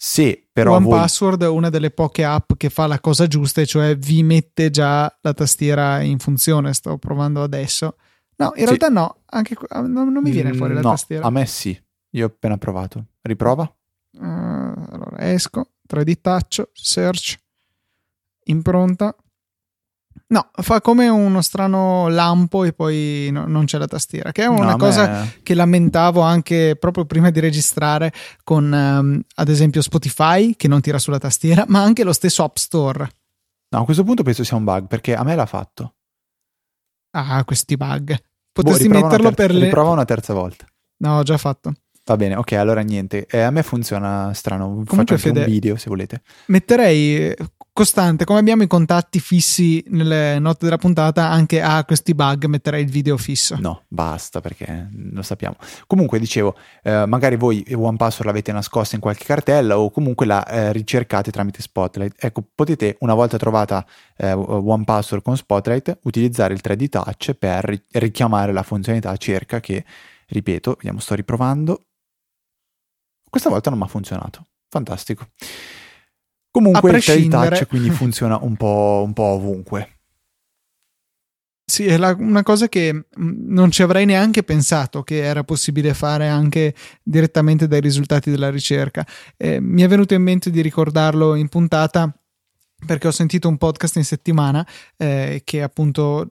Se 0.04 0.48
però 0.52 0.78
One 0.78 0.86
voi... 0.86 0.98
Password 0.98 1.44
è 1.44 1.48
una 1.48 1.70
delle 1.70 1.92
poche 1.92 2.24
app 2.24 2.54
che 2.58 2.72
fa 2.72 2.88
la 2.88 3.00
cosa 3.00 3.28
giusta, 3.28 3.64
cioè 3.66 3.96
vi 3.96 4.24
mette 4.24 4.72
già 4.72 5.16
la 5.22 5.34
tastiera 5.36 6.02
in 6.02 6.18
funzione. 6.18 6.74
Sto 6.74 6.98
provando 6.98 7.44
adesso. 7.44 7.98
No, 8.38 8.48
in 8.56 8.62
sì. 8.62 8.66
realtà 8.66 8.88
no, 8.88 9.18
anche 9.26 9.56
non, 9.70 10.12
non 10.12 10.24
mi 10.24 10.32
viene 10.32 10.54
fuori 10.54 10.74
la 10.74 10.82
no, 10.82 10.90
tastiera. 10.90 11.28
A 11.28 11.30
me 11.30 11.46
sì, 11.46 11.80
io 12.16 12.26
ho 12.26 12.30
appena 12.30 12.58
provato. 12.58 13.10
Riprova. 13.22 13.72
Uh, 14.14 14.24
allora 14.24 15.18
esco, 15.20 15.74
3D 15.88 16.14
touch, 16.20 16.68
search, 16.74 17.40
impronta. 18.46 19.16
No, 20.32 20.50
fa 20.54 20.80
come 20.80 21.10
uno 21.10 21.42
strano 21.42 22.08
lampo 22.08 22.64
e 22.64 22.72
poi 22.72 23.30
no, 23.34 23.48
non 23.48 23.66
c'è 23.66 23.78
la 23.78 23.88
tastiera, 23.88 24.32
che 24.32 24.44
è 24.44 24.46
una 24.46 24.72
no, 24.72 24.78
cosa 24.78 25.08
me... 25.08 25.40
che 25.44 25.54
lamentavo 25.54 26.22
anche 26.22 26.78
proprio 26.80 27.04
prima 27.04 27.30
di 27.32 27.42
registrare 27.42 28.14
con 28.44 28.72
um, 28.72 29.22
ad 29.36 29.50
esempio 29.50 29.82
Spotify 29.82 30.56
che 30.56 30.70
non 30.70 30.80
tira 30.80 31.00
sulla 31.00 31.20
tastiera, 31.20 31.66
ma 31.68 31.82
anche 31.82 32.06
lo 32.06 32.14
stesso 32.14 32.46
App 32.46 32.56
Store. 32.56 33.10
No, 33.72 33.82
a 33.82 33.84
questo 33.84 34.06
punto 34.06 34.24
penso 34.24 34.46
sia 34.46 34.56
un 34.56 34.64
bug 34.64 34.88
perché 34.88 35.16
a 35.16 35.24
me 35.24 35.36
l'ha 35.36 35.46
fatto. 35.46 35.96
Ah, 37.12 37.44
questi 37.44 37.76
bug. 37.76 38.18
Potresti 38.54 38.88
boh, 38.88 39.02
metterlo 39.02 39.34
ter- 39.34 39.36
per 39.36 39.54
le... 39.54 39.66
Riprova 39.66 39.90
una 39.90 40.06
terza 40.06 40.34
volta. 40.34 40.66
No, 41.00 41.18
ho 41.18 41.24
già 41.24 41.38
fatto. 41.38 41.74
Va 42.04 42.16
bene, 42.16 42.36
ok, 42.36 42.54
allora 42.54 42.82
niente. 42.82 43.28
Eh, 43.30 43.42
a 43.42 43.52
me 43.52 43.64
funziona 43.64 44.34
strano. 44.34 44.68
Comunque, 44.68 44.96
Faccio 44.98 45.18
Fede, 45.18 45.40
un 45.42 45.46
video 45.46 45.76
se 45.76 45.90
volete. 45.90 46.22
Metterei 46.48 47.36
costante, 47.74 48.26
come 48.26 48.40
abbiamo 48.40 48.64
i 48.64 48.68
contatti 48.68 49.20
fissi 49.20 49.84
nelle 49.88 50.40
note 50.40 50.66
della 50.66 50.78
puntata, 50.78 51.30
anche 51.30 51.62
a 51.62 51.84
questi 51.86 52.14
bug 52.14 52.46
metterei 52.46 52.84
il 52.84 52.90
video 52.90 53.18
fisso. 53.18 53.56
No, 53.60 53.84
basta 53.88 54.42
perché 54.42 54.90
lo 55.12 55.22
sappiamo. 55.22 55.56
Comunque 55.88 56.20
dicevo, 56.20 56.56
eh, 56.84 57.06
magari 57.06 57.38
voi 57.38 57.66
One 57.74 57.98
Password 57.98 58.26
l'avete 58.26 58.52
nascosta 58.52 58.96
in 58.96 59.02
qualche 59.02 59.24
cartella 59.24 59.80
o 59.80 59.90
comunque 59.90 60.26
la 60.26 60.46
eh, 60.46 60.72
ricercate 60.74 61.32
tramite 61.32 61.62
Spotlight. 61.62 62.16
Ecco, 62.20 62.44
potete 62.54 62.98
una 63.00 63.14
volta 63.14 63.38
trovata 63.38 63.86
eh, 64.18 64.32
One 64.32 64.84
Password 64.84 65.24
con 65.24 65.38
Spotlight 65.38 66.00
utilizzare 66.04 66.54
il 66.54 66.62
3D 66.64 66.90
Touch 66.90 67.34
per 67.34 67.84
richiamare 67.92 68.52
la 68.52 68.64
funzionalità 68.64 69.16
cerca 69.18 69.60
che, 69.60 69.86
ripeto, 70.28 70.76
vediamo, 70.78 71.00
sto 71.00 71.16
riprovando. 71.16 71.86
Questa 73.32 73.50
volta 73.50 73.70
non 73.70 73.80
mi 73.80 73.86
ha 73.86 73.88
funzionato. 73.88 74.48
Fantastico. 74.68 75.30
Comunque 76.52 76.98
il 76.98 77.30
touch 77.30 77.66
quindi 77.66 77.90
funziona 77.96 78.38
un 78.42 78.58
po', 78.58 79.04
un 79.06 79.14
po' 79.14 79.24
ovunque. 79.24 80.00
Sì, 81.64 81.86
è 81.86 81.96
la, 81.96 82.14
una 82.20 82.44
cosa 82.44 82.68
che 82.68 82.94
mm, 82.94 83.54
non 83.54 83.72
ci 83.72 83.84
avrei 83.84 84.06
neanche 84.06 84.44
pensato 84.44 85.04
che 85.04 85.24
era 85.24 85.46
possibile 85.46 85.94
fare 85.94 86.28
anche 86.28 86.76
direttamente 87.02 87.70
dai 87.70 87.80
risultati 87.80 88.30
della 88.30 88.50
ricerca. 88.50 89.08
Eh, 89.38 89.62
mi 89.62 89.82
è 89.82 89.88
venuto 89.88 90.14
in 90.14 90.24
mente 90.24 90.50
di 90.50 90.60
ricordarlo 90.60 91.34
in 91.36 91.48
puntata 91.48 92.14
perché 92.86 93.08
ho 93.08 93.12
sentito 93.12 93.48
un 93.48 93.58
podcast 93.58 93.96
in 93.96 94.04
settimana 94.04 94.68
eh, 94.98 95.44
che 95.46 95.62
appunto 95.62 96.28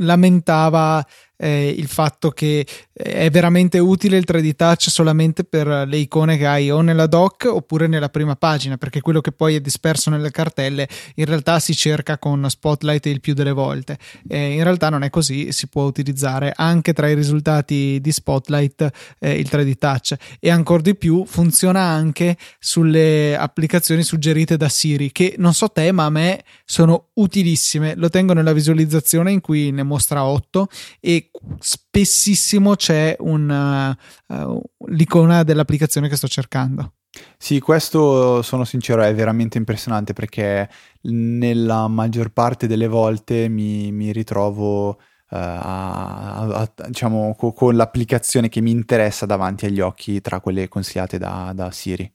lamentava 0.00 1.06
eh, 1.40 1.74
il 1.76 1.88
fatto 1.88 2.30
che 2.30 2.66
è 2.92 3.30
veramente 3.30 3.78
utile 3.78 4.18
il 4.18 4.26
3D 4.28 4.54
Touch 4.54 4.90
solamente 4.90 5.44
per 5.44 5.66
le 5.66 5.96
icone 5.96 6.36
che 6.36 6.46
hai 6.46 6.70
o 6.70 6.82
nella 6.82 7.06
doc 7.06 7.48
oppure 7.50 7.86
nella 7.86 8.10
prima 8.10 8.36
pagina, 8.36 8.76
perché 8.76 9.00
quello 9.00 9.22
che 9.22 9.32
poi 9.32 9.54
è 9.54 9.60
disperso 9.60 10.10
nelle 10.10 10.30
cartelle 10.30 10.86
in 11.14 11.24
realtà 11.24 11.58
si 11.58 11.74
cerca 11.74 12.18
con 12.18 12.44
Spotlight 12.48 13.06
il 13.06 13.20
più 13.20 13.32
delle 13.32 13.52
volte. 13.52 13.98
Eh, 14.28 14.54
in 14.54 14.62
realtà 14.62 14.90
non 14.90 15.02
è 15.02 15.10
così, 15.10 15.50
si 15.52 15.68
può 15.68 15.84
utilizzare 15.84 16.52
anche 16.54 16.92
tra 16.92 17.08
i 17.08 17.14
risultati 17.14 17.98
di 18.00 18.12
Spotlight 18.12 18.90
eh, 19.18 19.38
il 19.38 19.48
3D 19.50 19.74
Touch 19.78 20.14
e 20.38 20.50
ancora 20.50 20.82
di 20.82 20.94
più 20.94 21.24
funziona 21.24 21.80
anche 21.80 22.36
sulle 22.58 23.36
applicazioni 23.36 24.02
suggerite 24.02 24.58
da 24.58 24.68
Siri, 24.68 25.10
che 25.10 25.36
non 25.38 25.54
so 25.54 25.68
te, 25.68 25.90
ma 25.92 26.04
a 26.04 26.10
me 26.10 26.44
sono 26.64 27.08
utilissime. 27.14 27.94
Lo 27.96 28.10
tengo 28.10 28.34
nella 28.34 28.52
visualizzazione 28.52 29.32
in 29.32 29.40
cui 29.40 29.70
ne 29.70 29.82
mostra 29.82 30.24
8 30.24 30.68
e 31.00 31.29
spessissimo 31.58 32.74
c'è 32.76 33.16
un, 33.20 33.96
uh, 34.28 34.60
l'icona 34.88 35.42
dell'applicazione 35.42 36.08
che 36.08 36.16
sto 36.16 36.28
cercando. 36.28 36.94
Sì, 37.36 37.58
questo 37.58 38.40
sono 38.42 38.64
sincero, 38.64 39.02
è 39.02 39.14
veramente 39.14 39.58
impressionante 39.58 40.12
perché 40.12 40.68
nella 41.02 41.88
maggior 41.88 42.30
parte 42.30 42.66
delle 42.66 42.86
volte 42.86 43.48
mi, 43.48 43.90
mi 43.90 44.12
ritrovo 44.12 44.90
uh, 44.90 44.96
a, 45.28 46.40
a, 46.40 46.72
diciamo, 46.86 47.34
co- 47.36 47.52
con 47.52 47.74
l'applicazione 47.74 48.48
che 48.48 48.60
mi 48.60 48.70
interessa 48.70 49.26
davanti 49.26 49.66
agli 49.66 49.80
occhi 49.80 50.20
tra 50.20 50.40
quelle 50.40 50.68
consigliate 50.68 51.18
da, 51.18 51.52
da 51.54 51.70
Siri, 51.72 52.12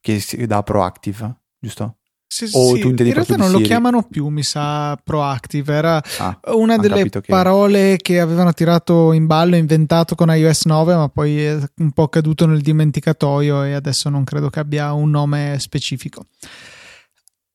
che 0.00 0.22
da 0.46 0.62
Proactive, 0.62 1.40
giusto? 1.58 2.00
Sì, 2.34 2.48
o 2.50 2.74
sì, 2.74 2.80
tu 2.80 2.88
intendi 2.88 3.10
in 3.10 3.14
realtà 3.14 3.36
non 3.36 3.52
lo 3.52 3.60
chiamano 3.60 4.02
più, 4.02 4.26
mi 4.26 4.42
sa 4.42 4.98
Proactive, 5.00 5.72
era 5.72 6.02
ah, 6.18 6.40
una 6.54 6.76
delle 6.76 7.08
parole 7.24 7.96
che... 7.98 8.14
che 8.14 8.20
avevano 8.20 8.52
tirato 8.52 9.12
in 9.12 9.26
ballo, 9.26 9.54
inventato 9.54 10.16
con 10.16 10.34
iOS 10.34 10.64
9, 10.64 10.96
ma 10.96 11.08
poi 11.08 11.44
è 11.44 11.56
un 11.76 11.92
po' 11.92 12.08
caduto 12.08 12.46
nel 12.46 12.60
dimenticatoio 12.60 13.62
e 13.62 13.74
adesso 13.74 14.08
non 14.08 14.24
credo 14.24 14.50
che 14.50 14.58
abbia 14.58 14.92
un 14.94 15.10
nome 15.10 15.58
specifico. 15.60 16.24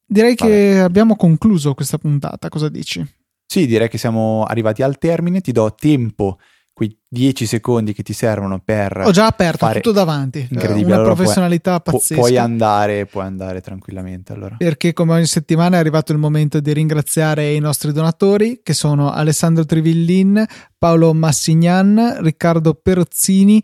Direi 0.06 0.36
Vabbè. 0.38 0.50
che 0.50 0.80
abbiamo 0.80 1.18
concluso 1.18 1.74
questa 1.74 1.98
puntata, 1.98 2.48
cosa 2.48 2.70
dici? 2.70 3.06
Sì, 3.46 3.68
direi 3.68 3.90
che 3.90 3.98
siamo 3.98 4.46
arrivati 4.46 4.82
al 4.82 4.98
termine, 4.98 5.42
ti 5.42 5.52
do 5.52 5.76
tempo 5.78 6.38
quei 6.80 6.98
10 7.10 7.46
secondi 7.46 7.92
che 7.92 8.04
ti 8.04 8.14
servono 8.14 8.62
per 8.64 9.02
ho 9.04 9.12
già 9.12 9.26
aperto 9.26 9.70
tutto 9.74 9.92
davanti. 9.92 10.48
incredibile. 10.50 10.86
Una 10.86 10.96
allora 10.96 11.14
professionalità 11.14 11.82
puoi, 11.82 11.96
pazzesca. 11.96 12.22
puoi 12.22 12.38
andare 12.38 13.06
puoi 13.06 13.26
andare 13.26 13.60
tranquillamente 13.60 14.32
allora. 14.32 14.56
Perché 14.58 14.94
come 14.94 15.12
ogni 15.12 15.26
settimana 15.26 15.76
è 15.76 15.80
arrivato 15.80 16.14
il 16.14 16.20
momento 16.20 16.62
di 16.62 16.72
ringraziare 16.72 17.52
i 17.52 17.60
nostri 17.60 17.92
donatori 17.92 18.62
che 18.64 18.74
sono 18.74 19.12
Alessandro 19.12 19.66
Trivillin 19.66 20.46
Paolo 20.78 21.14
Massignan 21.14 22.20
Riccardo 22.22 22.76
Perozzini 22.76 23.62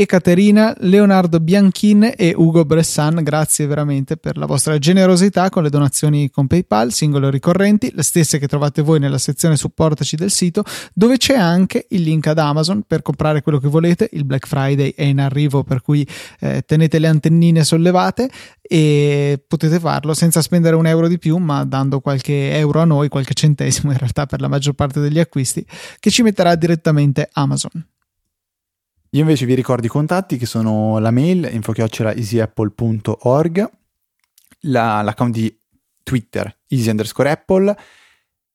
Ekaterina, 0.00 0.76
Leonardo 0.78 1.40
Bianchin 1.40 2.12
e 2.16 2.32
Ugo 2.36 2.64
Bressan, 2.64 3.20
grazie 3.24 3.66
veramente 3.66 4.16
per 4.16 4.36
la 4.36 4.46
vostra 4.46 4.78
generosità 4.78 5.50
con 5.50 5.64
le 5.64 5.70
donazioni 5.70 6.30
con 6.30 6.46
PayPal, 6.46 6.92
singole 6.92 7.32
ricorrenti, 7.32 7.90
le 7.92 8.04
stesse 8.04 8.38
che 8.38 8.46
trovate 8.46 8.80
voi 8.80 9.00
nella 9.00 9.18
sezione 9.18 9.56
supportaci 9.56 10.14
del 10.14 10.30
sito, 10.30 10.62
dove 10.94 11.16
c'è 11.16 11.34
anche 11.34 11.86
il 11.88 12.02
link 12.02 12.28
ad 12.28 12.38
Amazon 12.38 12.84
per 12.86 13.02
comprare 13.02 13.42
quello 13.42 13.58
che 13.58 13.66
volete. 13.66 14.08
Il 14.12 14.24
Black 14.24 14.46
Friday 14.46 14.94
è 14.94 15.02
in 15.02 15.18
arrivo, 15.18 15.64
per 15.64 15.82
cui 15.82 16.06
eh, 16.38 16.62
tenete 16.64 17.00
le 17.00 17.08
antennine 17.08 17.64
sollevate 17.64 18.30
e 18.62 19.42
potete 19.48 19.80
farlo 19.80 20.14
senza 20.14 20.42
spendere 20.42 20.76
un 20.76 20.86
euro 20.86 21.08
di 21.08 21.18
più, 21.18 21.38
ma 21.38 21.64
dando 21.64 21.98
qualche 21.98 22.56
euro 22.56 22.82
a 22.82 22.84
noi, 22.84 23.08
qualche 23.08 23.34
centesimo 23.34 23.90
in 23.90 23.98
realtà 23.98 24.26
per 24.26 24.40
la 24.40 24.46
maggior 24.46 24.74
parte 24.74 25.00
degli 25.00 25.18
acquisti, 25.18 25.66
che 25.98 26.10
ci 26.10 26.22
metterà 26.22 26.54
direttamente 26.54 27.28
Amazon. 27.32 27.84
Io 29.10 29.20
invece 29.20 29.46
vi 29.46 29.54
ricordo 29.54 29.86
i 29.86 29.88
contatti 29.88 30.36
che 30.36 30.46
sono 30.46 30.98
la 30.98 31.10
mail 31.10 31.48
info-easyapple.org, 31.50 33.70
la, 34.60 35.02
l'account 35.02 35.32
di 35.32 35.58
Twitter 36.02 36.54
easy 36.68 36.90
underscore 36.90 37.30
apple, 37.30 37.74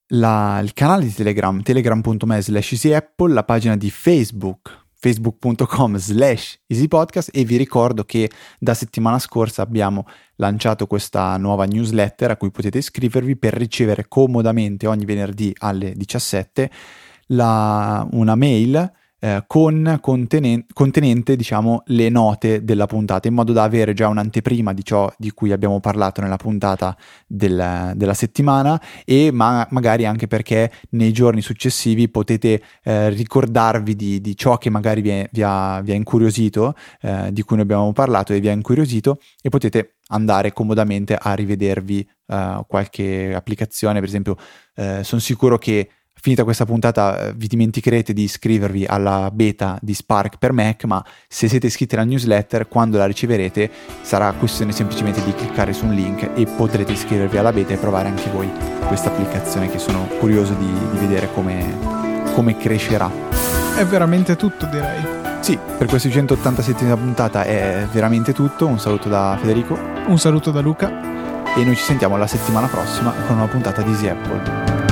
la, 0.08 0.60
il 0.62 0.74
canale 0.74 1.06
di 1.06 1.14
Telegram 1.14 1.62
telegram.me 1.62 2.42
slash 2.42 2.74
easyapple, 2.74 3.34
la 3.34 3.44
pagina 3.44 3.76
di 3.76 3.90
Facebook 3.90 4.82
facebook.com 5.04 5.98
slash 5.98 6.62
easypodcast 6.66 7.30
e 7.34 7.44
vi 7.44 7.58
ricordo 7.58 8.06
che 8.06 8.32
da 8.58 8.74
settimana 8.74 9.20
scorsa 9.20 9.62
abbiamo 9.62 10.08
lanciato 10.36 10.88
questa 10.88 11.36
nuova 11.36 11.66
newsletter 11.66 12.32
a 12.32 12.38
cui 12.38 12.52
potete 12.52 12.78
iscrivervi 12.78 13.36
per 13.36 13.54
ricevere 13.54 14.06
comodamente 14.08 14.88
ogni 14.88 15.04
venerdì 15.04 15.54
alle 15.58 15.94
17 15.94 16.72
la, 17.28 18.08
una 18.12 18.36
mail 18.36 18.92
eh, 19.24 19.46
con 19.48 20.00
contenen- 20.02 20.66
contenente 20.74 21.38
diciamo 21.38 21.84
le 21.86 22.10
note 22.10 22.66
della 22.66 22.88
puntata 22.88 23.30
in 23.30 23.34
modo 23.34 23.54
da 23.54 23.64
avere 23.64 23.94
già 23.94 24.10
un'anteprima 24.10 24.74
di 24.74 24.84
ciò 24.84 25.10
di 25.18 25.32
cui 25.32 25.54
abbiamo 25.54 25.80
parlato 25.80 26.20
nella 26.20 26.36
puntata 26.36 26.94
del, 27.26 27.94
della 27.96 28.14
settimana 28.14 28.82
e 29.06 29.32
ma- 29.32 29.66
magari 29.70 30.06
anche 30.06 30.28
perché 30.28 30.70
nei 30.90 31.14
giorni 31.14 31.42
successivi 31.42 32.10
potete 32.10 32.62
eh, 32.84 33.08
ricordarvi 33.12 33.96
di, 33.96 34.20
di, 34.20 34.36
ciò 34.36 34.58
che 34.58 34.70
magari 34.70 35.00
vi, 35.00 35.10
è, 35.12 35.30
vi, 35.32 35.42
ha, 35.42 35.80
vi 35.80 35.94
ha, 35.94 35.96
incuriosito 35.96 36.76
eh, 37.00 37.30
di 37.32 37.44
cui 37.44 37.56
ne 37.56 37.62
abbiamo 37.62 37.94
parlato 37.94 38.34
e 38.34 38.42
vi 38.42 38.50
ha 38.50 38.52
incuriosito 38.52 39.20
e 39.42 39.48
potete 39.48 39.96
andare 40.08 40.52
comodamente 40.52 41.16
a 41.16 41.34
rivedervi 41.34 42.06
uh, 42.28 42.66
qualche 42.68 43.34
applicazione. 43.34 44.00
Per 44.00 44.08
esempio 44.10 44.38
uh, 44.76 45.02
sono 45.02 45.22
sicuro 45.22 45.58
che 45.58 45.90
finita 46.20 46.44
questa 46.44 46.66
puntata 46.66 47.28
eh, 47.28 47.34
vi 47.34 47.48
dimenticherete 47.48 48.14
di 48.14 48.24
iscrivervi 48.24 48.86
alla 48.86 49.30
beta 49.32 49.78
di 49.82 49.94
Spark 49.94 50.38
per 50.38 50.54
Mac, 50.54 50.86
ma 50.86 51.04
se 51.28 51.48
siete 51.48 51.68
iscritti 51.68 51.96
alla 51.96 52.06
newsletter, 52.06 52.68
quando 52.68 52.98
la 52.98 53.06
riceverete 53.06 53.70
sarà 54.02 54.32
questione 54.34 54.72
semplicemente 54.72 55.24
di 55.24 55.34
cliccare 55.34 55.74
su 55.74 55.86
un 55.86 55.94
link 55.94 56.30
e 56.34 56.46
potrete 56.46 56.94
iscrivervi 56.94 57.38
alla 57.38 57.52
beta 57.52 57.74
e 57.74 57.78
provare 57.78 58.08
anche 58.08 58.30
voi 58.30 58.50
questa 58.88 59.10
applicazione 59.10 59.70
che 59.70 59.80
sono 59.80 60.08
curioso 60.20 60.54
di, 60.54 60.72
di 60.92 60.98
vedere 60.98 61.32
come, 61.34 61.78
come 62.34 62.58
crescerà. 62.58 63.12
È 63.76 63.84
veramente 63.86 64.36
tutto 64.36 64.66
direi. 64.68 65.22
Sì, 65.44 65.58
per 65.78 65.88
questa 65.88 66.10
187 66.10 66.86
puntata 66.96 67.44
è 67.44 67.86
veramente 67.92 68.32
tutto. 68.32 68.66
Un 68.66 68.80
saluto 68.80 69.10
da 69.10 69.38
Federico. 69.42 69.78
Un 70.08 70.18
saluto 70.18 70.52
da 70.52 70.62
Luca. 70.62 70.90
E 71.54 71.66
noi 71.66 71.76
ci 71.76 71.84
sentiamo 71.84 72.16
la 72.16 72.28
settimana 72.28 72.68
prossima 72.68 73.12
con 73.28 73.36
una 73.36 73.48
puntata 73.48 73.82
di 73.82 73.90
Easy 73.90 74.08
Apple. 74.08 74.83